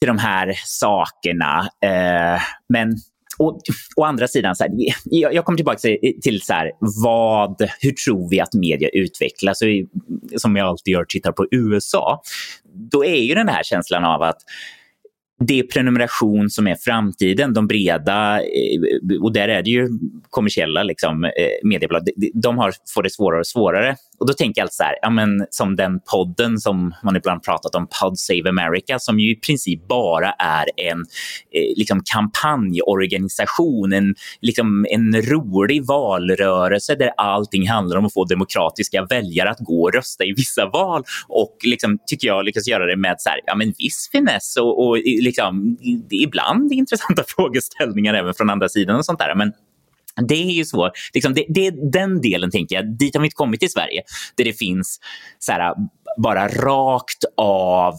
till 0.00 0.08
de 0.08 0.18
här 0.18 0.52
sakerna. 0.64 1.68
Eh, 1.82 2.40
men 2.68 2.96
och, 3.38 3.60
å 3.96 4.04
andra 4.04 4.28
sidan, 4.28 4.56
så 4.56 4.64
här, 4.64 4.72
jag, 5.04 5.34
jag 5.34 5.44
kommer 5.44 5.56
tillbaka 5.56 5.78
till, 5.78 6.18
till 6.22 6.42
så 6.42 6.52
här, 6.52 6.72
vad, 7.02 7.62
hur 7.80 7.92
tror 7.92 8.30
vi 8.30 8.40
att 8.40 8.54
media 8.54 8.88
utvecklas? 8.88 9.62
Och, 9.62 9.68
som 10.40 10.56
jag 10.56 10.66
alltid 10.66 10.92
gör, 10.92 11.04
tittar 11.04 11.32
på 11.32 11.46
USA. 11.50 12.22
Då 12.74 13.04
är 13.04 13.16
ju 13.16 13.34
den 13.34 13.48
här 13.48 13.62
känslan 13.62 14.04
av 14.04 14.22
att 14.22 14.38
det 15.46 15.58
är 15.58 15.62
prenumeration 15.62 16.50
som 16.50 16.66
är 16.66 16.74
framtiden. 16.74 17.54
De 17.54 17.66
breda, 17.66 18.40
eh, 18.40 19.22
och 19.22 19.32
där 19.32 19.48
är 19.48 19.62
det 19.62 19.70
ju 19.70 19.88
kommersiella 20.30 20.82
liksom, 20.82 21.24
eh, 21.24 21.30
mediebolag, 21.62 22.08
de 22.34 22.58
har, 22.58 22.72
får 22.94 23.02
det 23.02 23.10
svårare 23.10 23.40
och 23.40 23.46
svårare. 23.46 23.96
Och 24.18 24.26
då 24.26 24.32
tänker 24.32 24.60
jag 24.60 24.64
alltid 24.64 24.74
så 24.74 24.82
här, 24.82 24.94
ja, 25.02 25.10
men, 25.10 25.46
som 25.50 25.76
den 25.76 26.00
podden 26.00 26.58
som 26.58 26.94
man 27.02 27.16
ibland 27.16 27.42
pratat 27.42 27.74
om, 27.74 27.88
Pod 28.00 28.18
Save 28.18 28.48
America, 28.48 28.98
som 28.98 29.20
ju 29.20 29.30
i 29.30 29.34
princip 29.34 29.88
bara 29.88 30.30
är 30.32 30.66
en 30.76 30.98
eh, 31.54 31.76
liksom, 31.76 32.02
kampanjorganisation, 32.04 33.92
en, 33.92 34.14
liksom, 34.40 34.86
en 34.90 35.22
rolig 35.22 35.86
valrörelse 35.86 36.94
där 36.94 37.10
allting 37.16 37.68
handlar 37.68 37.96
om 37.96 38.06
att 38.06 38.12
få 38.12 38.24
demokratiska 38.24 39.04
väljare 39.04 39.50
att 39.50 39.60
gå 39.60 39.82
och 39.82 39.92
rösta 39.92 40.24
i 40.24 40.32
vissa 40.32 40.66
val 40.66 41.02
och 41.28 41.56
liksom, 41.64 41.98
tycker 42.06 42.28
jag 42.28 42.44
lyckas 42.44 42.68
göra 42.68 42.86
det 42.86 42.96
med 42.96 43.16
så 43.18 43.28
här, 43.28 43.40
ja, 43.46 43.54
men 43.54 43.72
viss 43.78 44.08
finess 44.12 44.56
och, 44.56 44.86
och 44.86 44.96
liksom, 44.98 45.76
ibland 46.10 46.72
intressanta 46.72 47.24
frågeställningar 47.36 48.14
även 48.14 48.34
från 48.34 48.50
andra 48.50 48.68
sidan 48.68 48.96
och 48.96 49.04
sånt 49.04 49.18
där. 49.18 49.34
Men 49.34 49.52
det 50.28 50.34
är 50.34 50.52
ju 50.52 50.64
svårt. 50.64 50.92
Liksom, 51.14 51.34
det, 51.34 51.46
det, 51.48 51.92
den 51.92 52.20
delen 52.20 52.50
tänker 52.50 52.76
jag, 52.76 52.98
dit 52.98 53.14
har 53.14 53.20
vi 53.20 53.26
inte 53.26 53.34
kommit 53.34 53.62
i 53.62 53.68
Sverige. 53.68 54.02
Där 54.36 54.44
det 54.44 54.52
finns 54.52 55.00
så 55.38 55.52
här, 55.52 55.74
bara 56.22 56.48
rakt 56.48 57.24
av 57.36 57.94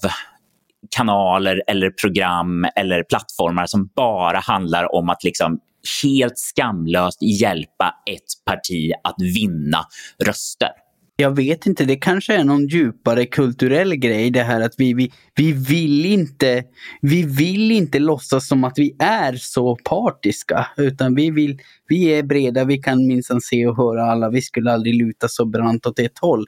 kanaler 0.96 1.64
eller 1.68 1.90
program 1.90 2.66
eller 2.76 3.04
plattformar 3.04 3.66
som 3.66 3.90
bara 3.96 4.40
handlar 4.40 4.96
om 4.96 5.10
att 5.10 5.24
liksom 5.24 5.60
helt 6.04 6.38
skamlöst 6.38 7.22
hjälpa 7.22 7.96
ett 8.10 8.46
parti 8.46 8.92
att 9.04 9.16
vinna 9.22 9.86
röster 10.26 10.70
jag 11.16 11.36
vet 11.36 11.66
inte, 11.66 11.86
det 11.86 11.96
kanske 11.96 12.36
är 12.36 12.44
någon 12.44 12.68
djupare 12.68 13.26
kulturell 13.26 13.96
grej 13.96 14.30
det 14.30 14.44
här 14.44 14.62
att 14.62 14.74
vi, 14.78 14.94
vi, 14.94 15.12
vi, 15.36 15.52
vill 15.52 16.06
inte, 16.06 16.64
vi 17.02 17.24
vill 17.24 17.72
inte 17.72 18.00
låtsas 18.00 18.48
som 18.48 18.64
att 18.64 18.74
vi 18.78 18.96
är 19.00 19.34
så 19.34 19.76
partiska. 19.76 20.68
Utan 20.78 21.16
vi, 21.16 21.32
vill, 21.32 21.60
vi 21.88 22.06
är 22.06 22.24
breda, 22.24 22.64
vi 22.64 22.78
kan 22.78 23.08
minsann 23.08 23.42
se 23.42 23.68
och 23.68 23.78
höra 23.78 24.04
alla. 24.06 24.30
Vi 24.30 24.42
skulle 24.42 24.72
aldrig 24.72 24.96
luta 24.96 25.28
så 25.28 25.46
brant 25.46 25.86
åt 25.86 26.00
ett 26.00 26.20
håll. 26.20 26.46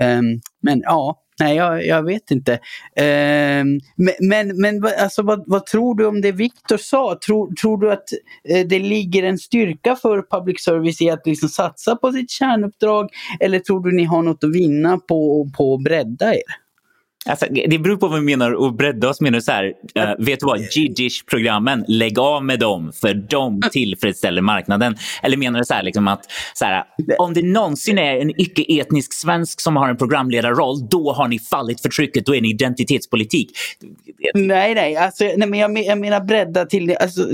Um, 0.00 0.40
men 0.62 0.80
ja, 0.80 1.20
Nej, 1.40 1.56
jag, 1.56 1.86
jag 1.86 2.02
vet 2.02 2.30
inte. 2.30 2.52
Eh, 2.96 3.64
men 3.96 4.14
men, 4.20 4.60
men 4.60 4.84
alltså, 4.98 5.22
vad, 5.22 5.44
vad, 5.46 5.66
tror 5.66 5.94
du 5.94 6.06
om 6.06 6.20
det 6.20 6.32
Viktor 6.32 6.76
sa? 6.76 7.18
Tror, 7.26 7.54
tror 7.54 7.78
du 7.78 7.92
att 7.92 8.12
eh, 8.48 8.66
det 8.66 8.78
ligger 8.78 9.22
en 9.22 9.38
styrka 9.38 9.96
för 9.96 10.22
public 10.30 10.64
service 10.64 11.00
i 11.00 11.10
att 11.10 11.26
liksom 11.26 11.48
satsa 11.48 11.96
på 11.96 12.12
sitt 12.12 12.30
kärnuppdrag? 12.30 13.10
Eller 13.40 13.58
tror 13.58 13.84
du 13.84 13.96
ni 13.96 14.04
har 14.04 14.22
något 14.22 14.44
att 14.44 14.54
vinna 14.54 14.98
på, 14.98 15.50
på 15.56 15.74
att 15.74 15.82
bredda 15.82 16.34
er? 16.34 16.69
Alltså, 17.26 17.46
det 17.66 17.78
beror 17.78 17.96
på 17.96 18.08
vad 18.08 18.20
vi 18.20 18.24
menar 18.24 18.52
och 18.52 18.74
bredda 18.74 19.08
oss. 19.08 19.20
Menar 19.20 19.40
så 19.40 19.52
här, 19.52 19.64
uh, 19.64 20.24
vet 20.26 20.40
du 20.40 20.46
vad, 20.46 20.60
Jiddish-programmen, 20.60 21.84
lägg 21.88 22.18
av 22.18 22.44
med 22.44 22.58
dem 22.58 22.92
för 22.92 23.14
de 23.14 23.60
tillfredsställer 23.72 24.42
marknaden. 24.42 24.96
Eller 25.22 25.36
menar 25.36 25.58
du 25.58 25.64
så 25.64 25.74
här, 25.74 25.82
liksom 25.82 26.08
att 26.08 26.24
så 26.54 26.64
här, 26.64 26.84
om 27.18 27.34
det 27.34 27.42
någonsin 27.42 27.98
är 27.98 28.16
en 28.16 28.40
icke-etnisk 28.40 29.12
svensk 29.12 29.60
som 29.60 29.76
har 29.76 29.88
en 29.88 29.96
programledarroll, 29.96 30.88
då 30.88 31.12
har 31.12 31.28
ni 31.28 31.38
fallit 31.38 31.82
för 31.82 31.88
trycket, 31.88 32.26
då 32.26 32.34
är 32.34 32.40
ni 32.40 32.50
identitetspolitik. 32.50 33.50
Nej, 34.34 34.74
nej, 34.74 34.96
alltså, 34.96 35.24
nej 35.24 35.48
men 35.48 35.60
jag, 35.60 35.78
jag 35.84 35.98
menar 35.98 36.20
bredda 36.20 36.66
till, 36.66 36.96
alltså, 37.00 37.26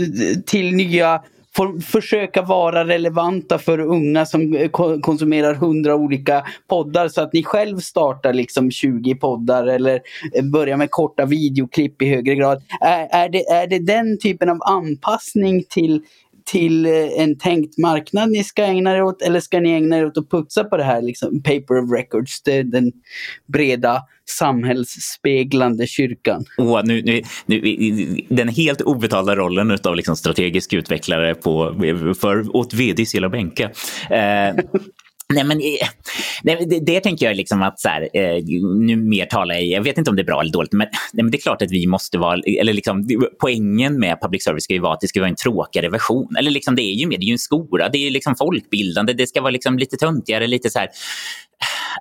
till 0.46 0.72
nya 0.72 1.22
får 1.56 1.80
försöka 1.80 2.42
vara 2.42 2.84
relevanta 2.84 3.58
för 3.58 3.78
unga 3.78 4.26
som 4.26 4.54
eh, 4.54 4.70
konsumerar 5.00 5.54
hundra 5.54 5.94
olika 5.94 6.44
poddar 6.68 7.08
så 7.08 7.20
att 7.20 7.32
ni 7.32 7.44
själv 7.44 7.78
startar 7.78 8.32
liksom 8.32 8.70
20 8.70 9.14
poddar 9.14 9.66
eller 9.66 10.00
eh, 10.34 10.44
börjar 10.44 10.76
med 10.76 10.90
korta 10.90 11.24
videoklipp 11.24 12.02
i 12.02 12.08
högre 12.08 12.34
grad. 12.34 12.62
Är, 12.80 13.08
är, 13.10 13.28
det, 13.28 13.46
är 13.48 13.66
det 13.66 13.78
den 13.78 14.18
typen 14.18 14.48
av 14.48 14.58
anpassning 14.62 15.64
till 15.68 16.02
till 16.46 16.86
eh, 16.86 16.92
en 16.92 17.38
tänkt 17.38 17.78
marknad 17.78 18.30
ni 18.30 18.44
ska 18.44 18.62
ägna 18.62 18.96
er 18.96 19.02
åt 19.02 19.22
eller 19.22 19.40
ska 19.40 19.60
ni 19.60 19.70
ägna 19.70 19.98
er 19.98 20.06
åt 20.06 20.18
att 20.18 20.30
putsa 20.30 20.64
på 20.64 20.76
det 20.76 20.84
här 20.84 21.02
liksom, 21.02 21.42
paper 21.42 21.84
of 21.84 21.92
records, 21.92 22.42
den 22.42 22.92
breda 23.46 24.02
samhällsspeglande 24.28 25.86
kyrkan? 25.86 26.44
Oh, 26.58 26.80
nu, 26.84 27.02
nu, 27.02 27.22
nu, 27.46 27.60
den 28.28 28.48
helt 28.48 28.80
obetalda 28.80 29.36
rollen 29.36 29.78
av 29.84 29.96
liksom 29.96 30.16
strategisk 30.16 30.72
utvecklare 30.72 31.34
på, 31.34 31.74
för, 32.20 32.56
åt 32.56 32.74
vd 32.74 33.06
Cilla 33.06 33.30
Sela 33.30 33.70
Eh, 34.10 34.54
Nej, 35.34 35.44
men, 35.44 35.60
eh, 35.60 35.88
nej, 36.42 36.66
det, 36.66 36.80
det 36.80 37.00
tänker 37.00 37.26
jag 37.26 37.36
liksom 37.36 37.62
att 37.62 37.80
så 37.80 37.88
här, 37.88 38.08
eh, 38.12 38.44
nu 38.62 38.96
mer 38.96 39.26
talar 39.26 39.54
jag, 39.54 39.64
jag 39.64 39.82
vet 39.82 39.98
inte 39.98 40.10
om 40.10 40.16
det 40.16 40.22
är 40.22 40.26
bra 40.26 40.40
eller 40.40 40.52
dåligt, 40.52 40.72
men, 40.72 40.88
nej, 41.12 41.22
men 41.22 41.30
det 41.30 41.38
är 41.38 41.40
klart 41.40 41.62
att 41.62 41.70
vi 41.70 41.86
måste 41.86 42.18
vara, 42.18 42.40
eller 42.60 42.72
liksom, 42.72 43.08
poängen 43.40 44.00
med 44.00 44.20
public 44.20 44.44
service 44.44 44.64
ska 44.64 44.74
ju 44.74 44.80
vara 44.80 44.94
att 44.94 45.00
det 45.00 45.08
ska 45.08 45.20
vara 45.20 45.30
en 45.30 45.36
tråkigare 45.36 45.88
version. 45.88 46.36
Eller 46.38 46.50
liksom, 46.50 46.76
det 46.76 46.82
är 46.82 46.94
ju 46.94 47.06
mer, 47.06 47.18
det 47.18 47.24
är 47.24 47.26
ju 47.26 47.32
en 47.32 47.38
skola, 47.38 47.88
det 47.88 47.98
är 47.98 48.10
liksom 48.10 48.36
folkbildande, 48.36 49.12
det 49.12 49.26
ska 49.26 49.40
vara 49.40 49.50
liksom 49.50 49.78
lite 49.78 49.96
töntigare, 49.96 50.46
lite 50.46 50.70
så 50.70 50.78
här, 50.78 50.88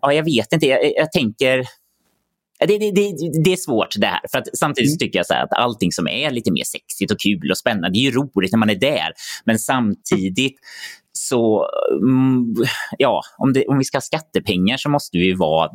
ja, 0.01 0.13
jag 0.13 0.23
vet 0.23 0.53
inte, 0.53 0.67
jag, 0.67 0.79
jag 0.95 1.11
tänker, 1.11 1.57
det, 2.59 2.77
det, 2.77 2.91
det, 2.91 3.13
det, 3.43 3.53
är 3.53 3.57
svårt 3.57 3.95
det 3.97 4.07
här. 4.07 4.21
För 4.31 4.38
att 4.38 4.57
samtidigt 4.57 4.91
mm. 4.91 4.97
tycker 4.97 5.19
jag 5.19 5.25
så 5.25 5.33
att 5.33 5.53
allting 5.53 5.91
som 5.91 6.07
är 6.07 6.31
lite 6.31 6.51
mer 6.51 6.63
sexigt 6.63 7.11
och 7.11 7.19
kul 7.19 7.51
och 7.51 7.57
spännande, 7.57 7.89
det 7.89 7.97
är 7.97 8.11
ju 8.11 8.11
roligt 8.11 8.51
när 8.51 8.59
man 8.59 8.69
är 8.69 8.75
där. 8.75 9.13
Men 9.45 9.59
samtidigt 9.59 10.55
så, 11.27 11.69
mm, 12.01 12.55
ja, 12.97 13.21
om, 13.38 13.53
det, 13.53 13.65
om 13.65 13.77
vi 13.77 13.83
ska 13.83 13.97
ha 13.97 14.01
skattepengar 14.01 14.77
så 14.77 14.89
måste 14.89 15.17
vi 15.17 15.33
vara 15.33 15.69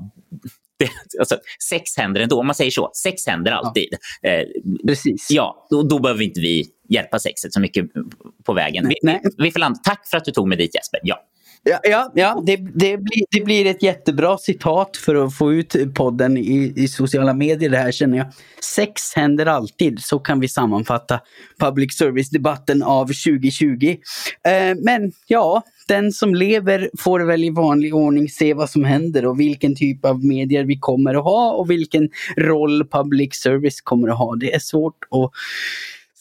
Alltså, 1.19 1.37
sex 1.69 1.97
händer 1.97 2.21
ändå, 2.21 2.41
om 2.41 2.47
man 2.47 2.55
säger 2.55 2.71
så. 2.71 2.91
Sex 2.95 3.27
händer 3.27 3.53
alltid. 3.53 3.89
Ja. 4.21 4.31
Eh, 4.31 4.47
Precis. 4.87 5.31
Ja, 5.31 5.67
då, 5.71 5.83
då 5.83 5.99
behöver 5.99 6.23
inte 6.23 6.41
vi 6.41 6.67
hjälpa 6.89 7.19
sexet 7.19 7.53
så 7.53 7.61
mycket 7.61 7.87
på 8.45 8.53
vägen. 8.53 8.85
Nej, 8.85 8.97
vi, 9.03 9.07
nej. 9.07 9.23
vi 9.39 9.51
får 9.53 9.61
landa. 9.61 9.79
Tack 9.85 10.09
för 10.09 10.17
att 10.17 10.25
du 10.25 10.31
tog 10.33 10.49
mig 10.49 10.59
dit 10.59 10.75
Jesper. 10.75 11.01
Ja. 11.03 11.27
Ja, 11.63 11.81
ja, 11.83 12.13
ja 12.15 12.43
det, 12.47 12.57
det, 12.57 12.97
blir, 12.97 13.25
det 13.31 13.45
blir 13.45 13.67
ett 13.67 13.83
jättebra 13.83 14.39
citat 14.39 14.97
för 14.97 15.15
att 15.15 15.37
få 15.37 15.53
ut 15.53 15.95
podden 15.95 16.37
i, 16.37 16.73
i 16.77 16.89
sociala 16.89 17.35
medier 17.35 17.71
det 17.71 17.77
här 17.77 17.93
känner 17.93 18.19
jag. 18.19 18.27
Sex 18.75 19.15
händer 19.17 19.47
alltid, 19.47 20.03
så 20.03 20.19
kan 20.19 20.41
vi 20.41 20.49
sammanfatta 20.49 21.21
public 21.59 21.99
service-debatten 21.99 22.83
av 22.83 23.07
2020. 23.07 23.97
Eh, 24.47 24.77
men 24.85 25.13
ja, 25.27 25.63
den 25.89 26.13
som 26.13 26.35
lever 26.35 26.91
får 26.99 27.21
väl 27.21 27.45
i 27.45 27.51
vanlig 27.51 27.95
ordning 27.95 28.29
se 28.29 28.55
vad 28.55 28.71
som 28.71 28.85
händer 28.85 29.27
och 29.27 29.41
vilken 29.41 29.77
typ 29.77 30.05
av 30.05 30.25
medier 30.25 30.65
vi 30.65 30.79
kommer 30.79 31.15
att 31.15 31.25
ha 31.25 31.53
och 31.53 31.71
vilken 31.71 32.09
roll 32.37 32.89
public 32.89 33.35
service 33.35 33.81
kommer 33.81 34.09
att 34.09 34.19
ha. 34.19 34.37
Det 34.37 34.55
är 34.55 34.59
svårt 34.59 35.05
att 35.11 35.31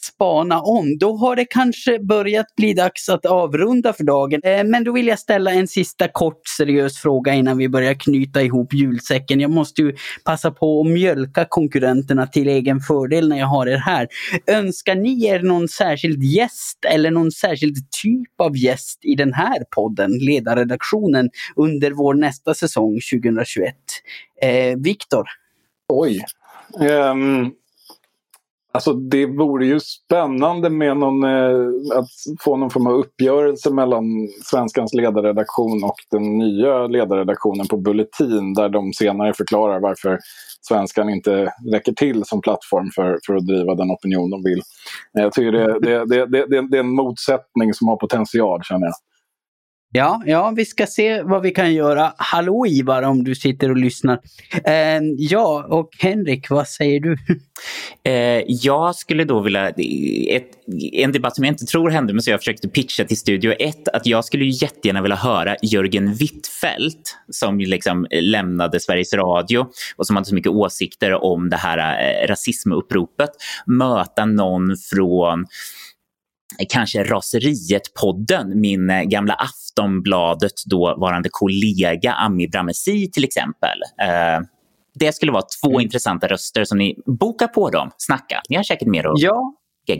spana 0.04 0.60
om. 0.60 0.98
Då 0.98 1.16
har 1.16 1.36
det 1.36 1.44
kanske 1.44 1.98
börjat 1.98 2.46
bli 2.56 2.74
dags 2.74 3.08
att 3.08 3.26
avrunda 3.26 3.92
för 3.92 4.04
dagen. 4.04 4.40
Eh, 4.44 4.64
men 4.64 4.84
då 4.84 4.92
vill 4.92 5.06
jag 5.06 5.18
ställa 5.18 5.50
en 5.50 5.68
sista 5.68 6.08
kort 6.08 6.48
seriös 6.56 6.98
fråga 6.98 7.34
innan 7.34 7.58
vi 7.58 7.68
börjar 7.68 7.94
knyta 7.94 8.42
ihop 8.42 8.74
julsäcken. 8.74 9.40
Jag 9.40 9.50
måste 9.50 9.82
ju 9.82 9.96
passa 10.24 10.50
på 10.50 10.80
att 10.80 10.86
mjölka 10.86 11.46
konkurrenterna 11.48 12.26
till 12.26 12.48
egen 12.48 12.80
fördel 12.80 13.28
när 13.28 13.38
jag 13.38 13.46
har 13.46 13.66
er 13.66 13.76
här. 13.76 14.08
Önskar 14.46 14.94
ni 14.94 15.26
er 15.26 15.40
någon 15.40 15.68
särskild 15.68 16.22
gäst 16.22 16.84
eller 16.84 17.10
någon 17.10 17.32
särskild 17.32 17.76
typ 18.02 18.40
av 18.40 18.56
gäst 18.56 18.98
i 19.02 19.14
den 19.14 19.32
här 19.32 19.64
podden, 19.70 20.18
ledarredaktionen, 20.18 21.30
under 21.56 21.90
vår 21.90 22.14
nästa 22.14 22.54
säsong 22.54 23.00
2021? 23.12 23.74
Eh, 24.42 24.76
Viktor? 24.76 25.24
Oj. 25.88 26.24
Um, 26.78 27.52
Alltså 28.72 28.92
det 28.92 29.26
vore 29.26 29.66
ju 29.66 29.80
spännande 29.80 30.70
med 30.70 30.96
någon, 30.96 31.24
eh, 31.24 31.98
att 31.98 32.08
få 32.40 32.56
någon 32.56 32.70
form 32.70 32.86
av 32.86 32.92
uppgörelse 32.92 33.70
mellan 33.70 34.04
Svenskans 34.44 34.94
ledarredaktion 34.94 35.84
och 35.84 35.96
den 36.10 36.38
nya 36.38 36.86
ledarredaktionen 36.86 37.66
på 37.66 37.76
Bulletin 37.76 38.54
där 38.54 38.68
de 38.68 38.92
senare 38.92 39.34
förklarar 39.34 39.80
varför 39.80 40.18
Svenskan 40.60 41.10
inte 41.10 41.52
räcker 41.72 41.92
till 41.92 42.24
som 42.24 42.40
plattform 42.40 42.90
för, 42.94 43.18
för 43.26 43.34
att 43.34 43.46
driva 43.46 43.74
den 43.74 43.90
opinion 43.90 44.30
de 44.30 44.42
vill. 44.42 44.62
Eh, 45.18 45.22
jag 45.22 45.32
tycker 45.32 45.52
det, 45.52 45.80
det, 45.80 46.04
det, 46.06 46.26
det, 46.26 46.68
det 46.70 46.76
är 46.76 46.80
en 46.80 46.94
motsättning 46.94 47.74
som 47.74 47.88
har 47.88 47.96
potential 47.96 48.62
känner 48.62 48.86
jag. 48.86 48.94
Ja, 49.92 50.22
ja, 50.26 50.52
vi 50.56 50.64
ska 50.64 50.86
se 50.86 51.22
vad 51.22 51.42
vi 51.42 51.50
kan 51.50 51.74
göra. 51.74 52.12
Hallå 52.16 52.66
Ivar 52.66 53.02
om 53.02 53.24
du 53.24 53.34
sitter 53.34 53.70
och 53.70 53.76
lyssnar. 53.76 54.20
Eh, 54.64 55.00
ja, 55.18 55.66
och 55.68 55.90
Henrik, 55.98 56.50
vad 56.50 56.68
säger 56.68 57.00
du? 57.00 57.16
Eh, 58.04 58.42
jag 58.46 58.96
skulle 58.96 59.24
då 59.24 59.40
vilja, 59.40 59.68
ett, 59.68 60.50
en 60.92 61.12
debatt 61.12 61.36
som 61.36 61.44
jag 61.44 61.52
inte 61.52 61.64
tror 61.64 61.90
hände 61.90 62.12
men 62.12 62.22
som 62.22 62.30
jag 62.30 62.40
försökte 62.40 62.68
pitcha 62.68 63.04
till 63.04 63.16
Studio 63.16 63.52
1, 63.52 63.88
att 63.88 64.06
jag 64.06 64.24
skulle 64.24 64.44
jättegärna 64.44 65.02
vilja 65.02 65.16
höra 65.16 65.56
Jörgen 65.62 66.14
Wittfeldt 66.14 67.16
som 67.30 67.58
liksom 67.58 68.06
lämnade 68.10 68.80
Sveriges 68.80 69.14
Radio 69.14 69.66
och 69.96 70.06
som 70.06 70.16
hade 70.16 70.26
så 70.26 70.34
mycket 70.34 70.52
åsikter 70.52 71.24
om 71.24 71.50
det 71.50 71.56
här 71.56 71.78
eh, 71.78 72.28
rasismuppropet, 72.28 73.30
möta 73.66 74.24
någon 74.24 74.76
från 74.76 75.46
kanske 76.68 77.04
Raseriet-podden, 77.04 78.54
min 78.54 78.90
eh, 78.90 79.02
gamla 79.02 79.34
Aftonbladet 79.34 80.52
dåvarande 80.66 81.28
kollega 81.32 82.12
Ami 82.12 82.48
Bramesi 82.48 83.10
till 83.10 83.24
exempel. 83.24 83.78
Eh, 84.02 84.46
det 84.94 85.12
skulle 85.12 85.32
vara 85.32 85.44
två 85.62 85.70
mm. 85.70 85.80
intressanta 85.80 86.26
röster 86.26 86.64
som 86.64 86.78
ni 86.78 86.96
bokar 87.06 87.46
på 87.46 87.70
dem, 87.70 87.90
snacka. 87.96 88.42
Ni 88.48 88.56
har 88.56 88.62
säkert 88.62 88.88
mer 88.88 89.06
att 89.06 89.20
ja. 89.20 89.54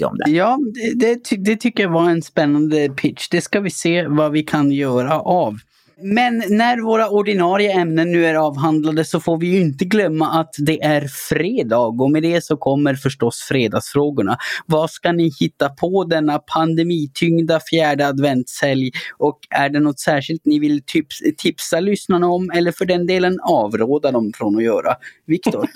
om 0.06 0.16
det. 0.18 0.30
Ja, 0.30 0.58
det, 0.74 1.30
det, 1.30 1.36
det 1.36 1.56
tycker 1.56 1.82
jag 1.82 1.90
var 1.90 2.10
en 2.10 2.22
spännande 2.22 2.88
pitch. 2.88 3.28
Det 3.28 3.40
ska 3.40 3.60
vi 3.60 3.70
se 3.70 4.06
vad 4.06 4.32
vi 4.32 4.42
kan 4.42 4.72
göra 4.72 5.20
av. 5.20 5.56
Men 6.02 6.42
när 6.48 6.80
våra 6.80 7.08
ordinarie 7.08 7.72
ämnen 7.72 8.12
nu 8.12 8.26
är 8.26 8.34
avhandlade 8.34 9.04
så 9.04 9.20
får 9.20 9.38
vi 9.38 9.46
ju 9.46 9.60
inte 9.60 9.84
glömma 9.84 10.26
att 10.40 10.54
det 10.58 10.82
är 10.82 11.06
fredag 11.28 11.78
och 11.78 12.10
med 12.10 12.22
det 12.22 12.44
så 12.44 12.56
kommer 12.56 12.94
förstås 12.94 13.46
fredagsfrågorna. 13.48 14.36
Vad 14.66 14.90
ska 14.90 15.12
ni 15.12 15.32
hitta 15.40 15.68
på 15.68 16.04
denna 16.04 16.38
pandemityngda 16.38 17.60
fjärde 17.70 18.06
adventshelg? 18.06 18.90
Och 19.18 19.38
är 19.50 19.68
det 19.68 19.80
något 19.80 20.00
särskilt 20.00 20.44
ni 20.44 20.58
vill 20.58 20.82
tips 20.86 21.18
tipsa 21.38 21.80
lyssnarna 21.80 22.26
om 22.26 22.50
eller 22.50 22.72
för 22.72 22.84
den 22.84 23.06
delen 23.06 23.38
avråda 23.42 24.12
dem 24.12 24.32
från 24.36 24.56
att 24.56 24.62
göra? 24.62 24.96
Viktor? 25.26 25.68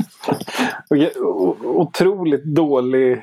Otroligt 1.64 2.44
dålig, 2.44 3.12
eh, 3.12 3.18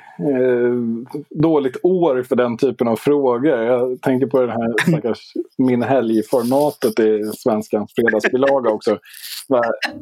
dåligt 1.29 1.77
år 1.83 2.23
för 2.23 2.35
den 2.35 2.57
typen 2.57 2.87
av 2.87 2.95
frågor. 2.95 3.57
Jag 3.57 4.01
tänker 4.01 4.27
på 4.27 4.41
den 4.41 4.49
här 4.49 4.73
stackars 4.87 5.33
Min 5.57 5.83
helg-formatet 5.83 6.90
i 6.99 7.31
Svenskans 7.37 7.93
fredagsbilaga 7.95 8.69
också. 8.69 8.99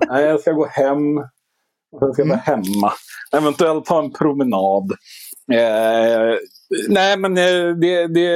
Nej, 0.10 0.26
jag 0.26 0.40
ska 0.40 0.52
gå 0.52 0.66
hem. 0.66 1.16
Jag 1.92 2.14
ska 2.14 2.24
vara 2.26 2.40
mm. 2.40 2.64
hemma. 2.64 2.94
Eventuellt 3.38 3.86
ta 3.86 4.04
en 4.04 4.14
promenad. 4.14 4.92
Eh, 5.52 6.38
nej, 6.90 7.18
men 7.18 7.38
eh, 7.38 7.76
det, 7.82 8.08
det, 8.08 8.28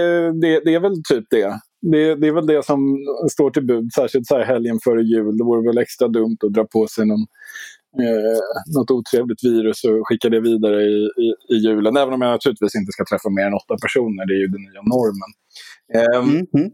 det, 0.41 0.61
det 0.65 0.73
är 0.73 0.79
väl 0.79 1.03
typ 1.09 1.25
det. 1.29 1.59
Det, 1.91 2.15
det, 2.15 2.27
är 2.27 2.31
väl 2.31 2.47
det 2.47 2.65
som 2.65 2.97
står 3.31 3.51
till 3.51 3.65
bud, 3.65 3.93
särskilt 3.95 4.27
så 4.27 4.37
här 4.37 4.45
helgen 4.45 4.79
före 4.83 5.01
jul. 5.03 5.37
Det 5.37 5.43
vore 5.43 5.67
väl 5.69 5.77
extra 5.77 6.07
dumt 6.07 6.37
att 6.45 6.53
dra 6.53 6.65
på 6.65 6.87
sig 6.87 7.05
någon, 7.05 7.25
eh, 8.03 8.39
något 8.75 8.91
otrevligt 8.91 9.43
virus 9.43 9.83
och 9.83 10.07
skicka 10.07 10.29
det 10.29 10.41
vidare 10.41 10.81
i, 10.83 11.09
i, 11.23 11.55
i, 11.55 11.57
julen. 11.65 11.97
Även 11.97 12.13
om 12.13 12.21
jag 12.21 12.31
naturligtvis 12.31 12.75
inte 12.75 12.91
ska 12.91 13.03
träffa 13.05 13.29
mer 13.29 13.45
än 13.47 13.53
åtta 13.53 13.75
personer, 13.81 14.25
det 14.27 14.33
är 14.33 14.41
ju 14.45 14.47
den 14.47 14.61
nya 14.61 14.81
normen. 14.95 15.31
Eh, 15.95 16.19
mm 16.29 16.45
-hmm. 16.51 16.69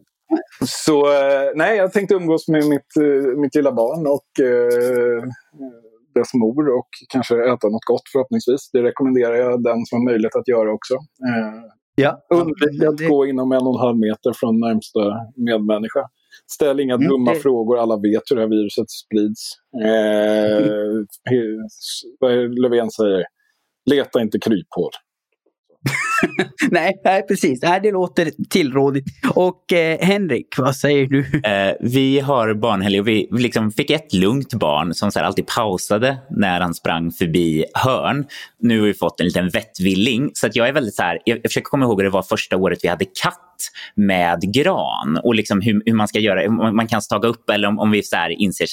Så 0.65 1.05
eh, 1.05 1.51
nej, 1.55 1.77
jag 1.77 1.93
tänkte 1.93 2.15
umgås 2.15 2.47
med 2.47 2.65
mitt, 2.65 2.95
eh, 3.01 3.39
mitt 3.39 3.55
lilla 3.55 3.71
barn 3.71 4.07
och 4.07 4.45
eh, 4.45 5.23
dess 6.15 6.33
mor 6.33 6.77
och 6.77 6.89
kanske 7.09 7.35
äta 7.35 7.67
något 7.69 7.85
gott 7.85 8.09
förhoppningsvis. 8.11 8.69
Det 8.73 8.83
rekommenderar 8.83 9.35
jag 9.35 9.63
den 9.63 9.85
som 9.85 9.97
har 9.97 10.05
möjlighet 10.11 10.35
att 10.35 10.47
göra 10.47 10.73
också. 10.73 10.93
Eh, 10.93 11.61
ja. 11.95 12.25
Undvik 12.33 12.83
att 12.83 12.97
det... 12.97 13.07
gå 13.07 13.25
inom 13.25 13.51
en 13.51 13.61
och 13.61 13.75
en 13.75 13.79
halv 13.79 13.97
meter 13.97 14.33
från 14.35 14.59
närmsta 14.59 14.99
medmänniska. 15.35 16.03
Ställ 16.51 16.79
inga 16.79 16.93
mm, 16.93 17.07
dumma 17.07 17.33
det... 17.33 17.39
frågor, 17.39 17.77
alla 17.79 17.95
vet 17.95 18.23
hur 18.29 18.35
det 18.35 18.41
här 18.41 18.49
viruset 18.49 18.89
sprids. 18.89 19.41
Eh, 19.85 20.57
mm. 22.31 22.51
Löfven 22.51 22.89
säger, 22.91 23.23
leta 23.91 24.21
inte 24.21 24.39
kryphål. 24.39 24.91
nej, 26.71 27.01
nej, 27.03 27.27
precis. 27.27 27.61
Nej, 27.61 27.79
det 27.83 27.91
låter 27.91 28.31
tillrådigt. 28.49 29.05
Och 29.33 29.73
eh, 29.73 29.99
Henrik, 30.01 30.57
vad 30.57 30.75
säger 30.75 31.07
du? 31.07 31.19
Eh, 31.19 31.75
vi 31.79 32.19
har 32.19 32.53
barnhelg 32.53 32.99
och 32.99 33.07
vi 33.07 33.27
liksom 33.31 33.71
fick 33.71 33.89
ett 33.89 34.13
lugnt 34.13 34.53
barn 34.53 34.93
som 34.93 35.11
så 35.11 35.19
alltid 35.19 35.47
pausade 35.47 36.17
när 36.29 36.61
han 36.61 36.73
sprang 36.73 37.11
förbi 37.11 37.65
hörn. 37.73 38.25
Nu 38.59 38.79
har 38.79 38.87
vi 38.87 38.93
fått 38.93 39.19
en 39.19 39.25
liten 39.25 39.49
vettvilling. 39.49 40.31
Så 40.33 40.47
att 40.47 40.55
jag 40.55 40.67
är 40.67 40.73
väldigt 40.73 40.95
så 40.95 41.03
här, 41.03 41.19
jag, 41.25 41.37
jag 41.37 41.43
försöker 41.51 41.65
komma 41.65 41.85
ihåg 41.85 41.99
hur 41.99 42.03
det 42.03 42.09
var 42.09 42.23
första 42.23 42.57
året 42.57 42.79
vi 42.83 42.87
hade 42.87 43.05
katt 43.05 43.45
med 43.95 44.53
gran 44.53 45.19
och 45.23 45.35
liksom 45.35 45.61
hur, 45.61 45.81
hur 45.85 45.93
man 45.93 46.07
ska 46.07 46.19
göra, 46.19 46.47
om 46.47 46.75
man 46.75 46.87
kan 46.87 47.01
staga 47.01 47.27
upp 47.27 47.49
eller 47.49 47.67
om, 47.67 47.79
om 47.79 47.91
vi 47.91 48.03
så 48.03 48.15
här 48.15 48.29
inser 48.29 48.65
att 48.65 48.69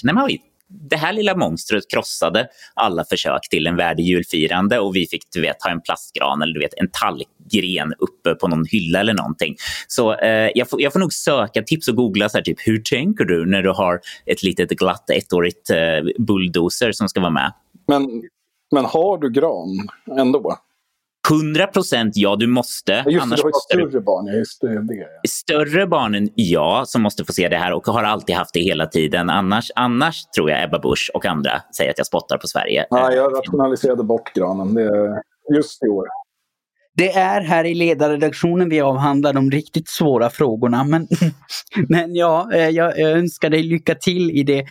det 0.69 0.97
här 0.97 1.12
lilla 1.12 1.37
monstret 1.37 1.91
krossade 1.91 2.49
alla 2.75 3.05
försök 3.05 3.49
till 3.51 3.67
en 3.67 3.77
värdig 3.77 4.05
julfirande 4.05 4.79
och 4.79 4.97
vi 4.97 5.07
fick 5.07 5.23
du 5.33 5.41
vet, 5.41 5.62
ha 5.62 5.71
en 5.71 5.81
plastgran 5.81 6.43
eller 6.43 6.55
du 6.55 6.61
vet, 6.61 6.75
en 6.77 6.91
tallgren 6.91 7.95
uppe 7.99 8.35
på 8.35 8.49
någon 8.49 8.64
hylla 8.64 9.01
eller 9.01 9.14
någonting. 9.14 9.57
Så 9.89 10.14
eh, 10.14 10.51
jag, 10.55 10.71
får, 10.71 10.83
jag 10.83 10.93
får 10.93 11.01
nog 11.01 11.12
söka 11.12 11.62
tips 11.62 11.89
och 11.89 11.97
googla 11.97 12.29
så 12.29 12.39
här, 12.39 12.45
typ, 12.45 12.59
hur 12.69 12.79
tänker 12.79 13.25
du 13.25 13.47
när 13.47 13.62
du 13.62 13.71
har 13.71 14.01
ett 14.27 14.43
litet 14.43 14.71
glatt 14.71 15.11
ettårigt 15.11 15.71
eh, 15.71 15.77
bulldozer 16.19 16.93
som 16.93 17.09
ska 17.09 17.21
vara 17.21 17.31
med. 17.31 17.53
Men, 17.89 18.23
men 18.73 18.85
har 18.85 19.19
du 19.19 19.31
gran 19.31 19.89
ändå? 20.19 20.59
100 21.31 21.66
procent 21.66 22.12
ja, 22.16 22.37
du 22.37 22.47
måste. 22.47 23.05
Just 23.07 23.22
Annars 23.22 23.41
du 23.41 23.45
har 23.45 23.53
större 23.53 23.91
du... 23.91 24.01
barn. 24.01 24.27
Just 24.27 24.61
det, 24.61 24.87
det, 24.87 24.95
ja. 24.95 25.07
Större 25.29 25.87
barnen, 25.87 26.29
ja, 26.35 26.85
som 26.87 27.03
måste 27.03 27.24
få 27.24 27.33
se 27.33 27.49
det 27.49 27.57
här 27.57 27.72
och 27.72 27.87
har 27.87 28.03
alltid 28.03 28.37
haft 28.37 28.55
det 28.55 28.61
hela 28.61 28.87
tiden. 28.87 29.31
Annars, 29.31 29.70
annars 29.74 30.24
tror 30.37 30.51
jag 30.51 30.64
Ebba 30.64 30.79
Busch 30.79 31.11
och 31.14 31.27
andra 31.27 31.62
säger 31.77 31.91
att 31.91 31.99
jag 31.99 32.07
spottar 32.07 32.39
på 32.39 32.47
Sverige. 32.47 32.87
Ja, 32.91 33.12
jag 33.12 33.35
rationaliserade 33.39 34.05
bort 34.05 34.33
granen 34.35 34.74
det, 34.74 35.22
just 35.55 35.85
i 35.85 35.89
år. 35.89 36.07
Det 36.97 37.12
är 37.12 37.41
här 37.41 37.64
i 37.64 37.74
ledarredaktionen 37.74 38.68
vi 38.68 38.81
avhandlar 38.81 39.33
de 39.33 39.51
riktigt 39.51 39.89
svåra 39.89 40.31
frågorna. 40.31 40.85
Men, 40.85 41.09
men 41.89 42.14
ja, 42.14 42.53
eh, 42.53 42.68
jag 42.68 42.99
önskar 42.99 43.51
dig 43.51 43.62
lycka 43.62 43.95
till 43.95 44.31
i 44.31 44.43
det 44.43 44.66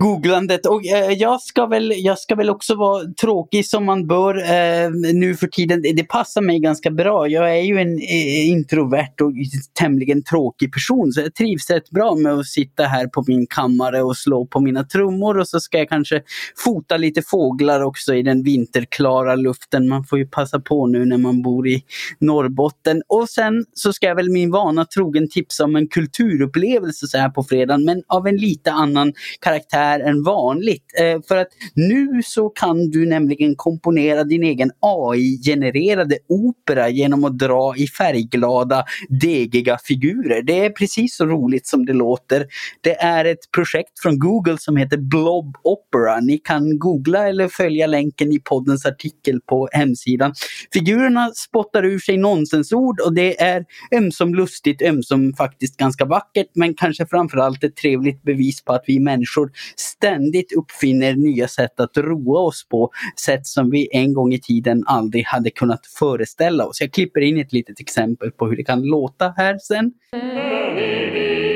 googlandet. 0.00 0.66
Och 0.66 0.86
eh, 0.86 1.12
jag, 1.12 1.42
ska 1.42 1.66
väl, 1.66 1.92
jag 1.96 2.18
ska 2.18 2.34
väl 2.34 2.50
också 2.50 2.74
vara 2.74 3.04
tråkig 3.20 3.66
som 3.66 3.84
man 3.84 4.06
bör 4.06 4.36
eh, 4.36 4.90
nu 5.14 5.36
för 5.36 5.46
tiden. 5.46 5.82
Det, 5.82 5.92
det 5.92 6.04
passar 6.04 6.40
mig 6.40 6.58
ganska 6.58 6.90
bra. 6.90 7.28
Jag 7.28 7.58
är 7.58 7.62
ju 7.62 7.78
en 7.78 7.98
eh, 7.98 8.48
introvert 8.48 9.20
och 9.22 9.32
tämligen 9.78 10.24
tråkig 10.24 10.72
person 10.72 11.12
så 11.12 11.20
jag 11.20 11.34
trivs 11.34 11.70
rätt 11.70 11.90
bra 11.90 12.14
med 12.14 12.32
att 12.32 12.46
sitta 12.46 12.84
här 12.84 13.06
på 13.06 13.24
min 13.26 13.46
kammare 13.46 14.02
och 14.02 14.16
slå 14.16 14.46
på 14.46 14.60
mina 14.60 14.84
trummor 14.84 15.38
och 15.38 15.48
så 15.48 15.60
ska 15.60 15.78
jag 15.78 15.88
kanske 15.88 16.22
fota 16.64 16.96
lite 16.96 17.22
fåglar 17.22 17.80
också 17.80 18.14
i 18.14 18.22
den 18.22 18.42
vinterklara 18.42 19.34
luften. 19.34 19.88
Man 19.88 20.04
får 20.04 20.18
ju 20.18 20.26
passa 20.26 20.60
på 20.60 20.86
nu 20.86 21.04
när 21.04 21.18
man 21.18 21.42
bor 21.42 21.68
i 21.68 21.82
Norrbotten. 22.18 23.02
Och 23.08 23.28
sen 23.28 23.64
så 23.74 23.92
ska 23.92 24.06
jag 24.06 24.14
väl 24.14 24.30
min 24.30 24.50
vana 24.50 24.84
trogen 24.84 25.28
tipsa 25.30 25.64
om 25.64 25.76
en 25.76 25.88
kulturupplevelse 25.88 27.06
så 27.06 27.18
här 27.18 27.28
på 27.28 27.42
fredagen 27.42 27.84
men 27.84 28.02
av 28.08 28.26
en 28.26 28.36
lite 28.36 28.72
annan 28.72 29.12
karaktär 29.40 29.85
än 29.94 30.22
vanligt. 30.22 30.84
Eh, 31.00 31.20
för 31.28 31.36
att 31.36 31.48
nu 31.74 32.22
så 32.24 32.48
kan 32.48 32.90
du 32.90 33.06
nämligen 33.06 33.56
komponera 33.56 34.24
din 34.24 34.42
egen 34.42 34.70
AI-genererade 34.80 36.18
opera 36.28 36.88
genom 36.88 37.24
att 37.24 37.38
dra 37.38 37.76
i 37.76 37.86
färgglada, 37.86 38.84
degiga 39.08 39.78
figurer. 39.84 40.42
Det 40.42 40.64
är 40.64 40.70
precis 40.70 41.16
så 41.16 41.26
roligt 41.26 41.66
som 41.66 41.86
det 41.86 41.92
låter. 41.92 42.46
Det 42.80 42.94
är 43.00 43.24
ett 43.24 43.50
projekt 43.54 44.00
från 44.02 44.18
Google 44.18 44.58
som 44.58 44.76
heter 44.76 44.96
Blob 44.96 45.56
Opera. 45.62 46.20
Ni 46.20 46.38
kan 46.38 46.78
googla 46.78 47.28
eller 47.28 47.48
följa 47.48 47.86
länken 47.86 48.32
i 48.32 48.40
poddens 48.40 48.86
artikel 48.86 49.40
på 49.40 49.68
hemsidan. 49.72 50.34
Figurerna 50.72 51.30
spottar 51.34 51.84
ur 51.84 51.98
sig 51.98 52.16
nonsensord 52.16 53.00
och 53.00 53.14
det 53.14 53.40
är 53.42 53.64
ömsom 53.94 54.34
lustigt, 54.34 54.82
ömsom 54.82 55.34
faktiskt 55.34 55.76
ganska 55.76 56.04
vackert, 56.04 56.50
men 56.54 56.74
kanske 56.74 57.06
framförallt 57.06 57.64
ett 57.64 57.76
trevligt 57.76 58.22
bevis 58.22 58.64
på 58.64 58.72
att 58.72 58.84
vi 58.86 59.00
människor 59.00 59.50
ständigt 59.80 60.52
uppfinner 60.52 61.14
nya 61.14 61.48
sätt 61.48 61.80
att 61.80 61.96
roa 61.96 62.40
oss 62.40 62.68
på. 62.68 62.90
Sätt 63.20 63.46
som 63.46 63.70
vi 63.70 63.88
en 63.92 64.12
gång 64.12 64.32
i 64.32 64.40
tiden 64.40 64.84
aldrig 64.86 65.24
hade 65.24 65.50
kunnat 65.50 65.86
föreställa 65.86 66.66
oss. 66.66 66.80
Jag 66.80 66.92
klipper 66.92 67.20
in 67.20 67.38
ett 67.38 67.52
litet 67.52 67.80
exempel 67.80 68.30
på 68.30 68.46
hur 68.46 68.56
det 68.56 68.64
kan 68.64 68.82
låta 68.82 69.34
här 69.36 69.58
sen. 69.58 69.92
Mm. 70.12 71.55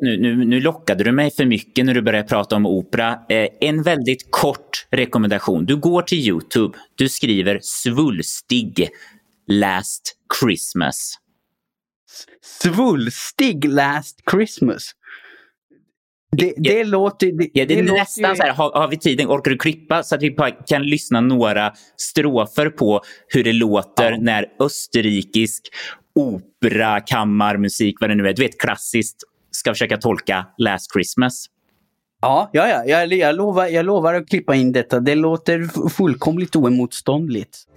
Nu, 0.00 0.16
nu, 0.20 0.44
nu 0.44 0.60
lockade 0.60 1.04
du 1.04 1.12
mig 1.12 1.30
för 1.30 1.44
mycket 1.44 1.86
när 1.86 1.94
du 1.94 2.02
började 2.02 2.28
prata 2.28 2.56
om 2.56 2.66
opera. 2.66 3.18
Eh, 3.28 3.48
en 3.60 3.82
väldigt 3.82 4.30
kort 4.30 4.86
rekommendation. 4.90 5.66
Du 5.66 5.76
går 5.76 6.02
till 6.02 6.18
Youtube, 6.18 6.78
du 6.94 7.08
skriver 7.08 7.58
svulstig 7.62 8.88
Last 9.46 10.16
Christmas. 10.40 11.14
Svulstig 12.42 13.64
Last 13.64 14.18
Christmas? 14.30 14.92
Det, 16.36 16.54
det, 16.56 16.84
låter... 16.84 17.26
Det, 17.26 17.48
ja, 17.52 17.64
det 17.64 17.78
är 17.78 17.82
nästan 17.82 18.30
ju... 18.30 18.36
så 18.36 18.42
här, 18.42 18.52
har, 18.52 18.72
har, 18.72 18.88
vi 18.88 18.98
tiden, 18.98 19.26
orkar 19.26 19.50
du 19.50 19.58
klippa 19.58 20.02
så 20.02 20.14
att 20.14 20.22
vi 20.22 20.36
kan 20.66 20.82
lyssna 20.82 21.20
några 21.20 21.72
strofer 21.96 22.70
på 22.70 23.02
hur 23.28 23.44
det 23.44 23.52
låter 23.52 24.12
ja. 24.12 24.18
när 24.20 24.46
österrikisk 24.60 25.62
opera, 26.14 27.00
kammarmusik, 27.00 27.96
vad 28.00 28.10
det 28.10 28.14
nu 28.14 28.28
är, 28.28 28.32
du 28.32 28.42
vet 28.42 28.60
klassiskt 28.60 29.24
ska 29.58 29.70
försöka 29.70 29.96
tolka 29.96 30.46
Last 30.58 30.92
Christmas. 30.92 31.46
Ja, 32.20 32.50
ja, 32.52 32.68
ja. 32.68 32.84
Jag, 32.84 33.12
jag, 33.12 33.34
lovar, 33.34 33.66
jag 33.66 33.86
lovar 33.86 34.14
att 34.14 34.28
klippa 34.28 34.54
in 34.54 34.72
detta. 34.72 35.00
Det 35.00 35.14
låter 35.14 35.88
fullkomligt 35.88 36.56
oemotståndligt. 36.56 37.67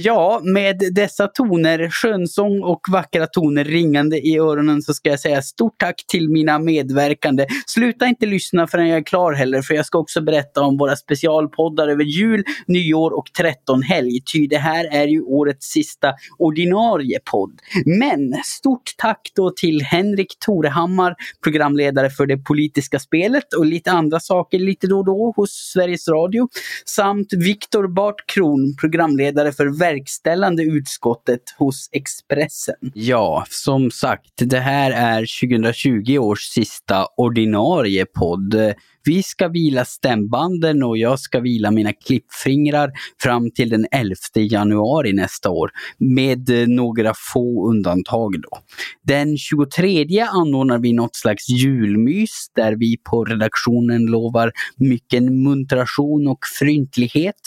Ja, 0.00 0.40
med 0.44 0.82
dessa 0.92 1.26
toner, 1.26 1.88
skönsång 1.90 2.62
och 2.62 2.80
vackra 2.90 3.26
toner 3.26 3.64
ringande 3.64 4.18
i 4.18 4.38
öronen 4.38 4.82
så 4.82 4.94
ska 4.94 5.10
jag 5.10 5.20
säga 5.20 5.42
stort 5.42 5.78
tack 5.78 6.04
till 6.06 6.28
mina 6.28 6.58
medverkande. 6.58 7.46
Sluta 7.66 8.06
inte 8.06 8.26
lyssna 8.26 8.66
förrän 8.66 8.88
jag 8.88 8.98
är 8.98 9.02
klar 9.02 9.32
heller, 9.32 9.62
för 9.62 9.74
jag 9.74 9.86
ska 9.86 9.98
också 9.98 10.20
berätta 10.20 10.60
om 10.60 10.78
våra 10.78 10.96
specialpoddar 10.96 11.88
över 11.88 12.04
jul, 12.04 12.44
nyår 12.66 13.10
och 13.18 13.32
trettonhelg. 13.38 14.20
Ty 14.32 14.46
det 14.46 14.58
här 14.58 14.88
är 14.92 15.06
ju 15.06 15.22
årets 15.22 15.66
sista 15.66 16.14
ordinarie 16.38 17.18
podd. 17.30 17.60
Men 17.84 18.34
stort 18.44 18.94
tack 18.98 19.32
då 19.36 19.50
till 19.50 19.82
Henrik 19.82 20.38
Torehammar, 20.46 21.14
programledare 21.42 22.10
för 22.10 22.26
det 22.26 22.36
politiska 22.38 22.98
spelet 22.98 23.54
och 23.58 23.66
lite 23.66 23.90
andra 23.90 24.20
saker 24.20 24.58
lite 24.58 24.86
då 24.86 24.98
och 24.98 25.04
då 25.04 25.32
hos 25.36 25.50
Sveriges 25.50 26.08
Radio. 26.08 26.48
Samt 26.84 27.32
Viktor 27.32 27.88
Bart 27.88 28.26
Kron, 28.26 28.76
programledare 28.80 29.52
för 29.52 29.78
verkställande 29.88 30.62
utskottet 30.62 31.42
hos 31.58 31.88
Expressen. 31.92 32.92
Ja, 32.94 33.44
som 33.50 33.90
sagt, 33.90 34.32
det 34.36 34.58
här 34.58 34.90
är 34.90 35.50
2020 35.50 36.18
års 36.18 36.42
sista 36.42 37.06
ordinarie 37.16 38.06
podd. 38.06 38.74
Vi 39.04 39.22
ska 39.22 39.48
vila 39.48 39.84
stämbanden 39.84 40.82
och 40.82 40.98
jag 40.98 41.20
ska 41.20 41.40
vila 41.40 41.70
mina 41.70 41.92
klippfingrar 41.92 42.90
fram 43.22 43.50
till 43.50 43.70
den 43.70 43.86
11 43.90 44.14
januari 44.34 45.12
nästa 45.12 45.50
år. 45.50 45.70
Med 45.98 46.50
eh, 46.50 46.68
några 46.68 47.14
få 47.32 47.70
undantag 47.70 48.42
då. 48.42 48.58
Den 49.02 49.38
23 49.38 50.20
anordnar 50.20 50.78
vi 50.78 50.92
något 50.92 51.16
slags 51.16 51.48
julmys 51.48 52.50
där 52.54 52.72
vi 52.72 52.96
på 53.10 53.24
redaktionen 53.24 54.06
lovar 54.06 54.52
mycket 54.76 55.22
muntration 55.22 56.28
och 56.28 56.38
fryntlighet. 56.58 57.40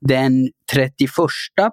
Den 0.00 0.50
31 0.72 1.10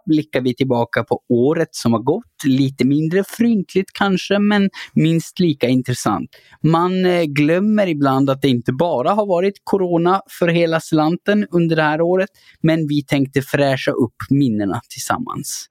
blickar 0.05 0.41
vi 0.41 0.55
tillbaka 0.55 1.03
på 1.03 1.21
året 1.30 1.67
som 1.71 1.93
har 1.93 1.99
gått. 1.99 2.23
Lite 2.43 2.86
mindre 2.86 3.23
fryntligt 3.28 3.89
kanske, 3.93 4.39
men 4.39 4.69
minst 4.93 5.39
lika 5.39 5.67
intressant. 5.67 6.30
Man 6.63 7.05
eh, 7.05 7.23
glömmer 7.23 7.88
ibland 7.88 8.30
att 8.30 8.41
det 8.41 8.49
inte 8.49 8.73
bara 8.73 9.11
har 9.11 9.25
varit 9.28 9.61
corona 9.63 10.21
för 10.39 10.47
hela 10.47 10.80
slanten 10.80 11.47
under 11.51 11.75
det 11.75 11.82
här 11.82 12.01
året, 12.01 12.30
men 12.61 12.88
vi 12.88 13.05
tänkte 13.05 13.41
fräscha 13.41 13.91
upp 13.91 14.15
minnena 14.30 14.82
tillsammans. 14.89 15.67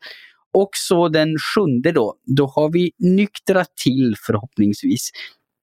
Och 0.53 0.71
så 0.73 1.09
den 1.09 1.37
sjunde 1.55 1.93
då, 1.93 2.15
då 2.37 2.47
har 2.47 2.73
vi 2.73 2.91
nyktrat 2.99 3.77
till 3.85 4.15
förhoppningsvis. 4.27 5.11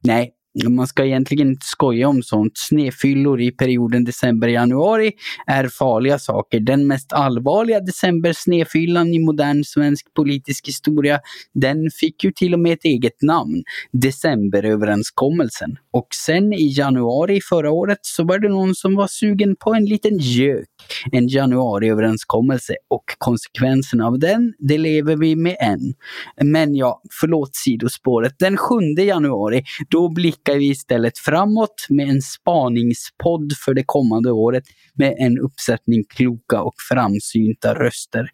Nej, 0.03 0.31
man 0.69 0.87
ska 0.87 1.05
egentligen 1.05 1.47
inte 1.47 1.65
skoja 1.65 2.07
om 2.07 2.23
sånt. 2.23 2.51
Snefyllor 2.55 3.41
i 3.41 3.51
perioden 3.51 4.03
december-januari 4.03 5.11
är 5.47 5.67
farliga 5.67 6.19
saker. 6.19 6.59
Den 6.59 6.87
mest 6.87 7.13
allvarliga 7.13 7.79
december-snefyllan 7.79 9.13
i 9.13 9.19
modern 9.19 9.63
svensk 9.63 10.13
politisk 10.13 10.67
historia, 10.67 11.19
den 11.53 11.89
fick 11.99 12.23
ju 12.23 12.31
till 12.31 12.53
och 12.53 12.59
med 12.59 12.73
ett 12.73 12.85
eget 12.85 13.21
namn. 13.21 13.63
Decemberöverenskommelsen. 13.91 15.77
Och 15.91 16.07
sen 16.25 16.53
i 16.53 16.73
januari 16.77 17.39
förra 17.49 17.71
året 17.71 17.99
så 18.01 18.23
var 18.23 18.39
det 18.39 18.49
någon 18.49 18.75
som 18.75 18.95
var 18.95 19.07
sugen 19.07 19.55
på 19.55 19.73
en 19.73 19.85
liten 19.85 20.17
gök. 20.17 20.67
En 21.11 21.27
januariöverenskommelse 21.27 22.75
och 22.89 23.03
konsekvenserna 23.17 24.07
av 24.07 24.19
den, 24.19 24.53
det 24.59 24.77
lever 24.77 25.15
vi 25.15 25.35
med 25.35 25.55
än. 25.59 25.93
Men 26.41 26.75
ja, 26.75 27.01
förlåt 27.21 27.55
sidospåret. 27.55 28.35
Den 28.39 28.57
7 28.57 28.75
januari, 28.97 29.63
då 29.89 30.09
blickar 30.43 30.59
vi 30.59 30.69
istället 30.69 31.17
framåt 31.17 31.85
med 31.89 32.09
en 32.09 32.21
spaningspodd 32.21 33.53
för 33.65 33.73
det 33.73 33.83
kommande 33.85 34.31
året 34.31 34.63
med 34.93 35.15
en 35.17 35.39
uppsättning 35.39 36.03
kloka 36.03 36.61
och 36.61 36.75
framsynta 36.89 37.73
röster. 37.73 38.29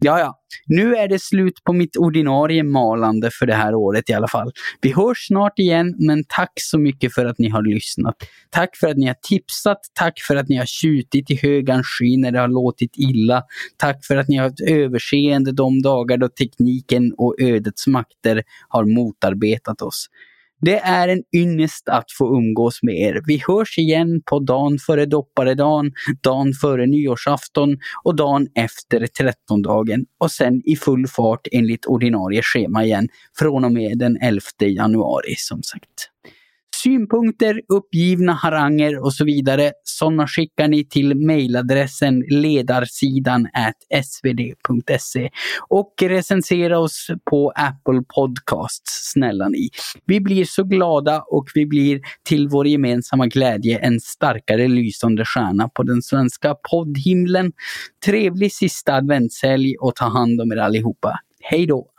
Ja, 0.00 0.18
ja, 0.18 0.38
nu 0.66 0.96
är 0.96 1.08
det 1.08 1.22
slut 1.22 1.64
på 1.64 1.72
mitt 1.72 1.96
ordinarie 1.96 2.62
malande 2.62 3.30
för 3.32 3.46
det 3.46 3.54
här 3.54 3.74
året 3.74 4.10
i 4.10 4.12
alla 4.12 4.28
fall. 4.28 4.52
Vi 4.80 4.92
hörs 4.92 5.26
snart 5.26 5.58
igen, 5.58 5.94
men 5.98 6.24
tack 6.28 6.52
så 6.54 6.78
mycket 6.78 7.14
för 7.14 7.26
att 7.26 7.38
ni 7.38 7.48
har 7.48 7.62
lyssnat. 7.62 8.14
Tack 8.50 8.76
för 8.76 8.88
att 8.88 8.96
ni 8.96 9.06
har 9.06 9.16
tipsat, 9.22 9.78
tack 9.94 10.20
för 10.20 10.36
att 10.36 10.48
ni 10.48 10.56
har 10.56 10.66
tjutit 10.66 11.30
i 11.30 11.38
högan 11.42 11.82
sky 11.84 12.16
när 12.16 12.32
det 12.32 12.40
har 12.40 12.48
låtit 12.48 12.92
illa. 12.96 13.42
Tack 13.76 14.04
för 14.04 14.16
att 14.16 14.28
ni 14.28 14.36
har 14.36 14.44
haft 14.44 14.60
överseende 14.60 15.52
de 15.52 15.82
dagar 15.82 16.16
då 16.16 16.28
tekniken 16.28 17.12
och 17.18 17.34
ödets 17.40 17.86
makter 17.86 18.42
har 18.68 18.84
motarbetat 18.84 19.82
oss. 19.82 20.08
Det 20.60 20.78
är 20.78 21.08
en 21.08 21.22
ynnest 21.36 21.88
att 21.88 22.12
få 22.18 22.36
umgås 22.36 22.82
med 22.82 22.94
er. 22.94 23.22
Vi 23.26 23.42
hörs 23.48 23.78
igen 23.78 24.22
på 24.26 24.38
dagen 24.38 24.78
före 24.86 25.06
dopparedagen, 25.06 25.92
dagen 26.22 26.52
före 26.52 26.86
nyårsafton 26.86 27.78
och 28.04 28.16
dagen 28.16 28.48
efter 28.54 29.06
trettondagen 29.06 30.06
och 30.20 30.30
sen 30.30 30.62
i 30.64 30.76
full 30.76 31.06
fart 31.06 31.46
enligt 31.52 31.86
ordinarie 31.86 32.42
schema 32.42 32.84
igen 32.84 33.08
från 33.38 33.64
och 33.64 33.72
med 33.72 33.98
den 33.98 34.18
11 34.22 34.40
januari 34.60 35.34
som 35.36 35.62
sagt. 35.62 36.10
Synpunkter, 36.82 37.60
uppgivna 37.68 38.32
haranger 38.32 39.04
och 39.04 39.14
så 39.14 39.24
vidare, 39.24 39.72
sådana 39.82 40.26
skickar 40.26 40.68
ni 40.68 40.84
till 40.84 41.14
mejladressen 41.14 42.24
ledarsidan 42.28 43.48
svd.se 44.04 45.30
och 45.68 45.94
recensera 46.02 46.78
oss 46.78 47.06
på 47.30 47.52
Apple 47.54 48.02
Podcasts, 48.14 49.12
snälla 49.12 49.48
ni. 49.48 49.68
Vi 50.06 50.20
blir 50.20 50.44
så 50.44 50.64
glada 50.64 51.20
och 51.20 51.48
vi 51.54 51.66
blir 51.66 52.00
till 52.28 52.48
vår 52.48 52.66
gemensamma 52.66 53.26
glädje 53.26 53.78
en 53.78 54.00
starkare 54.00 54.68
lysande 54.68 55.24
stjärna 55.24 55.68
på 55.68 55.82
den 55.82 56.02
svenska 56.02 56.54
poddhimlen. 56.70 57.52
Trevlig 58.04 58.52
sista 58.52 58.94
adventshelg 58.94 59.76
och 59.80 59.94
ta 59.94 60.04
hand 60.04 60.40
om 60.40 60.52
er 60.52 60.56
allihopa. 60.56 61.18
Hej 61.40 61.66
då! 61.66 61.90